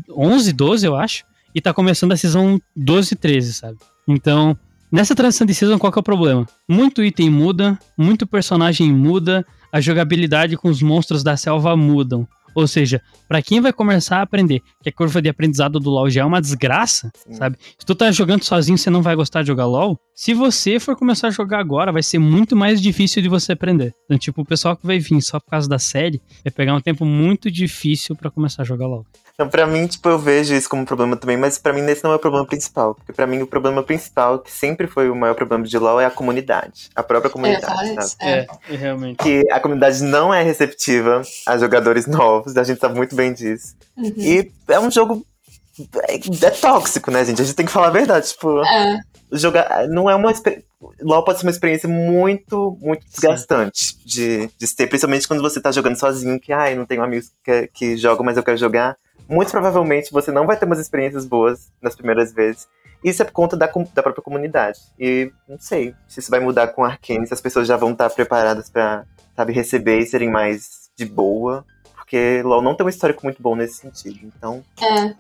11, 0.09 0.51
12, 0.53 0.85
eu 0.85 0.95
acho. 0.95 1.23
e 1.55 1.59
tá 1.61 1.73
começando 1.73 2.11
a 2.13 2.17
season 2.17 2.59
12 2.75 3.13
e 3.13 3.17
13, 3.17 3.53
sabe? 3.53 3.77
Então, 4.07 4.57
nessa 4.91 5.15
transição 5.15 5.47
de 5.47 5.53
season, 5.53 5.79
qual 5.79 5.91
que 5.91 5.99
é 5.99 6.01
o 6.01 6.03
problema? 6.03 6.45
Muito 6.67 7.03
item 7.03 7.29
muda, 7.29 7.79
muito 7.97 8.27
personagem 8.27 8.91
muda, 8.91 9.45
a 9.71 9.79
jogabilidade 9.79 10.57
com 10.57 10.69
os 10.69 10.81
monstros 10.81 11.23
da 11.23 11.37
selva 11.37 11.75
mudam. 11.77 12.27
Ou 12.53 12.67
seja, 12.67 13.01
para 13.27 13.41
quem 13.41 13.61
vai 13.61 13.71
começar 13.71 14.17
a 14.17 14.21
aprender 14.21 14.61
que 14.83 14.89
a 14.89 14.91
curva 14.91 15.21
de 15.21 15.29
aprendizado 15.29 15.79
do 15.79 15.89
LoL 15.89 16.09
já 16.09 16.21
é 16.21 16.25
uma 16.25 16.41
desgraça, 16.41 17.09
Sim. 17.15 17.33
sabe? 17.33 17.57
Se 17.79 17.85
tu 17.85 17.95
tá 17.95 18.11
jogando 18.11 18.43
sozinho, 18.43 18.77
você 18.77 18.89
não 18.89 19.01
vai 19.01 19.15
gostar 19.15 19.41
de 19.41 19.47
jogar 19.47 19.65
LoL. 19.65 19.97
Se 20.13 20.33
você 20.33 20.79
for 20.79 20.95
começar 20.95 21.29
a 21.29 21.31
jogar 21.31 21.59
agora, 21.59 21.91
vai 21.91 22.03
ser 22.03 22.19
muito 22.19 22.55
mais 22.55 22.81
difícil 22.81 23.21
de 23.21 23.29
você 23.29 23.53
aprender. 23.53 23.93
Então, 24.05 24.17
tipo, 24.17 24.41
o 24.41 24.45
pessoal 24.45 24.75
que 24.75 24.85
vai 24.85 24.99
vir 24.99 25.21
só 25.21 25.39
por 25.39 25.49
causa 25.49 25.69
da 25.69 25.79
série 25.79 26.21
vai 26.43 26.51
pegar 26.51 26.75
um 26.75 26.81
tempo 26.81 27.05
muito 27.05 27.49
difícil 27.49 28.15
para 28.15 28.29
começar 28.29 28.63
a 28.63 28.65
jogar 28.65 28.87
LoL. 28.87 29.05
Então, 29.41 29.49
pra 29.49 29.65
mim, 29.65 29.87
tipo, 29.87 30.07
eu 30.07 30.19
vejo 30.19 30.53
isso 30.53 30.69
como 30.69 30.83
um 30.83 30.85
problema 30.85 31.17
também, 31.17 31.35
mas 31.35 31.57
para 31.57 31.73
mim 31.73 31.81
esse 31.89 32.03
não 32.03 32.11
é 32.11 32.15
o 32.15 32.19
problema 32.19 32.45
principal. 32.45 32.93
Porque 32.93 33.11
para 33.11 33.25
mim 33.25 33.41
o 33.41 33.47
problema 33.47 33.81
principal, 33.81 34.37
que 34.37 34.51
sempre 34.51 34.85
foi 34.85 35.09
o 35.09 35.15
maior 35.15 35.33
problema 35.33 35.65
de 35.65 35.75
LoL, 35.79 35.99
é 35.99 36.05
a 36.05 36.11
comunidade. 36.11 36.91
A 36.95 37.01
própria 37.01 37.27
é, 37.27 37.31
comunidade, 37.31 37.89
é, 37.89 38.01
sabe? 38.01 38.15
É, 38.19 38.47
é, 38.69 38.75
realmente. 38.75 39.17
Que 39.17 39.41
a 39.51 39.59
comunidade 39.59 40.03
não 40.03 40.31
é 40.31 40.43
receptiva 40.43 41.23
a 41.47 41.57
jogadores 41.57 42.05
novos, 42.05 42.55
a 42.55 42.63
gente 42.63 42.79
sabe 42.79 42.95
muito 42.95 43.15
bem 43.15 43.33
disso. 43.33 43.75
Uhum. 43.97 44.13
E 44.15 44.51
é 44.67 44.79
um 44.79 44.91
jogo. 44.91 45.25
É, 46.07 46.17
é, 46.17 46.49
tóxico, 46.51 47.09
né, 47.09 47.25
gente? 47.25 47.41
A 47.41 47.45
gente 47.45 47.55
tem 47.55 47.65
que 47.65 47.71
falar 47.71 47.87
a 47.87 47.91
verdade. 47.91 48.27
Tipo, 48.27 48.63
é. 48.63 48.99
jogar. 49.31 49.87
Não 49.87 50.07
é 50.07 50.13
uma. 50.13 50.31
LoL 51.01 51.23
pode 51.23 51.39
ser 51.39 51.47
uma 51.47 51.51
experiência 51.51 51.89
muito, 51.89 52.77
muito 52.79 53.07
desgastante 53.07 53.97
de, 54.05 54.51
de 54.55 54.75
ter, 54.75 54.85
principalmente 54.85 55.27
quando 55.27 55.41
você 55.41 55.59
tá 55.59 55.71
jogando 55.71 55.95
sozinho, 55.95 56.39
que, 56.39 56.53
ai, 56.53 56.75
não 56.75 56.85
tenho 56.85 57.03
amigos 57.03 57.31
que, 57.43 57.67
que 57.73 57.97
jogam, 57.97 58.23
mas 58.23 58.37
eu 58.37 58.43
quero 58.43 58.57
jogar 58.57 58.97
muito 59.31 59.49
provavelmente 59.49 60.11
você 60.11 60.31
não 60.31 60.45
vai 60.45 60.57
ter 60.57 60.65
umas 60.65 60.79
experiências 60.79 61.25
boas 61.25 61.71
nas 61.81 61.95
primeiras 61.95 62.33
vezes. 62.33 62.67
Isso 63.03 63.21
é 63.21 63.25
por 63.25 63.31
conta 63.31 63.57
da, 63.57 63.65
da 63.65 64.03
própria 64.03 64.23
comunidade. 64.23 64.79
E 64.99 65.31
não 65.47 65.57
sei 65.57 65.95
se 66.07 66.19
isso 66.19 66.29
vai 66.29 66.39
mudar 66.39 66.67
com 66.67 66.83
Arkane, 66.83 67.25
se 67.25 67.33
as 67.33 67.41
pessoas 67.41 67.67
já 67.67 67.75
vão 67.75 67.93
estar 67.93 68.09
preparadas 68.11 68.69
para 68.69 69.05
sabe, 69.35 69.53
receber 69.53 69.99
e 69.99 70.05
serem 70.05 70.29
mais 70.29 70.91
de 70.95 71.05
boa. 71.05 71.65
Porque 71.95 72.41
LoL 72.43 72.61
não 72.61 72.75
tem 72.75 72.85
um 72.85 72.89
histórico 72.89 73.21
muito 73.23 73.41
bom 73.41 73.55
nesse 73.55 73.75
sentido. 73.75 74.19
Então. 74.23 74.63
É. 74.81 75.15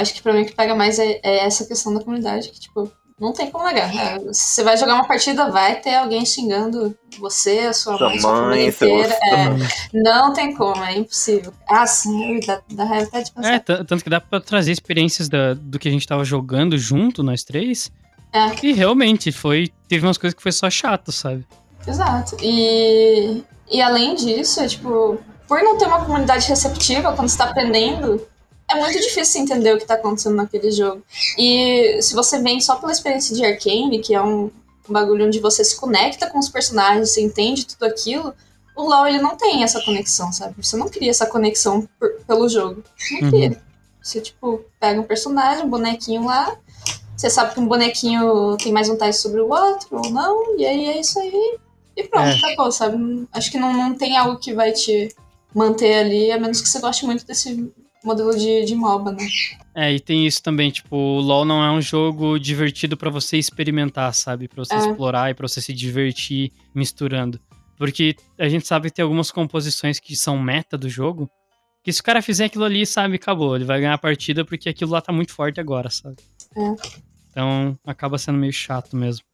Acho 0.00 0.12
que 0.12 0.22
pra 0.22 0.32
mim 0.32 0.42
o 0.42 0.46
que 0.46 0.54
pega 0.54 0.74
mais 0.74 0.98
é, 0.98 1.20
é 1.22 1.46
essa 1.46 1.64
questão 1.64 1.94
da 1.94 2.02
comunidade, 2.02 2.50
que, 2.50 2.58
tipo, 2.58 2.90
não 3.18 3.32
tem 3.32 3.50
como 3.50 3.64
negar. 3.64 3.94
É, 3.94 4.18
você 4.18 4.64
vai 4.64 4.76
jogar 4.76 4.94
uma 4.94 5.06
partida, 5.06 5.50
vai 5.50 5.80
ter 5.80 5.94
alguém 5.94 6.26
xingando 6.26 6.96
você, 7.18 7.60
a 7.60 7.72
sua, 7.72 7.96
sua 7.96 8.08
mãe, 8.08 8.18
sua 8.20 8.36
família 8.36 8.68
inteira. 8.68 9.18
É, 9.32 9.46
não 9.92 10.32
tem 10.32 10.54
como, 10.54 10.82
é 10.82 10.98
impossível. 10.98 11.52
Ah, 11.68 11.86
sim, 11.86 12.40
dá, 12.44 12.60
dá 12.70 12.84
raiva 12.84 13.06
até 13.06 13.22
de 13.22 13.32
pensar. 13.32 13.54
É, 13.54 13.58
tanto 13.58 14.02
que 14.02 14.10
dá 14.10 14.20
pra 14.20 14.40
trazer 14.40 14.72
experiências 14.72 15.28
da, 15.28 15.54
do 15.54 15.78
que 15.78 15.88
a 15.88 15.92
gente 15.92 16.06
tava 16.06 16.24
jogando 16.24 16.76
junto, 16.76 17.22
nós 17.22 17.44
três. 17.44 17.90
É. 18.32 18.50
E 18.66 18.72
realmente, 18.72 19.30
foi. 19.30 19.70
Teve 19.88 20.04
umas 20.04 20.18
coisas 20.18 20.34
que 20.34 20.42
foi 20.42 20.50
só 20.50 20.68
chato, 20.68 21.12
sabe? 21.12 21.46
Exato. 21.86 22.36
E, 22.42 23.44
e 23.70 23.80
além 23.80 24.16
disso, 24.16 24.60
é, 24.60 24.66
tipo, 24.66 25.18
por 25.46 25.62
não 25.62 25.78
ter 25.78 25.86
uma 25.86 26.04
comunidade 26.04 26.48
receptiva 26.48 27.12
quando 27.12 27.28
você 27.28 27.38
tá 27.38 27.44
aprendendo, 27.44 28.20
é 28.68 28.80
muito 28.80 28.98
difícil 29.00 29.42
entender 29.42 29.74
o 29.74 29.78
que 29.78 29.86
tá 29.86 29.94
acontecendo 29.94 30.36
naquele 30.36 30.70
jogo. 30.70 31.02
E 31.38 32.00
se 32.02 32.14
você 32.14 32.40
vem 32.40 32.60
só 32.60 32.76
pela 32.76 32.92
experiência 32.92 33.34
de 33.34 33.44
Arcane, 33.44 34.00
que 34.00 34.14
é 34.14 34.22
um, 34.22 34.50
um 34.88 34.92
bagulho 34.92 35.26
onde 35.26 35.38
você 35.38 35.64
se 35.64 35.78
conecta 35.78 36.28
com 36.28 36.38
os 36.38 36.48
personagens, 36.48 37.10
você 37.10 37.20
entende 37.20 37.66
tudo 37.66 37.84
aquilo, 37.84 38.34
o 38.76 38.82
LoL 38.82 39.06
ele 39.06 39.20
não 39.20 39.36
tem 39.36 39.62
essa 39.62 39.82
conexão, 39.84 40.32
sabe? 40.32 40.54
Você 40.58 40.76
não 40.76 40.88
cria 40.88 41.10
essa 41.10 41.26
conexão 41.26 41.88
por, 41.98 42.10
pelo 42.26 42.48
jogo. 42.48 42.82
Não 43.12 43.30
cria. 43.30 43.50
Uhum. 43.50 43.56
Você, 44.02 44.20
tipo, 44.20 44.64
pega 44.80 45.00
um 45.00 45.04
personagem, 45.04 45.64
um 45.64 45.70
bonequinho 45.70 46.24
lá, 46.26 46.56
você 47.16 47.30
sabe 47.30 47.54
que 47.54 47.60
um 47.60 47.66
bonequinho 47.66 48.56
tem 48.58 48.72
mais 48.72 48.88
vantagem 48.88 49.14
sobre 49.14 49.40
o 49.40 49.48
outro 49.48 49.88
ou 49.92 50.10
não, 50.10 50.58
e 50.58 50.66
aí 50.66 50.86
é 50.86 51.00
isso 51.00 51.18
aí. 51.18 51.58
E 51.96 52.02
pronto, 52.04 52.26
é. 52.26 52.34
acabou, 52.34 52.72
sabe? 52.72 53.26
Acho 53.32 53.50
que 53.50 53.58
não, 53.58 53.72
não 53.72 53.94
tem 53.94 54.16
algo 54.16 54.38
que 54.38 54.52
vai 54.52 54.72
te 54.72 55.14
manter 55.54 55.94
ali, 55.94 56.32
a 56.32 56.38
menos 56.38 56.60
que 56.60 56.68
você 56.68 56.80
goste 56.80 57.06
muito 57.06 57.24
desse 57.24 57.72
modelo 58.04 58.36
de, 58.36 58.64
de 58.64 58.74
MOBA, 58.74 59.12
né? 59.12 59.26
É, 59.74 59.92
e 59.92 59.98
tem 59.98 60.26
isso 60.26 60.42
também, 60.42 60.70
tipo, 60.70 60.96
o 60.96 61.20
LoL 61.20 61.44
não 61.44 61.64
é 61.64 61.70
um 61.70 61.80
jogo 61.80 62.38
divertido 62.38 62.96
para 62.96 63.10
você 63.10 63.36
experimentar, 63.36 64.14
sabe? 64.14 64.46
Pra 64.46 64.64
você 64.64 64.74
é. 64.74 64.78
explorar 64.78 65.30
e 65.30 65.34
pra 65.34 65.48
você 65.48 65.60
se 65.60 65.72
divertir 65.72 66.52
misturando. 66.74 67.40
Porque 67.76 68.14
a 68.38 68.48
gente 68.48 68.66
sabe 68.66 68.88
que 68.88 68.96
tem 68.96 69.02
algumas 69.02 69.30
composições 69.30 69.98
que 69.98 70.14
são 70.14 70.38
meta 70.38 70.78
do 70.78 70.88
jogo, 70.88 71.28
que 71.82 71.92
se 71.92 72.00
o 72.00 72.04
cara 72.04 72.22
fizer 72.22 72.46
aquilo 72.46 72.64
ali, 72.64 72.86
sabe, 72.86 73.16
acabou. 73.16 73.56
Ele 73.56 73.64
vai 73.64 73.80
ganhar 73.80 73.94
a 73.94 73.98
partida 73.98 74.44
porque 74.44 74.68
aquilo 74.68 74.92
lá 74.92 75.00
tá 75.00 75.12
muito 75.12 75.32
forte 75.32 75.60
agora, 75.60 75.90
sabe? 75.90 76.16
É. 76.56 76.74
Então 77.30 77.76
acaba 77.84 78.16
sendo 78.16 78.38
meio 78.38 78.52
chato 78.52 78.96
mesmo. 78.96 79.24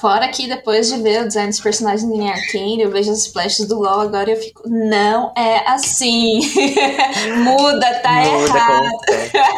Fora 0.00 0.28
que 0.28 0.48
depois 0.48 0.88
de 0.88 1.02
ver 1.02 1.22
o 1.22 1.26
design 1.26 1.50
dos 1.50 1.60
personagens 1.60 2.10
em 2.10 2.30
Arcane, 2.30 2.80
eu 2.80 2.90
vejo 2.90 3.10
as 3.10 3.18
splashes 3.26 3.68
do 3.68 3.78
LoL 3.80 4.00
agora 4.00 4.30
e 4.30 4.32
eu 4.32 4.38
fico, 4.38 4.66
não 4.66 5.30
é 5.36 5.68
assim. 5.70 6.40
Muda, 7.44 8.00
tá 8.00 8.22
Muda, 8.22 8.56
errado. 8.56 8.90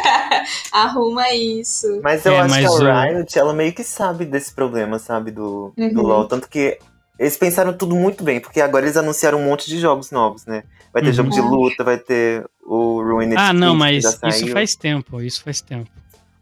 Arruma 0.73 1.33
isso. 1.33 2.01
Mas 2.03 2.27
eu 2.27 2.33
é, 2.33 2.41
acho 2.41 2.51
mas 2.51 2.77
que 2.77 2.85
a 2.85 3.03
Riot, 3.05 3.39
ela 3.39 3.55
meio 3.55 3.73
que 3.73 3.85
sabe 3.85 4.25
desse 4.25 4.53
problema, 4.53 4.99
sabe, 4.99 5.31
do, 5.31 5.73
uhum. 5.79 5.95
do 5.95 6.03
LoL. 6.03 6.27
Tanto 6.27 6.49
que 6.49 6.77
eles 7.17 7.37
pensaram 7.37 7.73
tudo 7.73 7.95
muito 7.95 8.25
bem, 8.25 8.41
porque 8.41 8.61
agora 8.61 8.85
eles 8.85 8.97
anunciaram 8.97 9.39
um 9.39 9.45
monte 9.45 9.69
de 9.69 9.79
jogos 9.79 10.11
novos, 10.11 10.45
né? 10.45 10.65
Vai 10.93 11.03
ter 11.03 11.09
uhum. 11.11 11.15
jogo 11.15 11.31
de 11.31 11.41
luta, 11.41 11.85
vai 11.85 11.99
ter 11.99 12.45
o 12.67 13.01
Ruined 13.01 13.37
Ah, 13.39 13.53
não, 13.53 13.77
mas 13.77 14.05
isso 14.05 14.49
faz 14.49 14.75
tempo, 14.75 15.23
isso 15.23 15.41
faz 15.45 15.61
tempo. 15.61 15.89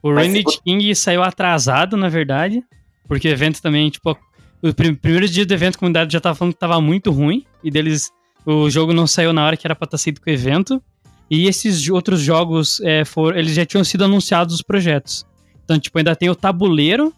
O 0.02 0.10
Ruined 0.10 0.46
King 0.64 0.94
saiu 0.94 1.22
atrasado, 1.22 1.98
na 1.98 2.08
verdade. 2.08 2.64
Porque 3.10 3.26
evento 3.26 3.60
também, 3.60 3.90
tipo, 3.90 4.16
o 4.62 4.72
prim 4.72 4.94
primeiro 4.94 5.28
dia 5.28 5.44
do 5.44 5.52
evento 5.52 5.74
a 5.74 5.78
comunidade 5.80 6.12
já 6.12 6.20
tava 6.20 6.36
falando 6.36 6.54
que 6.54 6.60
tava 6.60 6.80
muito 6.80 7.10
ruim. 7.10 7.44
E 7.64 7.68
deles, 7.68 8.08
o 8.46 8.70
jogo 8.70 8.92
não 8.92 9.04
saiu 9.04 9.32
na 9.32 9.44
hora 9.44 9.56
que 9.56 9.66
era 9.66 9.74
pra 9.74 9.84
estar 9.84 9.98
tá 9.98 9.98
saído 9.98 10.20
com 10.20 10.30
o 10.30 10.32
evento. 10.32 10.80
E 11.28 11.48
esses 11.48 11.88
outros 11.88 12.20
jogos, 12.20 12.80
é, 12.82 13.02
eles 13.34 13.52
já 13.54 13.66
tinham 13.66 13.82
sido 13.82 14.04
anunciados 14.04 14.54
os 14.54 14.62
projetos. 14.62 15.26
Então, 15.64 15.76
tipo, 15.76 15.98
ainda 15.98 16.14
tem 16.14 16.30
o 16.30 16.36
tabuleiro 16.36 17.12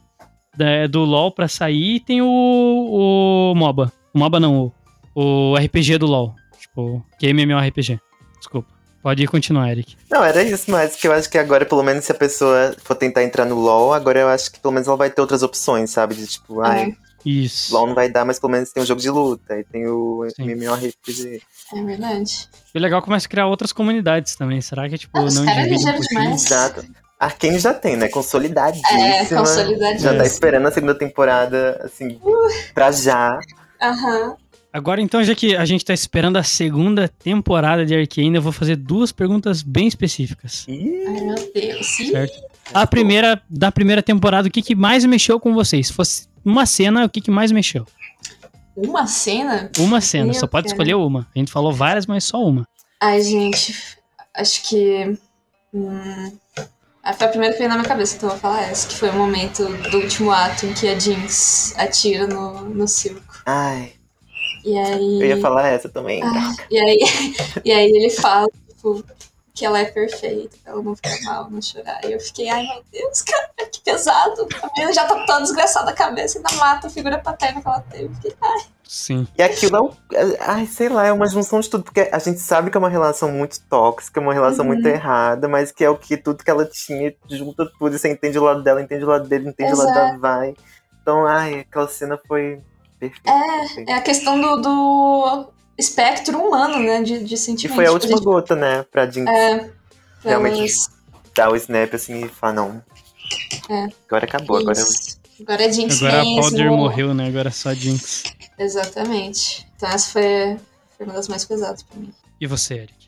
da, 0.57 0.86
do 0.86 1.05
LoL 1.05 1.30
pra 1.30 1.47
sair 1.47 1.97
e 1.97 2.01
tem 2.01 2.22
o, 2.22 2.26
o 2.26 3.55
MOBA. 3.55 3.93
O 4.14 4.18
MOBA 4.18 4.40
não, 4.40 4.72
o, 5.14 5.53
o 5.53 5.57
RPG 5.57 5.99
do 5.99 6.07
LoL. 6.07 6.34
Tipo, 6.59 7.05
que 7.18 7.26
é 7.26 7.30
MMORPG. 7.34 8.01
Desculpa. 8.38 8.72
Pode 9.03 9.26
continuar, 9.26 9.70
Eric. 9.70 9.96
Não, 10.09 10.22
era 10.22 10.42
isso, 10.44 10.70
mas 10.70 10.94
que 10.94 11.09
eu 11.09 11.12
acho 11.12 11.28
que 11.28 11.36
agora, 11.36 11.66
pelo 11.66 11.82
menos, 11.82 12.05
se 12.05 12.12
a 12.12 12.14
pessoa 12.14 12.74
for 12.84 12.94
tentar 12.94 13.24
entrar 13.24 13.44
no 13.44 13.57
LoL, 13.57 13.92
agora 13.92 14.20
eu 14.20 14.28
acho 14.28 14.53
que 14.53 14.61
pelo 14.61 14.72
menos 14.72 14.86
ela 14.86 14.96
vai 14.96 15.11
ter 15.11 15.20
outras 15.20 15.42
opções, 15.42 15.90
sabe? 15.90 16.14
De 16.14 16.26
tipo, 16.26 16.61
ai. 16.61 16.96
Isso. 17.24 17.74
LoL 17.74 17.88
não 17.88 17.94
vai 17.94 18.09
dar, 18.09 18.24
mas 18.24 18.38
pelo 18.38 18.53
menos 18.53 18.70
tem 18.70 18.82
um 18.82 18.86
jogo 18.86 19.00
de 19.00 19.11
luta, 19.11 19.59
e 19.59 19.64
tem 19.64 19.86
o 19.86 20.26
MMORPG. 20.38 21.42
É 21.74 21.82
verdade. 21.82 22.48
E 22.74 22.78
legal 22.78 23.03
começa 23.03 23.26
a 23.26 23.30
criar 23.30 23.46
outras 23.46 23.72
comunidades 23.72 24.36
também. 24.36 24.61
Será 24.61 24.88
que, 24.88 24.98
tipo, 24.98 25.16
ah, 25.18 25.22
não 25.22 25.44
divide 25.44 25.88
um 25.88 26.00
demais. 26.00 26.44
Exato. 26.44 26.84
Arkane 27.18 27.59
já 27.59 27.72
tem, 27.72 27.96
né? 27.96 28.09
Consolidadíssima. 28.09 29.00
É, 29.00 29.24
consolidadíssima. 29.26 30.12
Já 30.12 30.18
tá 30.18 30.24
esperando 30.24 30.66
a 30.66 30.72
segunda 30.72 30.94
temporada, 30.94 31.80
assim, 31.84 32.20
uh. 32.22 32.48
pra 32.74 32.90
já. 32.90 33.38
Aham. 33.80 34.28
Uhum. 34.30 34.41
Agora, 34.72 35.02
então, 35.02 35.22
já 35.22 35.34
que 35.34 35.54
a 35.54 35.66
gente 35.66 35.84
tá 35.84 35.92
esperando 35.92 36.38
a 36.38 36.42
segunda 36.42 37.06
temporada 37.06 37.84
de 37.84 37.94
Arcane, 37.94 38.34
eu 38.34 38.40
vou 38.40 38.52
fazer 38.52 38.74
duas 38.76 39.12
perguntas 39.12 39.62
bem 39.62 39.86
específicas. 39.86 40.64
Ai, 40.66 41.20
meu 41.20 41.52
Deus. 41.52 41.86
Certo? 41.86 42.42
A 42.72 42.86
primeira, 42.86 43.42
da 43.50 43.70
primeira 43.70 44.02
temporada, 44.02 44.48
o 44.48 44.50
que, 44.50 44.62
que 44.62 44.74
mais 44.74 45.04
mexeu 45.04 45.38
com 45.38 45.52
vocês? 45.52 45.88
Se 45.88 45.92
fosse 45.92 46.26
uma 46.42 46.64
cena, 46.64 47.04
o 47.04 47.10
que, 47.10 47.20
que 47.20 47.30
mais 47.30 47.52
mexeu? 47.52 47.86
Uma 48.74 49.06
cena? 49.06 49.70
Uma 49.78 50.00
cena, 50.00 50.24
meu 50.24 50.34
só 50.34 50.46
pode 50.46 50.68
cara. 50.68 50.74
escolher 50.74 50.94
uma. 50.94 51.28
A 51.34 51.38
gente 51.38 51.52
falou 51.52 51.70
várias, 51.70 52.06
mas 52.06 52.24
só 52.24 52.42
uma. 52.42 52.66
Ai, 52.98 53.20
gente, 53.20 53.74
acho 54.34 54.66
que. 54.66 55.18
Hum, 55.74 56.32
foi 57.18 57.26
a 57.26 57.30
primeira 57.30 57.52
que 57.52 57.58
veio 57.58 57.68
na 57.68 57.76
minha 57.76 57.88
cabeça, 57.88 58.16
então 58.16 58.30
eu 58.30 58.32
vou 58.32 58.40
falar 58.40 58.62
essa, 58.62 58.88
que 58.88 58.94
foi 58.94 59.10
o 59.10 59.14
momento 59.14 59.66
do 59.90 59.98
último 59.98 60.30
ato 60.30 60.64
em 60.64 60.72
que 60.72 60.88
a 60.88 60.98
Jinx 60.98 61.74
atira 61.76 62.26
no, 62.26 62.70
no 62.70 62.88
circo. 62.88 63.42
Ai. 63.44 63.92
E 64.64 64.78
aí. 64.78 65.20
Eu 65.20 65.26
ia 65.26 65.40
falar 65.40 65.68
essa 65.68 65.88
também. 65.88 66.22
Ah, 66.22 66.54
e, 66.70 66.78
aí, 66.78 66.98
e 67.64 67.72
aí 67.72 67.86
ele 67.86 68.10
fala, 68.10 68.48
tipo, 68.68 69.04
que 69.54 69.66
ela 69.66 69.78
é 69.78 69.84
perfeita, 69.84 70.56
pra 70.62 70.72
ela 70.72 70.82
não 70.82 70.96
ficar 70.96 71.20
mal, 71.24 71.50
não 71.50 71.60
chorar. 71.60 72.00
E 72.04 72.12
eu 72.12 72.20
fiquei, 72.20 72.48
ai 72.48 72.62
meu 72.62 72.82
Deus, 72.90 73.22
cara, 73.22 73.50
que 73.70 73.80
pesado. 73.80 74.48
A 74.62 74.70
menina 74.74 74.92
já 74.92 75.04
tá 75.04 75.26
toda 75.26 75.40
desgraçada 75.40 75.90
a 75.90 75.94
cabeça, 75.94 76.38
ainda 76.38 76.52
mata 76.56 76.86
a 76.86 76.90
figura 76.90 77.18
paterna 77.18 77.60
que 77.60 77.68
ela 77.68 77.80
teve. 77.80 78.14
Fiquei, 78.14 78.34
ai. 78.40 78.60
Sim. 78.88 79.26
E 79.38 79.42
aquilo 79.42 79.96
é, 80.12 80.36
ai, 80.40 80.66
sei 80.66 80.88
lá, 80.88 81.06
é 81.06 81.12
uma 81.12 81.26
junção 81.26 81.60
de 81.60 81.68
tudo, 81.68 81.84
porque 81.84 82.08
a 82.12 82.18
gente 82.18 82.40
sabe 82.40 82.70
que 82.70 82.76
é 82.76 82.80
uma 82.80 82.90
relação 82.90 83.30
muito 83.30 83.60
tóxica, 83.68 84.20
uma 84.20 84.34
relação 84.34 84.64
uhum. 84.66 84.72
muito 84.72 84.86
errada, 84.86 85.48
mas 85.48 85.72
que 85.72 85.84
é 85.84 85.88
o 85.88 85.96
que 85.96 86.16
tudo 86.16 86.44
que 86.44 86.50
ela 86.50 86.66
tinha, 86.66 87.14
junta 87.28 87.70
tudo, 87.78 87.94
e 87.94 87.98
você 87.98 88.10
entende 88.10 88.38
o 88.38 88.44
lado 88.44 88.62
dela, 88.62 88.82
entende 88.82 89.04
o 89.04 89.08
lado 89.08 89.28
dele, 89.28 89.48
entende 89.48 89.72
Exato. 89.72 89.90
o 89.90 89.94
lado 89.94 90.12
da 90.12 90.18
vai. 90.18 90.54
Então, 91.00 91.26
ai, 91.26 91.60
aquela 91.60 91.88
cena 91.88 92.18
foi 92.28 92.60
Perfeito, 93.03 93.28
é, 93.28 93.92
é 93.92 93.94
a 93.94 94.00
questão 94.00 94.40
do, 94.40 94.57
do 94.57 95.48
espectro 95.76 96.38
humano, 96.38 96.78
né? 96.78 97.03
De, 97.03 97.24
de 97.24 97.36
sentimentos. 97.36 97.72
E 97.72 97.74
foi 97.74 97.86
a 97.86 97.90
última 97.90 98.16
gente... 98.16 98.24
gota, 98.24 98.55
né? 98.55 98.84
Pra 98.84 99.11
Jinx. 99.11 99.28
É, 99.28 99.70
realmente. 100.22 100.72
dar 101.34 101.50
o 101.50 101.57
snap 101.57 101.92
assim 101.94 102.24
e 102.24 102.28
falar, 102.28 102.53
não. 102.53 102.82
É. 103.68 103.88
Agora 104.07 104.24
acabou, 104.24 104.59
Isso. 104.59 104.70
agora. 104.70 105.22
Agora 105.40 105.64
é 105.64 105.72
Jinx 105.72 106.00
Agora 106.00 106.22
mesmo. 106.22 106.38
a 106.38 106.42
Powder 106.42 106.70
morreu, 106.70 107.14
né? 107.14 107.26
Agora 107.26 107.48
é 107.48 107.53
só 107.53 107.74
Jinx. 107.74 108.22
Exatamente. 108.57 109.66
Então 109.74 109.88
essa 109.88 110.12
foi, 110.12 110.57
foi 110.96 111.07
uma 111.07 111.14
das 111.14 111.26
mais 111.26 111.44
pesadas 111.44 111.82
pra 111.82 111.98
mim. 111.98 112.12
E 112.40 112.46
você, 112.46 112.74
Eric? 112.74 113.07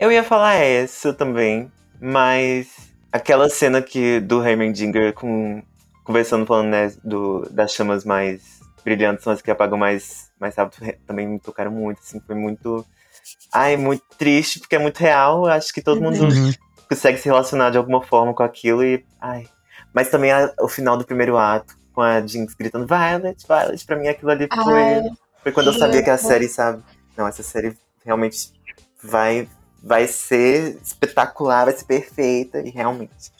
Eu 0.00 0.10
ia 0.10 0.24
falar 0.24 0.54
essa 0.54 1.12
também, 1.12 1.70
mas 2.00 2.66
aquela 3.12 3.48
cena 3.48 3.80
que 3.80 4.18
do 4.18 4.44
Heimerdinger 4.44 5.12
com 5.12 5.62
conversando 6.02 6.44
falando 6.44 6.70
né, 6.70 6.92
do, 7.04 7.48
das 7.52 7.72
chamas 7.72 8.04
mais 8.04 8.61
brilhantes 8.84 9.24
são 9.24 9.32
as 9.32 9.40
que 9.42 9.50
apagam 9.50 9.78
mais 9.78 10.30
mais 10.40 10.54
rápido 10.56 10.92
também 11.06 11.26
me 11.26 11.38
tocaram 11.38 11.70
muito, 11.70 12.00
assim, 12.00 12.20
foi 12.20 12.34
muito 12.34 12.84
ai, 13.52 13.76
muito 13.76 14.02
triste 14.18 14.58
porque 14.60 14.76
é 14.76 14.78
muito 14.78 14.98
real, 14.98 15.46
acho 15.46 15.72
que 15.72 15.82
todo 15.82 16.00
mundo 16.00 16.24
Uhum. 16.24 16.52
consegue 16.88 17.18
se 17.18 17.26
relacionar 17.26 17.70
de 17.70 17.78
alguma 17.78 18.02
forma 18.02 18.34
com 18.34 18.42
aquilo 18.42 18.82
e 18.84 19.04
ai, 19.20 19.44
mas 19.94 20.10
também 20.10 20.32
a- 20.32 20.52
o 20.60 20.68
final 20.68 20.96
do 20.96 21.04
primeiro 21.04 21.36
ato 21.36 21.74
com 21.92 22.00
a 22.00 22.26
Jinx 22.26 22.54
gritando 22.54 22.86
Violet, 22.86 23.36
Violet, 23.46 23.84
pra 23.86 23.96
mim 23.96 24.08
aquilo 24.08 24.30
ali 24.30 24.48
foi 24.62 24.96
Ai, 24.98 25.10
foi 25.42 25.52
quando 25.52 25.66
eu 25.68 25.72
sabia 25.74 26.02
que 26.02 26.10
a 26.10 26.18
série, 26.18 26.48
sabe? 26.48 26.82
Não, 27.16 27.26
essa 27.28 27.42
série 27.42 27.76
realmente 28.04 28.50
vai, 29.02 29.48
vai 29.82 30.06
ser 30.06 30.78
espetacular, 30.82 31.64
vai 31.66 31.74
ser 31.74 31.84
perfeita, 31.84 32.60
e 32.60 32.70
realmente. 32.70 33.30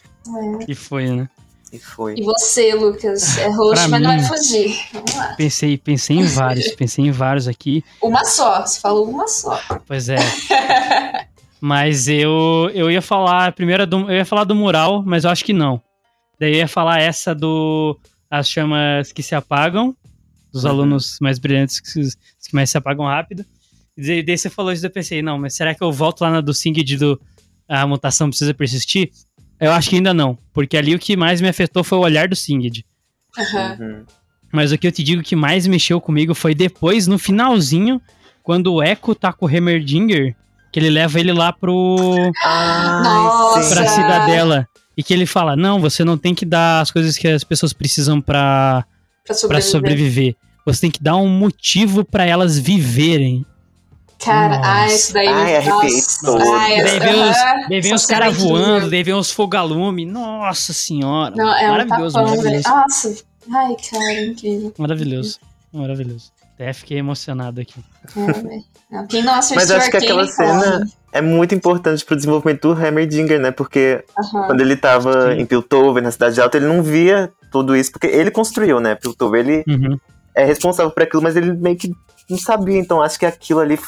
E 0.68 0.74
foi, 0.74 1.10
né? 1.10 1.28
E 1.72 1.78
foi. 1.78 2.14
E 2.18 2.22
você, 2.22 2.74
Lucas? 2.74 3.38
É 3.38 3.48
Pra 3.50 3.88
mas 3.88 3.90
não 3.90 3.98
mim- 4.14 4.20
vai 4.20 4.22
fugir. 4.28 4.78
Vamos 4.92 5.14
lá. 5.14 5.34
Pensei, 5.36 5.78
pensei 5.78 6.16
em 6.18 6.26
vários, 6.26 6.68
pensei 6.76 7.06
em 7.06 7.10
vários 7.10 7.48
aqui. 7.48 7.82
Uma 8.02 8.24
só. 8.24 8.60
Você 8.66 8.78
falou 8.78 9.08
uma 9.08 9.26
só. 9.26 9.58
Pois 9.86 10.08
é. 10.10 10.16
Mas 11.60 12.08
eu, 12.08 12.70
eu 12.74 12.90
ia 12.90 13.00
falar 13.00 13.52
primeiro 13.52 13.86
do, 13.86 14.00
eu 14.10 14.16
ia 14.16 14.24
falar 14.24 14.42
do 14.44 14.54
mural, 14.54 15.00
mas 15.06 15.22
eu 15.22 15.30
acho 15.30 15.44
que 15.44 15.52
não. 15.52 15.80
Daí 16.40 16.50
eu 16.54 16.56
ia 16.56 16.66
falar 16.68 17.00
essa 17.00 17.32
do 17.34 17.96
as 18.28 18.48
chamas 18.48 19.12
que 19.12 19.22
se 19.22 19.32
apagam, 19.34 19.94
dos 20.52 20.64
Uhum. 20.64 20.70
alunos 20.70 21.18
mais 21.20 21.38
brilhantes 21.38 21.78
que, 21.78 21.88
se- 21.88 22.16
que 22.16 22.52
mais 22.54 22.68
se 22.68 22.76
apagam 22.76 23.04
rápido. 23.06 23.44
E 23.96 24.22
daí, 24.24 24.36
você 24.36 24.50
falou 24.50 24.72
isso, 24.72 24.84
eu 24.84 24.90
pensei, 24.90 25.22
não, 25.22 25.38
mas 25.38 25.54
será 25.54 25.72
que 25.74 25.84
eu 25.84 25.92
volto 25.92 26.22
lá 26.22 26.30
na 26.30 26.40
do 26.40 26.52
Singed 26.52 26.96
do 26.96 27.20
a 27.68 27.86
mutação 27.86 28.28
precisa 28.28 28.52
persistir? 28.52 29.10
Eu 29.62 29.72
acho 29.72 29.88
que 29.90 29.96
ainda 29.96 30.12
não, 30.12 30.36
porque 30.52 30.76
ali 30.76 30.94
o 30.94 30.98
que 30.98 31.16
mais 31.16 31.40
me 31.40 31.48
afetou 31.48 31.84
foi 31.84 31.96
o 31.98 32.02
olhar 32.02 32.26
do 32.28 32.34
Singed. 32.36 32.84
Uhum. 33.38 34.04
Mas 34.52 34.72
o 34.72 34.76
que 34.78 34.86
eu 34.86 34.92
te 34.92 35.02
digo 35.02 35.22
que 35.22 35.36
mais 35.36 35.66
mexeu 35.66 36.00
comigo 36.00 36.34
foi 36.34 36.54
depois, 36.54 37.06
no 37.06 37.18
finalzinho, 37.18 38.00
quando 38.42 38.74
o 38.74 38.82
Echo 38.82 39.14
tá 39.14 39.32
com 39.32 39.46
o 39.46 39.50
Heimerdinger, 39.50 40.34
que 40.72 40.80
ele 40.80 40.90
leva 40.90 41.18
ele 41.20 41.32
lá 41.32 41.52
pro, 41.52 41.96
Ai, 42.44 43.02
Nossa. 43.04 43.74
pra 43.74 43.86
cidadela. 43.86 44.66
E 44.96 45.02
que 45.02 45.14
ele 45.14 45.24
fala, 45.24 45.56
não, 45.56 45.80
você 45.80 46.04
não 46.04 46.18
tem 46.18 46.34
que 46.34 46.44
dar 46.44 46.80
as 46.82 46.90
coisas 46.90 47.16
que 47.16 47.26
as 47.28 47.44
pessoas 47.44 47.72
precisam 47.72 48.20
pra, 48.20 48.84
Pra 49.24 49.34
pra 49.34 49.34
sobreviver. 49.34 49.70
sobreviver. 49.70 50.36
Você 50.66 50.80
tem 50.82 50.90
que 50.90 51.02
dar 51.02 51.16
um 51.16 51.28
motivo 51.28 52.04
pra 52.04 52.26
elas 52.26 52.58
viverem. 52.58 53.46
Cara, 54.24 54.56
Nossa. 54.58 54.68
ai, 54.70 54.94
isso 54.94 55.12
daí. 55.12 55.26
Ai, 55.28 55.56
arrepiei 55.56 55.96
nossa. 55.96 56.26
todo. 56.26 56.52
Ai, 56.54 56.82
daí 56.82 57.80
vem 57.80 57.94
os, 57.94 58.06
caras 58.06 58.34
é 58.36 58.38
voando, 58.38 58.90
daí 58.90 59.02
vem 59.02 59.14
os 59.14 59.30
fogalume. 59.30 60.04
Nossa 60.06 60.72
senhora. 60.72 61.34
Não, 61.34 61.52
é 61.56 61.66
um 61.66 61.70
maravilhoso, 61.72 62.14
tapão, 62.14 62.30
velho. 62.40 62.42
maravilhoso. 62.42 62.68
Nossa. 62.68 63.24
Ai, 63.52 63.76
cara, 63.90 64.24
incrível. 64.24 64.74
Maravilhoso. 64.78 65.38
Maravilhoso. 65.72 66.32
Até 66.54 66.72
fiquei 66.72 66.98
emocionado 66.98 67.60
aqui. 67.60 67.80
É, 68.92 69.06
Quem 69.08 69.22
não 69.22 69.34
assistiu 69.34 69.56
Mas 69.56 69.70
acho 69.70 69.90
que 69.90 69.96
aquela 69.96 70.26
cena 70.26 70.86
é 71.12 71.20
muito 71.20 71.54
importante 71.54 72.04
pro 72.04 72.14
desenvolvimento 72.14 72.74
do 72.74 72.80
Heimerdinger, 72.84 73.40
né? 73.40 73.50
Porque 73.50 74.04
Aham. 74.18 74.46
quando 74.46 74.60
ele 74.60 74.76
tava 74.76 75.34
Sim. 75.34 75.40
em 75.40 75.46
Piltover, 75.46 76.02
na 76.02 76.10
Cidade 76.10 76.40
Alta, 76.40 76.58
ele 76.58 76.66
não 76.66 76.82
via 76.82 77.32
tudo 77.50 77.74
isso, 77.74 77.90
porque 77.90 78.06
ele 78.06 78.30
construiu, 78.30 78.80
né? 78.80 78.94
Piltover, 78.94 79.40
ele 79.46 79.64
Uhum. 79.66 79.98
é 80.34 80.44
responsável 80.44 80.90
por 80.92 81.02
aquilo, 81.02 81.22
mas 81.22 81.36
ele 81.36 81.52
meio 81.54 81.76
que 81.76 81.90
não 82.30 82.38
sabia, 82.38 82.78
então 82.78 83.00
acho 83.02 83.18
que 83.18 83.26
aquilo 83.26 83.60
ali. 83.60 83.78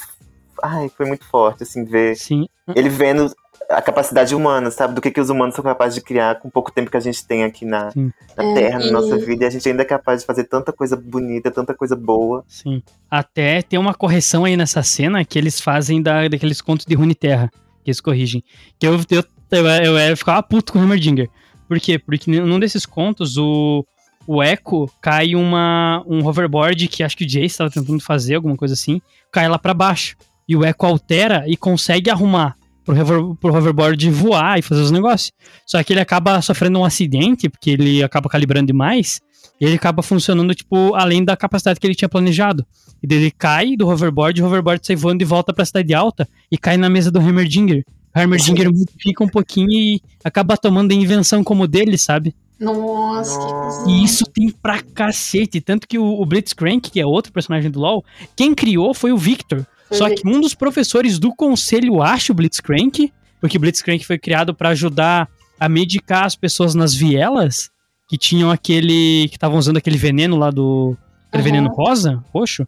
Ai, 0.62 0.88
foi 0.96 1.06
muito 1.06 1.24
forte, 1.26 1.62
assim, 1.62 1.84
ver 1.84 2.16
Sim. 2.16 2.46
ele 2.74 2.88
vendo 2.88 3.30
a 3.70 3.80
capacidade 3.80 4.34
humana, 4.34 4.70
sabe? 4.70 4.94
Do 4.94 5.00
que, 5.00 5.10
que 5.10 5.20
os 5.20 5.30
humanos 5.30 5.54
são 5.54 5.64
capazes 5.64 5.94
de 5.94 6.00
criar 6.02 6.38
com 6.38 6.50
pouco 6.50 6.70
tempo 6.70 6.90
que 6.90 6.96
a 6.96 7.00
gente 7.00 7.26
tem 7.26 7.44
aqui 7.44 7.64
na, 7.64 7.90
Sim. 7.90 8.12
na 8.36 8.44
É, 8.44 8.54
Terra, 8.54 8.78
na 8.78 8.86
e- 8.86 8.90
nossa 8.90 9.16
vida, 9.16 9.44
e 9.44 9.46
a 9.46 9.50
gente 9.50 9.68
ainda 9.68 9.82
é 9.82 9.86
capaz 9.86 10.20
de 10.20 10.26
fazer 10.26 10.44
tanta 10.44 10.72
coisa 10.72 10.96
bonita, 10.96 11.50
tanta 11.50 11.74
coisa 11.74 11.96
boa. 11.96 12.44
Sim. 12.46 12.82
Até 13.10 13.62
tem 13.62 13.78
uma 13.78 13.94
correção 13.94 14.44
aí 14.44 14.56
nessa 14.56 14.82
cena 14.82 15.24
que 15.24 15.38
eles 15.38 15.60
fazem 15.60 16.02
da, 16.02 16.28
daqueles 16.28 16.60
contos 16.60 16.84
de 16.84 16.94
Runeterra, 16.94 17.50
que 17.82 17.90
eles 17.90 18.00
corrigem. 18.00 18.44
Que 18.78 18.86
eu, 18.86 18.94
eu, 19.10 19.24
eu, 19.50 19.66
eu, 19.66 19.98
eu 19.98 20.16
ficava 20.16 20.42
puto 20.42 20.72
com 20.72 20.78
o 20.78 20.82
Heimerdinger. 20.82 21.28
Por 21.66 21.80
quê? 21.80 21.98
Porque 21.98 22.30
num 22.30 22.60
desses 22.60 22.84
contos, 22.84 23.38
o, 23.38 23.84
o 24.26 24.42
Echo 24.42 24.86
cai 25.00 25.34
uma, 25.34 26.04
um 26.06 26.24
hoverboard 26.26 26.86
que 26.88 27.02
acho 27.02 27.16
que 27.16 27.24
o 27.24 27.26
Jace 27.26 27.46
estava 27.46 27.70
tentando 27.70 28.00
fazer, 28.00 28.34
alguma 28.34 28.56
coisa 28.56 28.74
assim, 28.74 29.00
cai 29.32 29.48
lá 29.48 29.58
pra 29.58 29.72
baixo. 29.72 30.14
E 30.48 30.56
o 30.56 30.64
Echo 30.64 30.86
altera 30.86 31.44
e 31.46 31.56
consegue 31.56 32.10
arrumar 32.10 32.56
pro, 32.84 32.94
hover, 32.94 33.34
pro 33.40 33.54
hoverboard 33.54 34.10
voar 34.10 34.58
e 34.58 34.62
fazer 34.62 34.82
os 34.82 34.90
negócios. 34.90 35.32
Só 35.66 35.82
que 35.82 35.92
ele 35.92 36.00
acaba 36.00 36.40
sofrendo 36.42 36.78
um 36.78 36.84
acidente, 36.84 37.48
porque 37.48 37.70
ele 37.70 38.02
acaba 38.02 38.28
calibrando 38.28 38.66
demais, 38.66 39.20
e 39.60 39.64
ele 39.64 39.76
acaba 39.76 40.02
funcionando, 40.02 40.54
tipo, 40.54 40.94
além 40.94 41.24
da 41.24 41.36
capacidade 41.36 41.80
que 41.80 41.86
ele 41.86 41.94
tinha 41.94 42.08
planejado. 42.08 42.66
E 43.02 43.06
daí 43.06 43.18
ele 43.18 43.30
cai 43.30 43.76
do 43.76 43.88
hoverboard, 43.88 44.40
o 44.42 44.46
hoverboard 44.46 44.86
sai 44.86 44.96
voando 44.96 45.18
de 45.18 45.24
volta 45.24 45.52
pra 45.52 45.64
cidade 45.64 45.92
alta 45.94 46.28
e 46.50 46.56
cai 46.56 46.76
na 46.76 46.88
mesa 46.88 47.10
do 47.10 47.20
Heimerdinger. 47.20 47.84
O 48.14 48.18
Heimerdinger 48.18 48.70
fica 49.00 49.24
um 49.24 49.28
pouquinho 49.28 49.70
e 49.70 50.00
acaba 50.22 50.56
tomando 50.56 50.92
a 50.92 50.94
invenção 50.94 51.42
como 51.42 51.66
dele, 51.66 51.98
sabe? 51.98 52.34
Nossa, 52.58 53.38
que 53.38 53.52
coisa. 53.52 53.90
E 53.90 54.04
isso 54.04 54.24
tem 54.26 54.48
pra 54.50 54.80
cacete. 54.80 55.60
Tanto 55.60 55.86
que 55.88 55.98
o, 55.98 56.04
o 56.04 56.24
Blitzcrank, 56.24 56.90
que 56.90 57.00
é 57.00 57.04
outro 57.04 57.32
personagem 57.32 57.70
do 57.70 57.80
LoL, 57.80 58.04
quem 58.36 58.54
criou 58.54 58.94
foi 58.94 59.12
o 59.12 59.18
Victor. 59.18 59.66
Só 59.92 60.08
que 60.08 60.26
um 60.26 60.40
dos 60.40 60.54
professores 60.54 61.18
do 61.18 61.34
conselho 61.34 62.02
acha 62.02 62.32
o 62.32 62.34
Blitzcrank, 62.34 63.12
porque 63.40 63.56
o 63.56 63.60
Blitzcrank 63.60 64.04
foi 64.04 64.18
criado 64.18 64.54
pra 64.54 64.70
ajudar 64.70 65.28
a 65.60 65.68
medicar 65.68 66.24
as 66.24 66.34
pessoas 66.34 66.74
nas 66.74 66.94
vielas 66.94 67.70
que 68.08 68.16
tinham 68.18 68.50
aquele. 68.50 69.28
que 69.28 69.36
estavam 69.36 69.58
usando 69.58 69.76
aquele 69.76 69.96
veneno 69.98 70.36
lá 70.36 70.50
do. 70.50 70.96
Aham. 71.32 71.42
veneno 71.42 71.68
rosa, 71.68 72.22
roxo. 72.32 72.66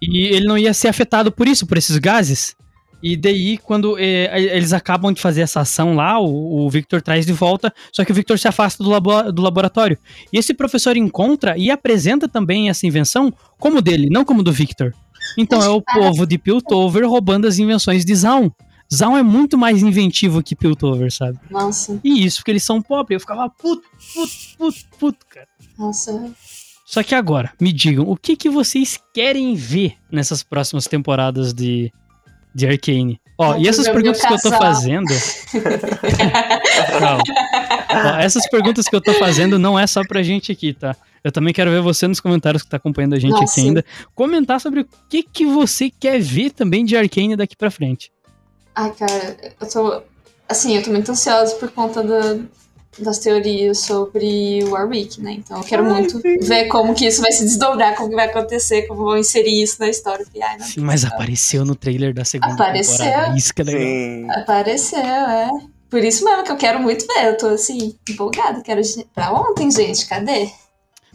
E 0.00 0.24
ele 0.26 0.46
não 0.46 0.58
ia 0.58 0.74
ser 0.74 0.88
afetado 0.88 1.30
por 1.30 1.46
isso, 1.46 1.66
por 1.66 1.78
esses 1.78 1.96
gases. 1.98 2.54
E 3.02 3.16
daí, 3.16 3.58
quando 3.58 3.96
eh, 3.98 4.30
eles 4.56 4.72
acabam 4.72 5.12
de 5.12 5.20
fazer 5.20 5.40
essa 5.40 5.60
ação 5.60 5.94
lá, 5.96 6.20
o, 6.20 6.64
o 6.66 6.70
Victor 6.70 7.02
traz 7.02 7.26
de 7.26 7.32
volta, 7.32 7.72
só 7.92 8.04
que 8.04 8.12
o 8.12 8.14
Victor 8.14 8.38
se 8.38 8.46
afasta 8.46 8.82
do, 8.82 8.90
labo- 8.90 9.32
do 9.32 9.42
laboratório. 9.42 9.98
E 10.32 10.38
esse 10.38 10.54
professor 10.54 10.96
encontra 10.96 11.56
e 11.58 11.68
apresenta 11.70 12.28
também 12.28 12.68
essa 12.68 12.86
invenção 12.86 13.32
como 13.58 13.80
dele, 13.82 14.08
não 14.10 14.24
como 14.24 14.40
do 14.42 14.52
Victor. 14.52 14.92
Então 15.36 15.62
é 15.62 15.68
o 15.68 15.80
povo 15.80 16.26
de 16.26 16.38
Piltover 16.38 17.08
roubando 17.08 17.46
as 17.46 17.58
invenções 17.58 18.04
de 18.04 18.14
Zaun. 18.14 18.50
Zaun 18.92 19.16
é 19.16 19.22
muito 19.22 19.56
mais 19.56 19.82
inventivo 19.82 20.42
que 20.42 20.54
Piltover, 20.54 21.10
sabe? 21.10 21.38
Nossa, 21.50 21.98
E 22.04 22.24
isso 22.24 22.38
porque 22.38 22.50
eles 22.50 22.62
são 22.62 22.82
pobres. 22.82 23.14
Eu 23.16 23.20
ficava 23.20 23.48
puto, 23.48 23.82
puto, 24.12 24.32
puto, 24.58 24.78
puto, 24.98 25.26
cara. 25.26 25.48
nossa. 25.78 26.30
Só 26.84 27.02
que 27.02 27.14
agora, 27.14 27.50
me 27.58 27.72
digam, 27.72 28.04
o 28.06 28.14
que, 28.14 28.36
que 28.36 28.50
vocês 28.50 28.98
querem 29.14 29.54
ver 29.54 29.94
nessas 30.10 30.42
próximas 30.42 30.86
temporadas 30.86 31.54
de, 31.54 31.90
de 32.54 32.66
Arcane? 32.66 33.18
Ó, 33.38 33.56
e 33.56 33.66
essas 33.66 33.88
perguntas 33.88 34.20
que 34.20 34.32
eu 34.32 34.38
tô 34.38 34.50
fazendo. 34.50 35.06
Ó, 37.90 38.18
essas 38.18 38.46
perguntas 38.50 38.86
que 38.86 38.94
eu 38.94 39.00
tô 39.00 39.14
fazendo 39.14 39.58
não 39.58 39.78
é 39.78 39.86
só 39.86 40.02
pra 40.06 40.22
gente 40.22 40.52
aqui, 40.52 40.74
tá? 40.74 40.94
Eu 41.24 41.30
também 41.32 41.54
quero 41.54 41.70
ver 41.70 41.80
você 41.80 42.06
nos 42.08 42.20
comentários 42.20 42.62
que 42.62 42.68
tá 42.70 42.76
acompanhando 42.76 43.14
a 43.14 43.18
gente 43.18 43.30
Nossa. 43.32 43.44
aqui 43.44 43.60
ainda. 43.60 43.84
Comentar 44.14 44.60
sobre 44.60 44.80
o 44.80 44.88
que, 45.08 45.22
que 45.22 45.46
você 45.46 45.88
quer 45.90 46.20
ver 46.20 46.50
também 46.50 46.84
de 46.84 46.96
Arcane 46.96 47.36
daqui 47.36 47.56
pra 47.56 47.70
frente. 47.70 48.10
Ai, 48.74 48.90
cara, 48.92 49.36
eu 49.60 49.68
tô. 49.68 50.02
Assim, 50.48 50.76
eu 50.76 50.82
tô 50.82 50.90
muito 50.90 51.10
ansiosa 51.10 51.54
por 51.56 51.70
conta 51.70 52.02
da- 52.02 52.38
das 52.98 53.18
teorias 53.18 53.78
sobre 53.78 54.60
o 54.64 54.70
Warwick, 54.72 55.20
né? 55.22 55.32
Então 55.32 55.56
eu 55.58 55.64
quero 55.64 55.84
Ai, 55.86 55.92
muito 55.92 56.20
sim. 56.20 56.38
ver 56.40 56.66
como 56.66 56.94
que 56.94 57.06
isso 57.06 57.22
vai 57.22 57.32
se 57.32 57.44
desdobrar, 57.44 57.94
como 57.96 58.10
que 58.10 58.16
vai 58.16 58.26
acontecer, 58.28 58.82
como 58.86 59.04
vão 59.04 59.16
inserir 59.16 59.62
isso 59.62 59.76
na 59.80 59.88
história. 59.88 60.24
Porque, 60.24 60.42
ai, 60.42 60.58
não 60.58 60.66
Sim, 60.66 60.80
mas 60.80 61.04
apareceu 61.04 61.64
no 61.64 61.74
trailer 61.74 62.12
da 62.12 62.24
segunda 62.24 62.52
Apareceu. 62.54 62.98
temporada. 63.06 63.38
Isso 63.38 63.54
que 63.54 63.62
é 63.62 63.64
legal. 63.64 63.80
Sim. 63.82 64.30
Apareceu, 64.42 64.98
é. 64.98 65.48
Por 65.88 66.02
isso 66.04 66.24
mesmo 66.24 66.42
que 66.44 66.52
eu 66.52 66.56
quero 66.56 66.80
muito 66.80 67.06
ver. 67.06 67.28
Eu 67.28 67.36
tô 67.38 67.46
assim, 67.48 67.94
empolgada. 68.08 68.60
Quero 68.62 68.80
pra 69.14 69.32
ontem, 69.32 69.70
gente. 69.70 70.06
Cadê? 70.06 70.50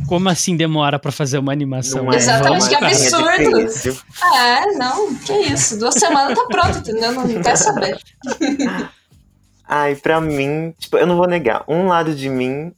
Como 0.05 0.29
assim 0.29 0.55
demora 0.55 0.99
pra 0.99 1.11
fazer 1.11 1.39
uma 1.39 1.51
animação? 1.51 2.03
Não 2.03 2.13
é, 2.13 2.17
Exatamente, 2.17 2.61
não 2.61 2.69
que 2.69 2.75
é, 2.75 2.79
é 2.79 3.63
absurdo. 3.63 4.03
Ah, 4.21 4.65
não, 4.77 5.15
que 5.15 5.33
isso. 5.33 5.77
Duas 5.79 5.95
semanas 5.95 6.37
tá 6.37 6.45
pronto, 6.45 6.77
entendeu? 6.77 7.11
Não 7.13 7.41
quer 7.41 7.55
saber. 7.55 7.97
Ai, 9.67 9.95
pra 9.95 10.21
mim, 10.21 10.73
tipo, 10.77 10.97
eu 10.97 11.07
não 11.07 11.17
vou 11.17 11.27
negar. 11.27 11.63
Um 11.67 11.87
lado 11.87 12.13
de 12.13 12.29
mim 12.29 12.73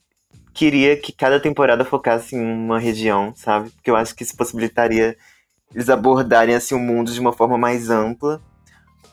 queria 0.53 0.97
que 0.97 1.11
cada 1.11 1.39
temporada 1.39 1.85
focasse 1.85 2.35
em 2.35 2.41
uma 2.41 2.79
região, 2.79 3.33
sabe? 3.35 3.69
Porque 3.69 3.91
eu 3.91 3.95
acho 3.95 4.15
que 4.15 4.23
isso 4.23 4.35
possibilitaria 4.35 5.15
eles 5.73 5.89
abordarem 5.89 6.55
assim 6.55 6.73
o 6.73 6.79
mundo 6.79 7.11
de 7.11 7.19
uma 7.19 7.33
forma 7.33 7.57
mais 7.57 7.89
ampla. 7.89 8.41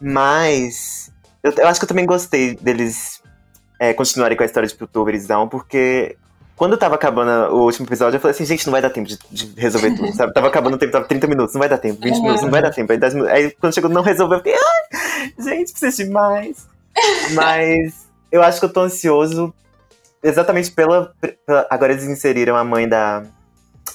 Mas 0.00 1.12
eu, 1.42 1.52
eu 1.52 1.68
acho 1.68 1.78
que 1.78 1.84
eu 1.84 1.88
também 1.88 2.06
gostei 2.06 2.54
deles 2.56 3.22
é, 3.78 3.92
continuarem 3.92 4.36
com 4.36 4.42
a 4.42 4.46
história 4.46 4.68
de 4.68 4.74
Piltoverzão, 4.74 5.48
porque 5.48 6.16
quando 6.56 6.78
tava 6.78 6.94
acabando 6.94 7.54
o 7.54 7.64
último 7.64 7.86
episódio, 7.86 8.16
eu 8.16 8.20
falei 8.20 8.34
assim, 8.34 8.46
gente, 8.46 8.66
não 8.66 8.72
vai 8.72 8.80
dar 8.80 8.88
tempo 8.88 9.06
de, 9.06 9.18
de 9.30 9.60
resolver 9.60 9.94
tudo, 9.94 10.12
sabe? 10.16 10.32
Tava 10.32 10.48
acabando 10.48 10.74
o 10.74 10.78
tempo, 10.78 10.90
tava 10.90 11.06
30 11.06 11.26
minutos, 11.26 11.54
não 11.54 11.58
vai 11.58 11.68
dar 11.68 11.76
tempo, 11.76 12.00
20 12.02 12.20
minutos, 12.20 12.42
não 12.42 12.50
vai 12.50 12.62
dar 12.62 12.70
tempo. 12.70 12.90
Aí, 12.90 12.98
10 12.98 13.14
minutos, 13.14 13.34
aí 13.34 13.50
quando 13.50 13.74
chegou, 13.74 13.90
não 13.90 14.02
resolveu, 14.02 14.38
eu 14.38 14.42
fiquei, 14.42 14.54
ai, 14.54 15.32
gente, 15.38 15.72
precisa 15.72 16.04
de 16.04 16.10
mais. 16.10 16.66
Mas 17.34 18.06
eu 18.32 18.42
acho 18.42 18.58
que 18.58 18.64
eu 18.64 18.72
tô 18.72 18.80
ansioso 18.80 19.54
exatamente 20.22 20.72
pela, 20.72 21.12
pela, 21.20 21.66
Agora 21.68 21.92
eles 21.92 22.04
inseriram 22.04 22.56
a 22.56 22.64
mãe 22.64 22.88
da, 22.88 23.22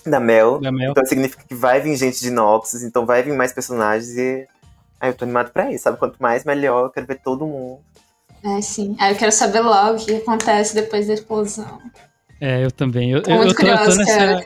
da 0.05 0.19
Mel, 0.19 0.59
da 0.59 0.71
Mel. 0.71 0.91
Então 0.91 1.05
significa 1.05 1.43
que 1.43 1.55
vai 1.55 1.81
vir 1.81 1.95
gente 1.95 2.21
de 2.21 2.29
Noxus, 2.29 2.83
então 2.83 3.05
vai 3.05 3.23
vir 3.23 3.33
mais 3.33 3.51
personagens 3.51 4.15
e. 4.17 4.47
Aí 4.99 5.09
eu 5.09 5.15
tô 5.15 5.25
animado 5.25 5.51
pra 5.51 5.71
isso, 5.71 5.85
sabe? 5.85 5.97
Quanto 5.97 6.21
mais, 6.21 6.45
melhor. 6.45 6.85
Eu 6.85 6.89
quero 6.91 7.07
ver 7.07 7.19
todo 7.23 7.47
mundo. 7.47 7.79
É, 8.43 8.61
sim. 8.61 8.95
Aí 8.99 9.11
eu 9.13 9.17
quero 9.17 9.31
saber 9.31 9.61
logo 9.61 9.97
o 9.97 10.05
que 10.05 10.15
acontece 10.17 10.75
depois 10.75 11.07
da 11.07 11.15
explosão. 11.15 11.81
É, 12.41 12.65
eu 12.65 12.71
também. 12.71 13.11
Eu, 13.11 13.21
eu, 13.27 13.43
eu, 13.43 13.55
tô, 13.55 13.65
eu 13.67 13.77
tô 13.77 13.95
nessa. 13.95 14.41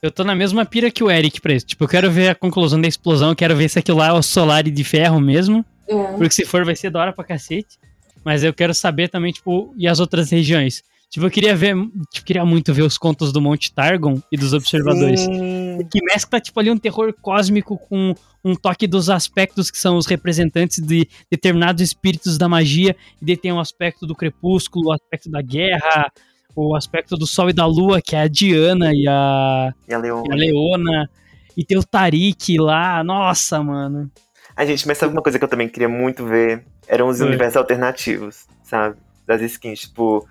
Eu 0.00 0.10
tô 0.10 0.24
na 0.24 0.34
mesma 0.34 0.64
pira 0.64 0.90
que 0.90 1.04
o 1.04 1.10
Eric 1.10 1.40
pra 1.40 1.52
isso. 1.52 1.66
Tipo, 1.66 1.84
eu 1.84 1.88
quero 1.88 2.10
ver 2.10 2.30
a 2.30 2.34
conclusão 2.34 2.80
da 2.80 2.88
explosão, 2.88 3.34
quero 3.34 3.54
ver 3.54 3.68
se 3.68 3.78
aquilo 3.78 3.98
lá 3.98 4.08
é 4.08 4.12
o 4.12 4.22
Solari 4.22 4.70
de 4.70 4.82
ferro 4.82 5.20
mesmo. 5.20 5.64
É. 5.86 5.94
Porque 6.12 6.30
se 6.30 6.44
for, 6.46 6.64
vai 6.64 6.74
ser 6.74 6.90
da 6.90 7.00
hora 7.00 7.12
pra 7.12 7.24
cacete. 7.24 7.78
Mas 8.24 8.42
eu 8.42 8.54
quero 8.54 8.72
saber 8.72 9.08
também, 9.08 9.32
tipo, 9.32 9.74
e 9.76 9.86
as 9.86 10.00
outras 10.00 10.30
regiões? 10.30 10.82
Tipo, 11.10 11.26
eu 11.26 11.30
queria 11.30 11.56
ver, 11.56 11.74
tipo, 12.12 12.26
queria 12.26 12.44
muito 12.44 12.72
ver 12.72 12.82
os 12.82 12.98
contos 12.98 13.32
do 13.32 13.40
Monte 13.40 13.72
Targon 13.72 14.20
e 14.30 14.36
dos 14.36 14.52
observadores. 14.52 15.20
Sim. 15.20 15.78
Que 15.90 16.04
mescla, 16.04 16.38
tipo, 16.38 16.60
ali 16.60 16.70
um 16.70 16.76
terror 16.78 17.14
cósmico 17.20 17.78
com 17.78 18.14
um 18.44 18.54
toque 18.54 18.86
dos 18.86 19.08
aspectos 19.08 19.70
que 19.70 19.78
são 19.78 19.96
os 19.96 20.06
representantes 20.06 20.78
de 20.78 21.08
determinados 21.30 21.82
espíritos 21.82 22.36
da 22.36 22.48
magia. 22.48 22.94
E 23.20 23.24
daí 23.24 23.36
tem 23.36 23.50
o 23.50 23.56
um 23.56 23.60
aspecto 23.60 24.06
do 24.06 24.14
crepúsculo, 24.14 24.88
o 24.88 24.92
aspecto 24.92 25.30
da 25.30 25.40
guerra, 25.40 26.12
o 26.58 26.74
aspecto 26.74 27.16
do 27.16 27.26
Sol 27.26 27.50
e 27.50 27.52
da 27.52 27.66
Lua, 27.66 28.00
que 28.02 28.16
é 28.16 28.22
a 28.22 28.28
Diana 28.28 28.90
e 28.92 29.06
a, 29.08 29.72
e 29.88 29.94
a 29.94 29.98
Leona. 29.98 30.26
E, 30.28 30.32
a 30.32 30.36
Leona, 30.36 31.10
e 31.56 31.64
tem 31.64 31.78
o 31.78 31.84
Tarik 31.84 32.58
lá. 32.58 33.02
Nossa, 33.04 33.62
mano. 33.62 34.10
A 34.56 34.66
gente, 34.66 34.86
mas 34.88 34.98
sabe 34.98 35.12
uma 35.12 35.22
coisa 35.22 35.38
que 35.38 35.44
eu 35.44 35.48
também 35.48 35.68
queria 35.68 35.88
muito 35.88 36.26
ver? 36.26 36.64
Eram 36.88 37.08
os 37.08 37.20
universos 37.20 37.56
alternativos, 37.56 38.46
sabe? 38.64 38.96
Das 39.24 39.40
skins, 39.42 39.80
tipo 39.82 40.26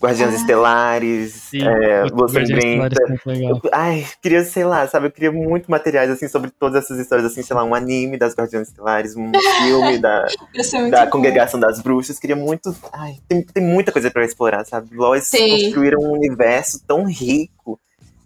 Guardiões 0.00 0.34
ah, 0.34 0.36
Estelares, 0.36 1.32
sim, 1.32 1.62
é, 1.62 2.04
Lua 2.04 2.28
Sangrenta. 2.28 2.96
Ai, 3.72 4.06
queria, 4.20 4.44
sei 4.44 4.64
lá, 4.64 4.86
sabe? 4.86 5.06
Eu 5.06 5.10
queria 5.10 5.32
muito 5.32 5.70
materiais, 5.70 6.10
assim, 6.10 6.28
sobre 6.28 6.50
todas 6.50 6.84
essas 6.84 6.98
histórias, 6.98 7.26
assim, 7.26 7.42
sei 7.42 7.56
lá, 7.56 7.64
um 7.64 7.74
anime 7.74 8.18
das 8.18 8.34
Guardiões 8.34 8.68
Estelares, 8.68 9.16
um 9.16 9.32
filme 9.64 9.98
da, 9.98 10.26
da 10.90 11.06
Congregação 11.06 11.58
das 11.58 11.80
Bruxas. 11.80 12.18
Queria 12.18 12.36
muito. 12.36 12.76
Ai, 12.92 13.16
tem, 13.26 13.42
tem 13.42 13.64
muita 13.64 13.90
coisa 13.90 14.10
pra 14.10 14.24
explorar, 14.24 14.66
sabe? 14.66 14.94
Lois 14.94 15.30
construíram 15.30 16.00
um 16.00 16.12
universo 16.12 16.82
tão 16.86 17.04
rico 17.04 17.80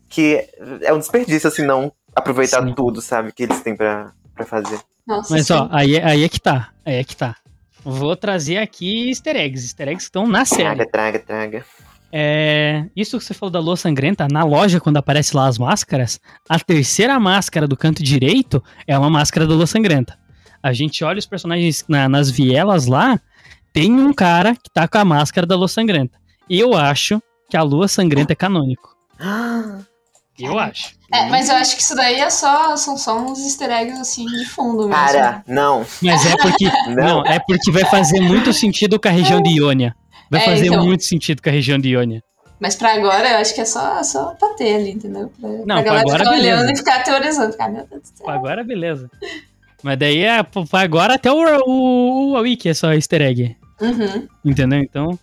que 0.08 0.44
é 0.82 0.92
um 0.92 0.98
desperdício, 0.98 1.46
assim, 1.46 1.64
não 1.64 1.92
aproveitar 2.14 2.66
sim. 2.66 2.74
tudo, 2.74 3.00
sabe, 3.00 3.32
que 3.32 3.44
eles 3.44 3.60
têm 3.60 3.76
pra, 3.76 4.12
pra 4.34 4.44
fazer. 4.44 4.80
Nossa, 5.06 5.32
Mas, 5.32 5.46
sim. 5.46 5.52
ó, 5.52 5.68
aí, 5.70 5.96
é, 5.96 6.04
aí 6.04 6.24
é 6.24 6.28
que 6.28 6.40
tá. 6.40 6.70
Aí 6.84 6.96
é 6.96 7.04
que 7.04 7.16
tá. 7.16 7.36
Vou 7.84 8.14
trazer 8.16 8.58
aqui 8.58 9.08
easter 9.08 9.36
eggs. 9.36 9.64
Easter 9.64 9.88
eggs 9.88 10.04
estão 10.04 10.26
na 10.26 10.44
série. 10.44 10.62
Traga, 10.62 10.86
traga, 10.86 11.18
traga. 11.18 11.64
É, 12.12 12.86
isso 12.94 13.18
que 13.18 13.24
você 13.24 13.32
falou 13.32 13.50
da 13.50 13.60
lua 13.60 13.76
sangrenta, 13.76 14.26
na 14.30 14.42
loja, 14.42 14.80
quando 14.80 14.96
aparece 14.96 15.36
lá 15.36 15.46
as 15.46 15.58
máscaras, 15.58 16.20
a 16.48 16.58
terceira 16.58 17.18
máscara 17.20 17.68
do 17.68 17.76
canto 17.76 18.02
direito 18.02 18.62
é 18.86 18.98
uma 18.98 19.08
máscara 19.08 19.46
da 19.46 19.54
lua 19.54 19.66
sangrenta. 19.66 20.18
A 20.62 20.72
gente 20.72 21.04
olha 21.04 21.18
os 21.18 21.26
personagens 21.26 21.84
na, 21.88 22.08
nas 22.08 22.30
vielas 22.30 22.86
lá, 22.86 23.18
tem 23.72 23.92
um 23.94 24.12
cara 24.12 24.54
que 24.54 24.68
tá 24.72 24.88
com 24.88 24.98
a 24.98 25.04
máscara 25.04 25.46
da 25.46 25.56
lua 25.56 25.68
sangrenta. 25.68 26.18
Eu 26.48 26.74
acho 26.74 27.22
que 27.48 27.56
a 27.56 27.62
lua 27.62 27.86
sangrenta 27.86 28.32
é 28.32 28.36
canônico. 28.36 28.96
Eu 30.44 30.58
acho. 30.58 30.94
É, 31.12 31.28
mas 31.28 31.48
eu 31.48 31.56
acho 31.56 31.76
que 31.76 31.82
isso 31.82 31.94
daí 31.94 32.20
é 32.20 32.30
só, 32.30 32.76
são 32.76 32.96
só 32.96 33.18
uns 33.18 33.40
easter 33.40 33.70
eggs 33.70 34.00
assim 34.00 34.26
de 34.26 34.44
fundo 34.46 34.88
mesmo. 34.88 34.94
Cara, 34.94 35.42
não. 35.46 35.84
Mas 36.02 36.24
é 36.24 36.36
porque. 36.36 36.64
não. 36.88 36.94
não. 36.94 37.26
é 37.26 37.38
porque 37.40 37.70
vai 37.72 37.84
fazer 37.84 38.20
muito 38.20 38.52
sentido 38.52 38.98
com 38.98 39.08
a 39.08 39.10
região 39.10 39.42
de 39.42 39.50
Iônia. 39.50 39.94
Vai 40.30 40.42
é, 40.42 40.44
fazer 40.44 40.66
então, 40.66 40.84
muito 40.84 41.04
sentido 41.04 41.42
com 41.42 41.48
a 41.48 41.52
região 41.52 41.78
de 41.78 41.88
Iônia. 41.88 42.22
Mas 42.60 42.76
pra 42.76 42.92
agora 42.94 43.28
eu 43.30 43.36
acho 43.38 43.54
que 43.54 43.60
é 43.60 43.64
só, 43.64 44.02
só 44.02 44.34
pra 44.34 44.50
ter 44.50 44.76
ali, 44.76 44.90
entendeu? 44.90 45.32
Pra, 45.40 45.48
não, 45.48 45.64
pra 45.64 45.82
galera 45.82 46.00
agora, 46.00 46.18
ficar 46.18 46.30
beleza. 46.30 46.56
olhando 46.56 46.72
e 46.72 46.76
ficar 46.76 47.02
teorizando. 47.02 47.52
Ficar, 47.52 47.68
meu 47.70 47.86
Deus 47.86 48.02
do 48.02 48.08
céu. 48.08 48.26
Pra 48.26 48.34
agora, 48.34 48.62
beleza. 48.62 49.10
Mas 49.82 49.98
daí 49.98 50.22
é. 50.22 50.42
Pra 50.42 50.80
agora 50.80 51.14
até 51.14 51.32
o, 51.32 51.38
o, 51.66 52.32
o 52.34 52.40
Wiki 52.40 52.68
é 52.68 52.74
só 52.74 52.92
easter 52.92 53.22
egg. 53.22 53.56
Uhum. 53.80 54.28
Entendeu? 54.44 54.78
Então. 54.78 55.18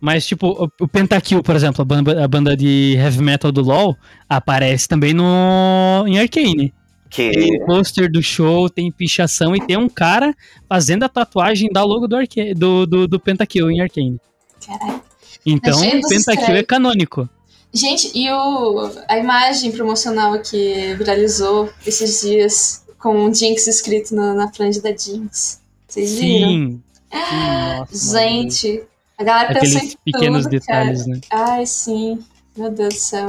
Mas, 0.00 0.26
tipo, 0.26 0.48
o, 0.48 0.84
o 0.84 0.88
Pentakill, 0.88 1.42
por 1.42 1.54
exemplo, 1.54 1.82
a 1.82 1.84
banda, 1.84 2.24
a 2.24 2.28
banda 2.28 2.56
de 2.56 2.94
heavy 2.96 3.22
metal 3.22 3.52
do 3.52 3.60
LoL, 3.60 3.96
aparece 4.28 4.88
também 4.88 5.12
no 5.12 6.04
em 6.06 6.18
Arcane. 6.18 6.72
Que... 7.10 7.30
Tem 7.30 7.66
pôster 7.66 8.10
do 8.10 8.22
show, 8.22 8.70
tem 8.70 8.90
pichação 8.90 9.54
e 9.54 9.60
tem 9.60 9.76
um 9.76 9.88
cara 9.88 10.34
fazendo 10.68 11.02
a 11.02 11.08
tatuagem 11.08 11.68
da 11.72 11.82
logo 11.82 12.06
do, 12.06 12.16
Arca 12.16 12.54
do, 12.54 12.86
do, 12.86 13.08
do 13.08 13.18
Pentakill 13.20 13.70
em 13.70 13.80
Arcane. 13.80 14.18
Caraca. 14.64 15.02
Então, 15.44 15.80
o 15.80 16.08
Pentakill 16.08 16.54
é 16.54 16.62
canônico. 16.62 17.28
Gente, 17.72 18.10
e 18.14 18.30
o, 18.30 18.90
a 19.08 19.18
imagem 19.18 19.70
promocional 19.72 20.38
que 20.40 20.94
viralizou 20.94 21.70
esses 21.86 22.20
dias 22.20 22.84
com 22.98 23.26
o 23.26 23.34
Jinx 23.34 23.66
escrito 23.66 24.14
na, 24.14 24.34
na 24.34 24.52
franja 24.52 24.80
da 24.80 24.90
Jinx. 24.90 25.60
Vocês 25.88 26.18
viram? 26.18 26.48
Sim. 26.48 26.82
Ah, 27.12 27.86
gente, 27.92 28.82
a 29.20 29.22
galera 29.24 29.50
Aqueles 29.50 29.74
pensa 29.74 29.96
em 30.06 30.12
pequenos 30.12 30.42
tudo, 30.44 30.50
detalhes, 30.52 31.04
cara. 31.04 31.14
né? 31.14 31.20
Ai, 31.30 31.66
sim. 31.66 32.18
Meu 32.56 32.70
Deus 32.70 32.94
do 32.94 33.00
céu. 33.00 33.26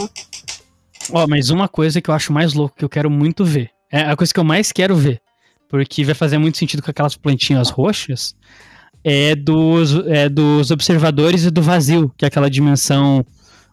Ó, 1.11 1.27
mas 1.27 1.49
uma 1.49 1.67
coisa 1.67 1.99
que 1.99 2.09
eu 2.09 2.13
acho 2.13 2.31
mais 2.31 2.53
louco, 2.53 2.77
que 2.77 2.85
eu 2.85 2.89
quero 2.89 3.09
muito 3.09 3.43
ver. 3.43 3.69
É 3.91 4.03
a 4.03 4.15
coisa 4.15 4.33
que 4.33 4.39
eu 4.39 4.43
mais 4.45 4.71
quero 4.71 4.95
ver. 4.95 5.21
Porque 5.67 6.05
vai 6.05 6.15
fazer 6.15 6.37
muito 6.37 6.57
sentido 6.57 6.81
com 6.81 6.89
aquelas 6.89 7.17
plantinhas 7.17 7.69
roxas. 7.69 8.33
É 9.03 9.35
dos, 9.35 9.93
é 10.07 10.29
dos 10.29 10.71
observadores 10.71 11.43
e 11.43 11.51
do 11.51 11.61
vazio, 11.61 12.09
que 12.15 12.23
é 12.23 12.29
aquela 12.29 12.49
dimensão 12.49 13.25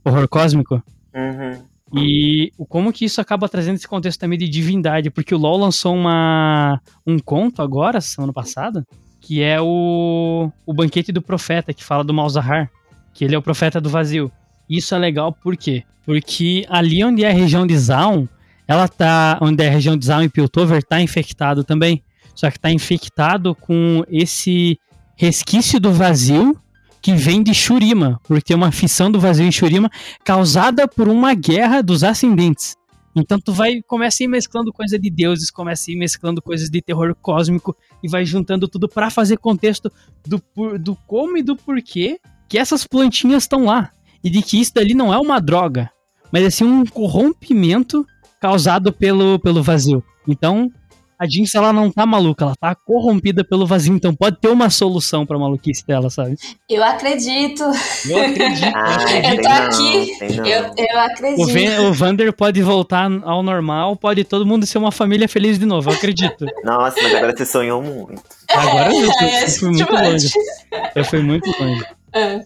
horror 0.04 0.26
cósmico. 0.26 0.82
Uhum. 1.14 1.62
E 1.94 2.50
como 2.68 2.92
que 2.92 3.04
isso 3.04 3.20
acaba 3.20 3.48
trazendo 3.48 3.76
esse 3.76 3.86
contexto 3.86 4.18
também 4.18 4.38
de 4.38 4.48
divindade? 4.48 5.08
Porque 5.08 5.34
o 5.34 5.38
LoL 5.38 5.58
lançou 5.58 5.94
uma, 5.94 6.80
um 7.06 7.16
conto 7.18 7.62
agora, 7.62 8.00
semana 8.00 8.32
passada, 8.32 8.84
que 9.28 9.42
é 9.42 9.60
o, 9.60 10.50
o 10.64 10.72
banquete 10.72 11.12
do 11.12 11.20
profeta, 11.20 11.74
que 11.74 11.84
fala 11.84 12.02
do 12.02 12.14
Malzahar, 12.14 12.70
que 13.12 13.26
ele 13.26 13.34
é 13.34 13.38
o 13.38 13.42
profeta 13.42 13.78
do 13.78 13.90
vazio. 13.90 14.32
Isso 14.70 14.94
é 14.94 14.98
legal 14.98 15.34
por 15.34 15.54
quê? 15.54 15.84
Porque 16.06 16.64
ali 16.66 17.04
onde 17.04 17.24
é 17.24 17.28
a 17.28 17.34
região 17.34 17.66
de 17.66 17.76
Zaun, 17.76 18.26
ela 18.66 18.88
tá, 18.88 19.36
onde 19.42 19.62
é 19.62 19.68
a 19.68 19.70
região 19.70 19.98
de 19.98 20.06
Zaun 20.06 20.22
e 20.22 20.30
Piltover, 20.30 20.82
tá 20.82 21.02
infectado 21.02 21.62
também. 21.62 22.02
Só 22.34 22.50
que 22.50 22.58
tá 22.58 22.70
infectado 22.70 23.54
com 23.54 24.02
esse 24.08 24.78
resquício 25.14 25.78
do 25.78 25.92
vazio 25.92 26.58
que 27.02 27.12
vem 27.12 27.42
de 27.42 27.52
Shurima, 27.52 28.18
porque 28.24 28.40
tem 28.40 28.56
uma 28.56 28.72
fissão 28.72 29.10
do 29.10 29.20
vazio 29.20 29.44
em 29.44 29.52
Shurima 29.52 29.90
causada 30.24 30.88
por 30.88 31.06
uma 31.06 31.34
guerra 31.34 31.82
dos 31.82 32.02
ascendentes. 32.02 32.77
Então 33.16 33.40
tu 33.40 33.52
vai 33.52 33.82
começa 33.82 34.22
a 34.22 34.24
ir 34.24 34.28
mesclando 34.28 34.72
coisa 34.72 34.98
de 34.98 35.10
deuses, 35.10 35.50
começa 35.50 35.90
a 35.90 35.92
ir 35.92 35.96
mesclando 35.96 36.40
coisas 36.40 36.70
de 36.70 36.80
terror 36.80 37.14
cósmico 37.20 37.76
e 38.02 38.08
vai 38.08 38.24
juntando 38.24 38.68
tudo 38.68 38.88
para 38.88 39.10
fazer 39.10 39.38
contexto 39.38 39.90
do, 40.26 40.42
do 40.78 40.94
como 41.06 41.36
e 41.36 41.42
do 41.42 41.56
porquê 41.56 42.20
que 42.48 42.58
essas 42.58 42.86
plantinhas 42.86 43.44
estão 43.44 43.64
lá. 43.64 43.90
E 44.22 44.30
de 44.30 44.42
que 44.42 44.60
isso 44.60 44.74
dali 44.74 44.94
não 44.94 45.12
é 45.12 45.18
uma 45.18 45.40
droga, 45.40 45.90
mas 46.32 46.44
assim 46.44 46.64
um 46.64 46.84
corrompimento 46.84 48.04
causado 48.40 48.92
pelo, 48.92 49.38
pelo 49.38 49.62
vazio. 49.62 50.02
Então, 50.26 50.70
a 51.18 51.26
Jinx 51.26 51.54
ela 51.54 51.72
não 51.72 51.90
tá 51.90 52.06
maluca, 52.06 52.44
ela 52.44 52.54
tá 52.54 52.74
corrompida 52.74 53.42
pelo 53.44 53.66
vazio, 53.66 53.94
então 53.94 54.14
pode 54.14 54.38
ter 54.40 54.48
uma 54.48 54.70
solução 54.70 55.26
pra 55.26 55.38
maluquice 55.38 55.84
dela, 55.84 56.08
sabe? 56.08 56.36
Eu 56.68 56.84
acredito. 56.84 57.64
Eu 58.08 58.24
acredito. 58.24 58.68
Ah, 58.78 59.34
eu, 59.34 59.42
tô 59.42 59.48
aqui. 59.48 60.36
Não, 60.36 60.46
eu, 60.46 60.74
eu 60.76 61.00
acredito. 61.00 61.80
O, 61.80 61.88
o 61.88 61.92
Vander 61.92 62.32
pode 62.32 62.62
voltar 62.62 63.10
ao 63.24 63.42
normal, 63.42 63.96
pode 63.96 64.22
todo 64.22 64.46
mundo 64.46 64.66
ser 64.66 64.78
uma 64.78 64.92
família 64.92 65.28
feliz 65.28 65.58
de 65.58 65.66
novo, 65.66 65.90
eu 65.90 65.94
acredito. 65.94 66.46
Nossa, 66.62 67.00
mas 67.02 67.14
agora 67.14 67.36
você 67.36 67.46
sonhou 67.46 67.82
muito. 67.82 68.22
Agora 68.50 68.94
eu, 68.94 69.02
eu, 69.02 69.28
eu 69.42 69.48
fui 69.48 69.68
muito 69.70 69.92
longe. 69.92 70.28
Eu 70.94 71.04
fui 71.04 71.22
muito 71.22 71.50
longe. 71.60 71.84
É. 72.12 72.44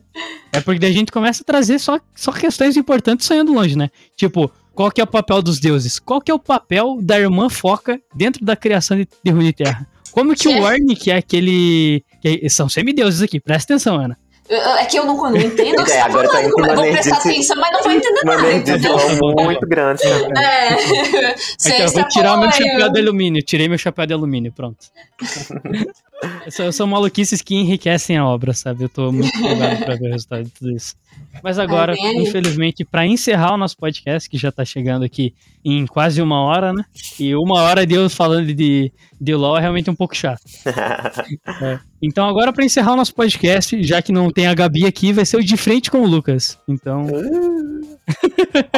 é 0.53 0.61
porque 0.61 0.87
a 0.87 0.93
gente 0.93 1.13
começa 1.13 1.43
a 1.43 1.47
trazer 1.47 1.79
só, 1.79 2.01
só 2.15 2.33
questões 2.33 2.77
importantes 2.77 3.27
sonhando 3.27 3.53
longe, 3.53 3.77
né? 3.77 3.91
Tipo, 4.17 4.51
qual 4.75 4.91
que 4.91 5.01
é 5.01 5.05
o 5.05 5.07
papel 5.07 5.43
dos 5.43 5.59
deuses? 5.61 5.99
Qual 5.99 6.21
que 6.21 6.31
é 6.31 6.35
o 6.35 6.39
papel 6.39 6.99
da 7.01 7.19
irmã 7.19 7.49
foca 7.49 8.01
dentro 8.15 8.45
da 8.45 8.57
criação 8.57 8.97
de, 8.97 9.09
de 9.25 9.31
Runeterra? 9.31 9.87
Como 10.13 10.35
que, 10.35 10.43
que 10.43 10.49
o 10.49 10.63
Orne, 10.63 10.95
que 10.97 11.11
é 11.11 11.17
aquele... 11.17 12.05
Que 12.21 12.49
são 12.51 12.69
semideuses 12.69 13.23
aqui, 13.23 13.41
presta 13.41 13.73
atenção, 13.73 13.97
Ana. 13.97 14.19
É 14.49 14.85
que 14.85 14.99
eu 14.99 15.07
não, 15.07 15.17
não 15.17 15.35
entendo 15.37 15.81
o 15.81 15.85
que 15.85 15.93
É, 15.93 15.95
você 15.95 15.99
tá 15.99 16.05
agora 16.05 16.29
tá 16.29 16.35
falando. 16.35 16.51
eu 16.51 16.75
vou 16.75 16.85
uma 16.85 16.93
prestar 16.93 17.17
atenção, 17.17 17.57
mas 17.57 17.71
não 17.73 17.83
vou 17.83 17.93
entender 17.93 18.21
Uma 18.23 18.37
nada. 18.37 18.53
entendeu? 18.53 18.97
muito 19.45 19.67
grande 19.67 20.03
também. 20.03 20.45
É. 20.45 20.75
Eu 21.33 21.37
Sexta 21.59 22.01
vou 22.01 22.09
tirar 22.11 22.37
meu 22.37 22.51
foi, 22.53 22.67
chapéu 22.67 22.93
de 22.93 23.01
alumínio. 23.01 23.43
Tirei 23.43 23.69
meu 23.69 23.79
chapéu 23.79 24.05
de 24.05 24.13
alumínio, 24.13 24.53
pronto. 24.53 24.79
São, 26.51 26.71
são 26.71 26.87
maluquices 26.87 27.43
que 27.43 27.55
enriquecem 27.55 28.17
a 28.17 28.25
obra, 28.25 28.53
sabe? 28.53 28.85
Eu 28.85 28.89
tô 28.89 29.11
muito 29.11 29.37
empolgado 29.37 29.85
pra 29.85 29.97
ver 29.97 30.09
o 30.09 30.13
resultado 30.13 30.45
de 30.45 30.51
tudo 30.51 30.71
isso. 30.71 30.95
Mas 31.43 31.59
agora, 31.59 31.93
aí. 31.93 32.17
infelizmente, 32.19 32.85
pra 32.85 33.07
encerrar 33.07 33.55
o 33.55 33.57
nosso 33.57 33.77
podcast, 33.77 34.29
que 34.29 34.39
já 34.39 34.53
tá 34.53 34.65
chegando 34.65 35.05
aqui 35.05 35.35
em 35.65 35.87
quase 35.87 36.21
uma 36.21 36.41
hora, 36.43 36.73
né? 36.73 36.85
E 37.19 37.35
uma 37.35 37.61
hora 37.63 37.87
de 37.87 37.95
eu 37.95 38.09
falando 38.11 38.53
de, 38.53 38.93
de 39.21 39.35
LOL 39.35 39.57
é 39.59 39.61
realmente 39.61 39.91
um 39.91 39.95
pouco 39.95 40.17
chato. 40.17 40.43
É. 41.61 41.79
Então, 42.01 42.27
agora, 42.29 42.53
pra 42.53 42.65
encerrar 42.65 42.93
o 42.93 42.97
nosso 42.97 43.15
podcast, 43.15 43.81
já 43.83 44.01
que 44.03 44.11
não 44.13 44.31
tem 44.31 44.47
a 44.47 44.55
Gabi 44.55 44.87
aqui, 44.87 45.13
vai 45.13 45.25
ser 45.25 45.37
o 45.37 45.45
de 45.45 45.57
frente 45.57 45.91
com 45.91 46.01
o 46.03 46.07
Lucas. 46.07 46.59
Então, 46.69 47.07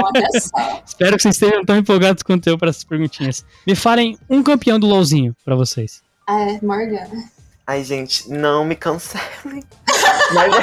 Olha 0.03 0.29
só. 0.41 0.83
espero 0.85 1.17
que 1.17 1.23
vocês 1.23 1.35
estejam 1.35 1.65
tão 1.65 1.77
empolgados 1.77 2.23
quanto 2.23 2.47
eu 2.47 2.59
para 2.59 2.71
essas 2.71 2.85
perguntinhas. 2.85 3.45
Me 3.67 3.75
falem 3.75 4.19
um 4.29 4.43
campeão 4.43 4.79
do 4.79 4.87
LOLzinho 4.87 5.35
pra 5.45 5.55
vocês. 5.55 6.03
É, 6.29 6.65
Morgana. 6.65 7.25
Ai, 7.67 7.83
gente, 7.83 8.31
não 8.31 8.65
me 8.65 8.77
cancelem. 8.77 9.63
Mas, 10.33 10.55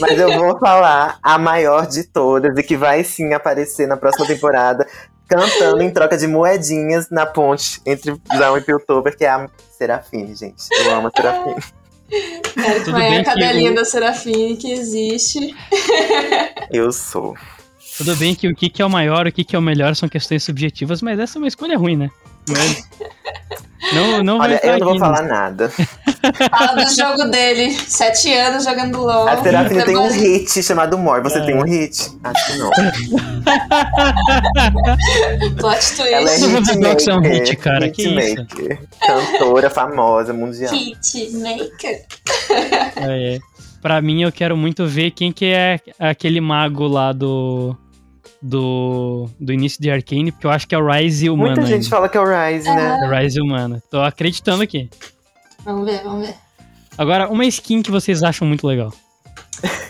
mas 0.00 0.18
eu 0.18 0.38
vou 0.38 0.58
falar 0.58 1.18
a 1.22 1.38
maior 1.38 1.86
de 1.86 2.04
todas 2.04 2.56
e 2.56 2.62
que 2.62 2.76
vai 2.76 3.04
sim 3.04 3.32
aparecer 3.32 3.86
na 3.86 3.96
próxima 3.96 4.26
temporada, 4.26 4.86
cantando 5.28 5.82
em 5.82 5.90
troca 5.90 6.16
de 6.16 6.26
moedinhas 6.26 7.10
na 7.10 7.26
ponte 7.26 7.80
entre 7.86 8.20
Zaun 8.36 8.58
e 8.58 8.60
Piltover, 8.60 9.16
que 9.16 9.24
é 9.24 9.28
a 9.28 9.48
Serafine, 9.76 10.34
gente. 10.34 10.64
Eu 10.70 10.94
amo 10.94 11.08
a 11.08 11.10
Serafine. 11.10 11.62
Tudo 12.84 12.96
que 12.96 13.02
é 13.02 13.10
bem 13.10 13.14
a 13.16 13.18
que 13.18 13.24
cadelinha 13.24 13.72
da 13.72 13.84
Serafine 13.84 14.56
que 14.56 14.72
existe. 14.72 15.54
Eu 16.72 16.90
sou. 16.90 17.36
Tudo 17.98 18.16
bem 18.16 18.34
que 18.34 18.48
o 18.48 18.54
que, 18.54 18.80
é 18.80 18.84
o 18.84 18.90
maior, 18.90 19.26
o 19.26 19.32
que, 19.32 19.44
que 19.44 19.54
é 19.54 19.58
o 19.58 19.62
melhor 19.62 19.94
são 19.94 20.08
questões 20.08 20.42
subjetivas, 20.42 21.02
mas 21.02 21.18
essa 21.18 21.36
é 21.36 21.40
uma 21.40 21.48
escolha 21.48 21.76
ruim, 21.76 21.96
né? 21.96 22.10
Mas... 22.48 22.84
Não, 23.92 24.22
não 24.24 24.38
Olha, 24.38 24.60
eu 24.62 24.78
não 24.78 24.88
vou 24.88 24.98
falar 24.98 25.22
nada. 25.22 25.70
Fala 25.70 26.84
do 26.84 26.90
jogo 26.94 27.24
dele. 27.30 27.70
Sete 27.72 28.32
anos 28.34 28.64
jogando 28.64 29.00
LOL. 29.00 29.28
A 29.28 29.40
Serafine 29.42 29.84
tem 29.84 29.96
um 29.96 30.10
hit 30.10 30.62
chamado 30.62 30.98
Mor. 30.98 31.22
Você 31.22 31.38
É. 31.38 31.46
tem 31.46 31.54
um 31.54 31.62
hit? 31.62 32.10
Acho 32.24 32.46
que 32.46 32.58
não. 32.58 32.70
Plot 35.56 35.96
twist. 35.96 36.00
Ela 36.00 36.30
é 36.30 36.38
você 36.38 36.44
é 36.44 36.48
um 37.14 37.22
hitmaker, 37.22 37.32
hit, 37.32 37.56
cara, 37.56 37.88
que 37.88 38.02
hitmaker. 38.02 38.80
Cantora 39.06 39.70
famosa, 39.70 40.32
mundial. 40.32 40.74
Hitmaker. 40.74 42.04
É, 42.96 43.36
é. 43.36 43.38
Pra 43.80 44.02
mim, 44.02 44.22
eu 44.22 44.32
quero 44.32 44.56
muito 44.56 44.86
ver 44.86 45.12
quem 45.12 45.30
que 45.32 45.46
é 45.46 45.78
aquele 45.98 46.40
mago 46.40 46.86
lá 46.88 47.12
do... 47.12 47.76
Do, 48.40 49.28
do 49.40 49.52
início 49.52 49.80
de 49.82 49.90
Arcane, 49.90 50.30
porque 50.30 50.46
eu 50.46 50.50
acho 50.50 50.68
que 50.68 50.74
é 50.74 50.78
o 50.78 50.86
Rise 50.86 51.28
humano. 51.28 51.56
Muita 51.56 51.66
gente 51.66 51.74
ainda. 51.84 51.88
fala 51.88 52.08
que 52.08 52.16
é 52.16 52.20
o 52.20 52.24
Rise, 52.24 52.68
né? 52.72 53.00
É 53.02 53.20
Rise 53.20 53.40
humano. 53.40 53.82
Tô 53.90 54.00
acreditando 54.00 54.62
aqui. 54.62 54.88
Vamos 55.64 55.84
ver, 55.84 56.02
vamos 56.04 56.26
ver. 56.26 56.34
Agora, 56.96 57.28
uma 57.28 57.44
skin 57.46 57.82
que 57.82 57.90
vocês 57.90 58.22
acham 58.22 58.46
muito 58.46 58.66
legal. 58.66 58.92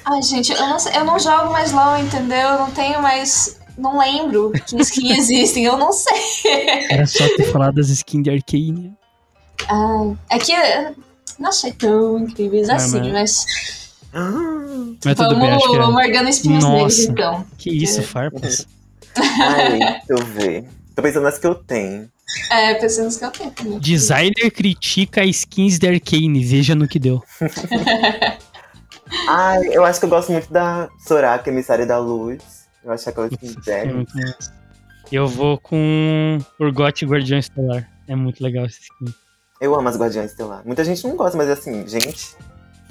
Ai, 0.05 0.22
gente, 0.22 0.53
eu 0.53 0.66
não, 0.66 0.78
eu 0.94 1.05
não 1.05 1.18
jogo 1.18 1.53
mais 1.53 1.72
LOL, 1.72 1.99
entendeu? 1.99 2.38
Eu 2.38 2.59
não 2.61 2.70
tenho 2.70 3.03
mais. 3.03 3.59
Não 3.76 3.99
lembro 3.99 4.51
que 4.66 4.76
skins 4.80 5.18
existem, 5.30 5.64
eu 5.64 5.76
não 5.76 5.92
sei. 5.92 6.88
Era 6.90 7.07
só 7.07 7.24
ter 7.36 7.53
falado 7.53 7.74
das 7.74 7.90
skins 7.90 8.22
de 8.24 8.30
Arcane. 8.30 8.94
Ai, 9.68 10.16
é 10.30 10.38
que 10.38 10.53
não 11.38 11.51
achei 11.51 11.72
tão 11.72 12.18
incríveis 12.18 12.68
Ah, 12.68 12.76
assim, 12.76 13.12
mas. 13.12 13.44
Ah, 13.46 13.88
Mas 14.12 15.14
tudo 15.14 15.28
vamos 15.30 15.40
bem, 15.40 15.50
acho 15.52 15.70
que 15.70 15.76
é. 15.76 15.86
Morgana 15.86 16.30
Espinhos 16.30 16.64
Nossa. 16.64 17.02
então. 17.02 17.46
Que 17.59 17.70
isso, 17.70 18.02
farpas. 18.02 18.66
Ai, 19.16 19.78
deixa 19.78 20.04
eu 20.09 20.24
ver. 20.26 20.64
Tô 20.94 21.02
pensando 21.02 21.22
nas 21.24 21.38
que 21.38 21.46
eu 21.46 21.54
tenho. 21.54 22.11
É, 22.50 22.74
pensando 22.74 23.16
que 23.32 23.42
eu 23.42 23.50
tenho. 23.50 23.80
Designer 23.80 24.50
critica 24.50 25.24
skins 25.24 25.78
de 25.78 25.88
Arcane, 25.88 26.44
veja 26.44 26.74
no 26.74 26.86
que 26.88 26.98
deu. 26.98 27.22
Ai, 29.28 29.61
eu 29.72 29.84
acho 29.84 29.98
que 30.00 30.06
eu 30.06 30.11
gosto 30.11 30.32
muito 30.32 30.52
da 30.52 30.88
Soraka, 31.06 31.48
emissária 31.50 31.86
da 31.86 31.98
luz. 31.98 32.42
Eu 32.84 32.92
acho 32.92 33.09
aquela 33.09 33.28
skin 33.28 33.56
É 33.59 33.61
velha. 33.61 33.94
muito 33.94 34.16
massa. 34.16 34.54
Eu 35.11 35.26
vou 35.26 35.59
com 35.59 36.38
Urgot 36.61 37.04
Guardião 37.06 37.38
Estelar. 37.38 37.88
É 38.06 38.14
muito 38.14 38.42
legal 38.42 38.66
esse 38.66 38.80
skin. 38.82 39.14
Eu 39.61 39.74
amo 39.74 39.88
as 39.88 39.96
Guardiães 39.96 40.30
Estelar. 40.30 40.62
Muita 40.64 40.84
gente 40.84 41.02
não 41.06 41.16
gosta, 41.16 41.36
mas 41.36 41.48
assim, 41.48 41.86
gente. 41.88 42.36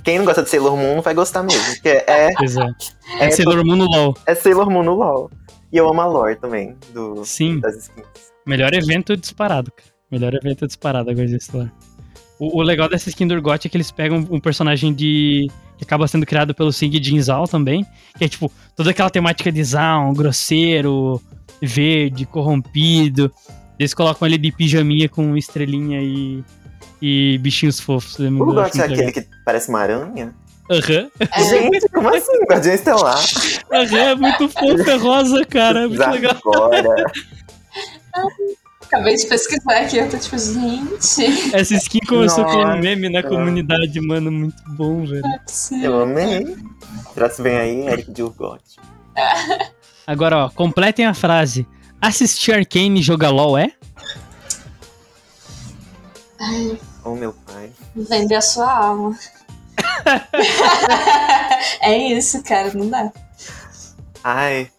Quem 0.08 0.20
não 0.20 0.24
gosta 0.24 0.42
de 0.42 0.50
Sailor 0.50 0.78
Moon 0.78 0.96
não 0.96 1.02
vai 1.02 1.14
gostar 1.14 1.44
mesmo. 1.44 1.66
Porque 1.74 1.90
é, 1.90 2.30
é. 3.20 3.26
É 3.26 3.30
Sailor 3.30 3.66
Moon 3.66 3.76
no 3.76 3.86
LoL. 3.86 4.18
é 4.26 4.34
Sailor 4.34 4.70
Moon 4.72 4.82
no 4.82 4.94
LoL. 4.94 5.30
E 5.70 5.76
eu 5.76 5.90
amo 5.90 6.00
a 6.00 6.06
lore 6.06 6.38
também, 6.38 6.78
do, 6.94 7.26
Sim, 7.26 7.60
das 7.60 7.76
skins. 7.76 8.08
melhor 8.46 8.74
evento 8.74 9.18
disparado, 9.18 9.70
cara. 9.70 9.90
Melhor 10.10 10.34
evento 10.34 10.66
disparado 10.66 11.10
a 11.10 11.14
Guardião 11.14 11.36
Estelar. 11.36 11.74
O, 12.40 12.60
o 12.60 12.62
legal 12.62 12.88
dessa 12.88 13.10
skin 13.10 13.28
do 13.28 13.34
Urgot 13.34 13.68
é 13.68 13.70
que 13.70 13.76
eles 13.76 13.92
pegam 13.92 14.26
um 14.32 14.40
personagem 14.40 14.94
de. 14.94 15.52
que 15.78 15.84
acaba 15.84 16.08
sendo 16.08 16.26
criado 16.26 16.56
pelo 16.56 16.72
Sing 16.72 17.04
Jinzal 17.04 17.46
também. 17.46 17.86
Que 18.18 18.24
é 18.24 18.30
tipo, 18.30 18.50
toda 18.78 18.92
aquela 18.92 19.10
temática 19.10 19.52
de 19.52 19.62
Zaun, 19.62 20.14
grosseiro, 20.14 21.22
verde, 21.62 22.26
corrompido. 22.26 23.30
Eles 23.78 23.94
colocam 23.94 24.26
ele 24.26 24.38
de 24.38 24.54
pijaminha 24.54 25.10
com 25.10 25.36
estrelinha 25.36 26.02
e. 26.02 26.42
e 27.02 27.38
bichinhos 27.40 27.80
fofos. 27.80 28.18
O 28.20 28.24
Urgot 28.24 28.80
é 28.80 28.84
aquele 28.84 29.12
que 29.12 29.28
parece 29.46 29.70
uma 29.70 29.80
aranha? 29.80 30.08
legal. 30.16 30.48
Aham. 30.70 31.10
Gente, 31.50 31.90
como 31.90 32.10
assim? 32.10 32.44
Guardião 32.50 32.76
Estelar. 32.76 33.24
Aham, 33.72 33.98
é 33.98 34.16
muito 34.16 34.50
fofo, 34.50 34.90
é 34.90 34.96
rosa, 34.96 35.46
cara. 35.46 35.84
É 35.84 35.88
muito 35.88 36.10
legal. 36.10 36.38
Agora. 36.46 37.06
Acabei 38.84 39.16
de 39.16 39.26
pesquisar 39.26 39.80
aqui, 39.80 39.98
eu 39.98 40.10
tô 40.10 40.18
tipo, 40.18 40.38
gente. 40.38 41.54
Essa 41.54 41.74
skin 41.76 42.00
começou 42.08 42.46
com 42.46 42.52
um 42.52 42.64
Nossa. 42.64 42.78
meme 42.78 43.10
na 43.10 43.22
comunidade, 43.22 44.00
mano. 44.00 44.32
Muito 44.32 44.64
bom, 44.68 45.06
velho. 45.06 45.24
Eu 45.84 46.02
amei. 46.02 46.56
Que 47.14 47.42
vem 47.42 47.58
aí, 47.58 47.88
Eric 47.88 48.12
de 48.12 48.24
Urgot? 48.24 48.62
Agora, 50.06 50.46
ó, 50.46 50.50
completem 50.50 51.06
a 51.06 51.14
frase. 51.14 51.68
Assistir 52.02 52.54
Arcane 52.54 53.00
e 53.00 53.04
jogar 53.04 53.30
LOL 53.30 53.58
é? 53.58 53.72
Ai, 56.40 56.80
Oh, 57.10 57.16
meu 57.16 57.34
pai. 57.46 57.72
vender 57.96 58.36
a 58.36 58.42
sua 58.42 58.70
alma. 58.70 59.18
é 61.82 61.98
isso, 61.98 62.42
cara, 62.44 62.72
não 62.74 62.90
dá. 62.90 63.12
Ai, 64.24 64.70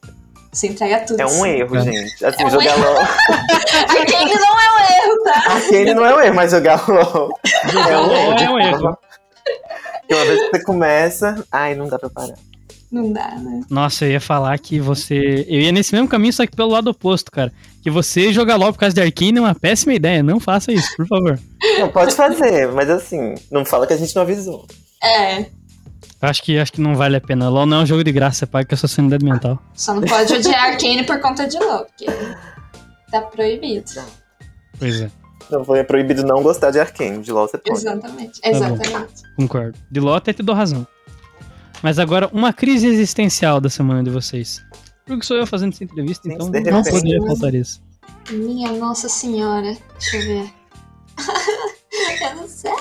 Você 0.53 0.69
entrega 0.69 1.01
tudo. 1.07 1.21
é 1.21 1.25
um 1.25 1.29
assim. 1.29 1.49
erro, 1.49 1.77
É. 1.77 1.81
gente. 1.83 2.25
Assim, 2.25 2.43
É 2.43 2.47
um 2.47 2.51
jogar 2.51 2.79
erro. 2.79 2.83
LOL. 2.83 2.99
Arcane 3.99 4.35
não 4.35 4.61
é 4.61 4.73
um 4.73 4.79
erro, 4.81 5.23
tá? 5.25 5.53
Arcane 5.53 5.95
não 5.95 6.05
é 6.07 6.15
um 6.15 6.21
erro, 6.21 6.35
mas 6.35 6.51
jogar 6.51 6.89
LOL. 6.89 7.39
Jogar 7.71 8.01
LOL 8.01 8.33
é 8.39 8.51
um 8.51 8.59
erro. 8.59 8.99
Porque 10.01 10.15
uma 10.15 10.25
vez 10.25 10.41
que 10.41 10.51
você 10.51 10.65
começa, 10.65 11.45
ai, 11.53 11.75
não 11.75 11.89
dá 11.89 11.99
pra 11.99 12.11
parar. 12.11 12.35
Não 12.91 13.13
dá, 13.13 13.37
né? 13.37 13.61
Nossa, 13.69 14.07
eu 14.07 14.13
ia 14.13 14.21
falar 14.21 14.59
que 14.59 14.81
você. 14.81 15.45
Eu 15.49 15.61
ia 15.61 15.73
nesse 15.73 15.93
mesmo 15.95 16.09
caminho, 16.09 16.33
só 16.33 16.47
que 16.47 16.57
pelo 16.57 16.71
lado 16.71 16.89
oposto, 16.89 17.31
cara. 17.31 17.53
Que 17.83 17.91
você 17.91 18.33
jogar 18.33 18.57
LOL 18.57 18.73
por 18.73 18.79
causa 18.81 18.95
de 18.95 19.01
Arcane 19.03 19.37
é 19.39 19.41
uma 19.41 19.55
péssima 19.55 19.93
ideia. 19.95 20.23
Não 20.23 20.41
faça 20.41 20.73
isso, 20.73 20.97
por 20.97 21.07
favor. 21.07 21.39
Não, 21.79 21.89
pode 21.91 22.15
fazer, 22.15 22.73
mas 22.73 22.89
assim, 22.89 23.35
não 23.51 23.65
fala 23.65 23.87
que 23.87 23.93
a 23.93 23.97
gente 23.97 24.15
não 24.17 24.23
avisou. 24.23 24.67
É, 25.03 25.47
acho 26.23 26.43
que, 26.43 26.59
acho 26.59 26.73
que 26.73 26.81
não 26.81 26.95
vale 26.97 27.17
a 27.17 27.21
pena. 27.21 27.49
LOL 27.49 27.67
não 27.67 27.81
é 27.81 27.83
um 27.83 27.87
jogo 27.87 28.03
de 28.03 28.11
graça, 28.11 28.39
você 28.41 28.47
paga 28.47 28.67
com 28.67 28.75
a 28.75 28.79
sua 28.79 28.89
sanidade 28.89 29.25
mental. 29.25 29.63
só 29.75 29.95
não 29.95 30.03
pode 30.03 30.33
odiar 30.33 30.71
Arcane 30.71 31.05
por 31.05 31.21
conta 31.21 31.47
de 31.47 31.59
LOL, 31.59 31.85
porque 31.85 32.07
tá 33.11 33.21
proibido. 33.23 33.85
Pois 34.79 35.01
é, 35.03 35.11
Não 35.51 35.65
foi 35.65 35.83
proibido 35.85 36.23
não 36.25 36.43
gostar 36.43 36.71
de 36.71 36.81
Arcane. 36.81 37.19
De 37.23 37.31
LOL 37.33 37.47
você 37.49 37.59
pode. 37.59 37.79
Exatamente, 37.79 38.41
Tá 38.41 38.49
exatamente. 38.51 39.23
concordo. 39.37 39.79
De 39.91 40.01
LOL 40.01 40.15
até 40.15 40.33
te 40.33 40.43
dou 40.43 40.55
razão. 40.55 40.87
Mas 41.83 41.99
agora, 41.99 42.29
uma 42.33 42.53
crise 42.53 42.87
existencial 42.87 43.61
da 43.61 43.71
semana 43.71 44.03
de 44.03 44.11
vocês. 44.11 44.63
Porque 45.07 45.25
sou 45.25 45.37
eu 45.37 45.47
fazendo 45.47 45.73
essa 45.73 45.85
entrevista, 45.85 46.29
Sim, 46.29 46.35
então 46.35 46.51
não 46.73 46.83
poderia 46.83 47.23
faltar 47.23 47.55
isso. 47.55 47.81
Minha 48.31 48.73
Nossa 48.73 49.09
Senhora. 49.09 49.77
Deixa 49.99 50.17
eu 50.17 50.23
ver. 50.23 50.51
eu 52.31 52.37
não 52.37 52.49
sei. 52.49 52.73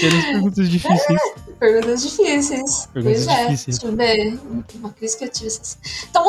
Perguntas 0.00 0.68
difíceis. 0.70 1.20
Perguntas 1.60 2.02
difíceis. 2.02 2.86
Perguntas 2.92 3.26
pois 3.26 3.38
é. 3.38 3.46
difíceis. 3.46 3.78
Deixa 3.78 3.86
eu 3.86 3.96
ver. 3.96 4.40
Uma 4.76 4.90
crise 4.90 5.18
que 5.18 5.24
eu 5.24 5.28
tive. 5.28 5.50
Então, 6.08 6.24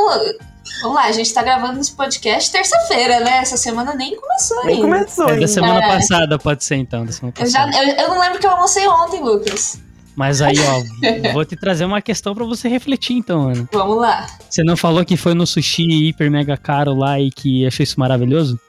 vamos 0.81 0.95
lá. 0.95 1.05
A 1.05 1.11
gente 1.11 1.33
tá 1.33 1.41
gravando 1.41 1.79
esse 1.79 1.93
podcast 1.93 2.51
terça-feira, 2.51 3.19
né? 3.21 3.37
Essa 3.37 3.57
semana 3.57 3.93
nem 3.95 4.15
começou 4.19 4.65
Nem 4.65 4.75
ainda. 4.75 4.87
começou 4.87 5.23
É, 5.25 5.27
da 5.27 5.33
ainda. 5.35 5.47
semana 5.47 5.83
É. 5.85 5.87
passada, 5.95 6.37
pode 6.37 6.63
ser 6.63 6.75
então. 6.75 7.05
Da 7.05 7.11
semana 7.11 7.33
Eu, 7.39 7.45
já, 7.47 7.65
passada. 7.65 7.83
eu, 7.83 7.95
eu 7.95 8.09
não 8.09 8.19
lembro 8.19 8.39
que 8.39 8.45
eu 8.45 8.51
almocei 8.51 8.87
ontem, 8.87 9.21
Lucas. 9.21 9.79
Mas 10.21 10.39
aí, 10.39 10.53
ó, 10.59 11.33
vou 11.33 11.43
te 11.43 11.55
trazer 11.55 11.83
uma 11.83 11.99
questão 11.99 12.35
pra 12.35 12.45
você 12.45 12.69
refletir 12.69 13.15
então, 13.15 13.49
Ana. 13.49 13.67
Vamos 13.73 13.97
lá. 13.97 14.27
Você 14.47 14.63
não 14.63 14.77
falou 14.77 15.03
que 15.03 15.17
foi 15.17 15.33
no 15.33 15.47
sushi 15.47 15.81
hiper 16.09 16.29
mega 16.29 16.55
caro 16.55 16.93
lá 16.93 17.19
e 17.19 17.31
que 17.31 17.65
achou 17.65 17.83
isso 17.83 17.99
maravilhoso? 17.99 18.59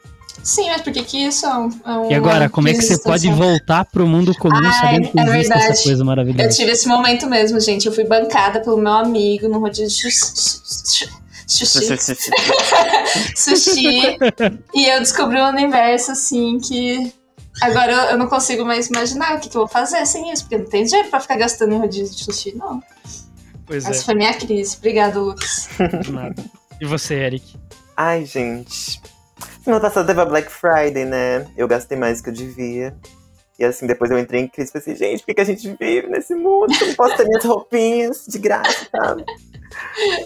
Sim, 0.42 0.70
mas 0.70 0.80
por 0.80 0.94
que 0.94 1.02
que 1.02 1.18
isso 1.18 1.44
é 1.44 1.54
um, 1.54 1.68
é 1.84 1.90
um 1.90 2.10
E 2.10 2.14
agora, 2.14 2.48
como 2.48 2.68
é 2.68 2.72
que 2.72 2.80
você 2.80 2.98
pode 2.98 3.30
voltar 3.30 3.84
pro 3.84 4.06
mundo 4.06 4.34
comum 4.34 4.64
Ai, 4.64 4.72
sabendo 4.72 5.10
que 5.10 5.20
é 5.20 5.22
existe 5.24 5.48
verdade. 5.48 5.72
essa 5.72 5.82
coisa 5.82 6.04
maravilhosa? 6.06 6.42
Eu 6.42 6.48
tive 6.48 6.70
esse 6.70 6.88
momento 6.88 7.26
mesmo, 7.26 7.60
gente. 7.60 7.84
Eu 7.84 7.92
fui 7.92 8.04
bancada 8.04 8.60
pelo 8.60 8.78
meu 8.78 8.94
amigo 8.94 9.46
no 9.46 9.58
rodízio 9.58 10.10
sushi. 10.10 11.10
sushi. 13.36 14.16
e 14.74 14.86
eu 14.86 15.00
descobri 15.00 15.38
um 15.38 15.48
universo, 15.48 16.12
assim, 16.12 16.58
que 16.58 17.12
agora 17.60 17.92
eu, 17.92 18.00
eu 18.10 18.18
não 18.18 18.26
consigo 18.26 18.64
mais 18.64 18.88
imaginar 18.88 19.36
o 19.36 19.40
que, 19.40 19.48
que, 19.48 19.56
eu 19.56 19.62
vou 19.62 19.68
fazer 19.68 20.04
sem 20.06 20.32
isso, 20.32 20.44
porque 20.44 20.58
não 20.58 20.66
tem 20.66 20.84
dinheiro 20.84 21.08
pra 21.10 21.20
ficar 21.20 21.36
gastando 21.36 21.74
em 21.74 21.78
rodízio 21.78 22.16
de 22.16 22.24
sushi, 22.24 22.56
não. 22.56 22.82
Pois 23.66 23.84
Essa 23.84 24.00
é. 24.00 24.04
foi 24.04 24.14
minha 24.14 24.34
crise. 24.34 24.76
Obrigado, 24.76 25.20
Lucas. 25.20 25.68
Nada. 26.10 26.44
E 26.80 26.84
você, 26.84 27.14
Eric? 27.14 27.56
Ai, 27.96 28.24
gente. 28.24 29.00
Semana 29.62 29.80
passada 29.80 30.06
teve 30.06 30.20
a 30.20 30.24
Black 30.24 30.50
Friday, 30.50 31.04
né? 31.04 31.46
Eu 31.56 31.68
gastei 31.68 31.96
mais 31.96 32.18
do 32.18 32.24
que 32.24 32.30
eu 32.30 32.34
devia. 32.34 32.96
E 33.58 33.64
assim, 33.64 33.86
depois 33.86 34.10
eu 34.10 34.18
entrei 34.18 34.40
em 34.40 34.48
crise 34.48 34.70
e 34.70 34.72
pensei, 34.72 34.96
gente, 34.96 35.20
por 35.20 35.26
que, 35.26 35.34
que 35.34 35.40
a 35.40 35.44
gente 35.44 35.76
vive 35.78 36.08
nesse 36.08 36.34
mundo? 36.34 36.72
Eu 36.80 36.88
não 36.88 36.94
posso 36.94 37.16
ter 37.16 37.24
minhas 37.24 37.44
roupinhas 37.44 38.24
de 38.26 38.38
graça, 38.38 38.88
sabe? 38.90 39.24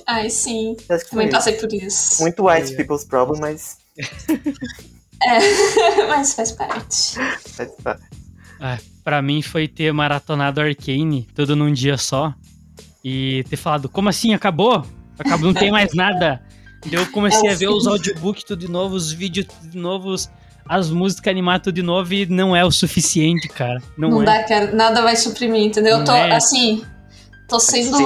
Ai, 0.06 0.30
sim. 0.30 0.76
Também 1.10 1.28
passei 1.28 1.54
por 1.54 1.72
isso. 1.72 2.22
Muito 2.22 2.46
white 2.46 2.72
é. 2.72 2.76
people's 2.76 3.04
problem, 3.04 3.40
mas. 3.40 3.76
É, 5.22 6.06
mas 6.08 6.34
faz 6.34 6.52
parte. 6.52 7.14
Faz 7.48 7.70
parte. 7.82 8.02
É, 8.60 8.78
pra 9.04 9.20
mim 9.20 9.42
foi 9.42 9.68
ter 9.68 9.92
maratonado 9.92 10.60
Arcane 10.60 11.26
tudo 11.34 11.54
num 11.54 11.72
dia 11.72 11.96
só. 11.96 12.34
E 13.04 13.44
ter 13.48 13.56
falado, 13.56 13.88
como 13.88 14.08
assim? 14.08 14.34
Acabou? 14.34 14.84
Acabou, 15.18 15.46
não 15.46 15.54
tem 15.54 15.70
mais 15.70 15.94
nada. 15.94 16.42
Eu 16.90 17.06
comecei 17.10 17.48
é 17.48 17.52
a 17.52 17.56
ver 17.56 17.68
os 17.68 17.86
audiobooks 17.86 18.44
tudo 18.44 18.60
de 18.60 18.70
novo, 18.70 18.94
os 18.94 19.10
vídeos 19.10 19.46
tudo 19.46 19.70
de 19.70 19.78
novos 19.78 20.30
as 20.68 20.90
músicas 20.90 21.30
animadas 21.30 21.64
tudo 21.64 21.74
de 21.74 21.82
novo 21.82 22.12
e 22.12 22.26
não 22.26 22.54
é 22.54 22.64
o 22.64 22.70
suficiente, 22.70 23.48
cara. 23.48 23.80
Não, 23.96 24.10
não 24.10 24.22
é. 24.22 24.24
dá, 24.24 24.44
cara. 24.44 24.72
Nada 24.72 25.02
vai 25.02 25.16
suprimir, 25.16 25.62
entendeu? 25.62 25.94
Não 25.94 26.00
eu 26.00 26.04
tô, 26.04 26.12
é. 26.12 26.34
assim, 26.34 26.84
tô 27.48 27.60
sendo. 27.60 27.96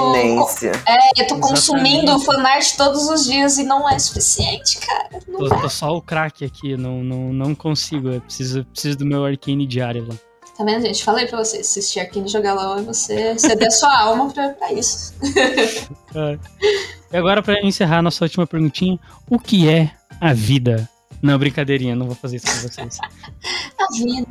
É, 0.87 1.21
eu 1.21 1.27
tô 1.27 1.39
consumindo 1.39 2.19
fanart 2.19 2.75
todos 2.75 3.09
os 3.09 3.25
dias 3.25 3.57
e 3.57 3.63
não 3.63 3.89
é 3.89 3.97
suficiente, 3.99 4.79
cara. 4.79 5.09
Tô, 5.25 5.49
tô, 5.49 5.69
só 5.69 5.95
o 5.95 6.01
crack 6.01 6.45
aqui, 6.45 6.77
não, 6.77 7.03
não, 7.03 7.33
não 7.33 7.55
consigo. 7.55 8.09
Eu 8.09 8.21
preciso, 8.21 8.65
preciso 8.65 8.97
do 8.99 9.05
meu 9.05 9.25
arcane 9.25 9.65
diário 9.65 10.07
lá. 10.07 10.15
Tá 10.57 10.65
vendo, 10.65 10.85
gente? 10.85 11.03
Falei 11.03 11.25
pra 11.25 11.43
você, 11.43 11.57
assistir 11.57 11.99
Arcane 12.01 12.27
jogar 12.27 12.53
LOL 12.53 12.79
é 12.79 12.81
você 12.83 13.39
ceder 13.39 13.67
a 13.67 13.71
sua 13.71 13.99
alma 13.99 14.31
pra, 14.31 14.49
pra 14.49 14.71
isso. 14.71 15.13
é. 16.13 16.37
E 17.11 17.17
agora, 17.17 17.41
pra 17.41 17.59
encerrar 17.63 18.01
nossa 18.01 18.25
última 18.25 18.45
perguntinha, 18.45 18.99
o 19.29 19.39
que 19.39 19.67
é 19.67 19.91
a 20.19 20.33
vida? 20.33 20.87
Não, 21.21 21.37
brincadeirinha, 21.39 21.95
não 21.95 22.05
vou 22.05 22.15
fazer 22.15 22.37
isso 22.37 22.45
com 22.45 22.67
vocês. 22.67 22.97
a 23.79 23.87
vida. 23.97 24.27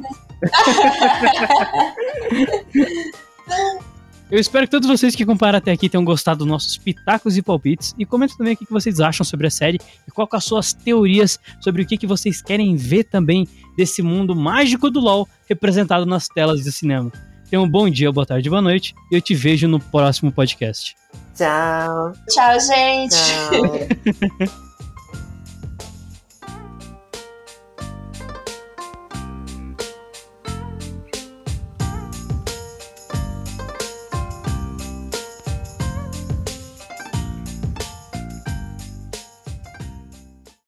Eu 4.31 4.39
espero 4.39 4.65
que 4.65 4.71
todos 4.71 4.89
vocês 4.89 5.17
que 5.17 5.25
acompanharam 5.25 5.59
até 5.59 5.73
aqui 5.73 5.89
tenham 5.89 6.05
gostado 6.05 6.39
dos 6.39 6.47
nossos 6.47 6.79
pitacos 6.79 7.37
e 7.37 7.43
palpites. 7.43 7.95
E 7.99 8.07
comentem 8.07 8.37
também 8.37 8.55
o 8.55 8.57
que 8.57 8.65
vocês 8.71 9.01
acham 9.01 9.27
sobre 9.27 9.49
a 9.49 9.51
série 9.51 9.81
e 10.07 10.11
qual 10.11 10.29
são 10.29 10.39
as 10.39 10.45
suas 10.45 10.73
teorias 10.73 11.39
sobre 11.61 11.83
o 11.83 11.87
que 11.87 12.07
vocês 12.07 12.41
querem 12.41 12.77
ver 12.77 13.05
também 13.05 13.49
desse 13.77 14.03
mundo 14.03 14.37
mágico 14.37 14.89
do 14.89 15.01
LoL 15.01 15.29
representado 15.49 16.07
nas 16.07 16.29
telas 16.29 16.63
de 16.63 16.71
cinema. 16.71 17.11
Tenha 17.51 17.61
um 17.61 17.69
bom 17.69 17.91
dia, 17.91 18.13
boa 18.13 18.25
tarde, 18.25 18.49
boa 18.49 18.63
noite 18.63 18.95
e 19.11 19.17
eu 19.17 19.21
te 19.21 19.35
vejo 19.35 19.67
no 19.67 19.81
próximo 19.81 20.31
podcast. 20.31 20.95
Tchau. 21.35 22.13
Tchau, 22.29 22.61
gente. 22.61 23.17
Tchau. 23.17 24.61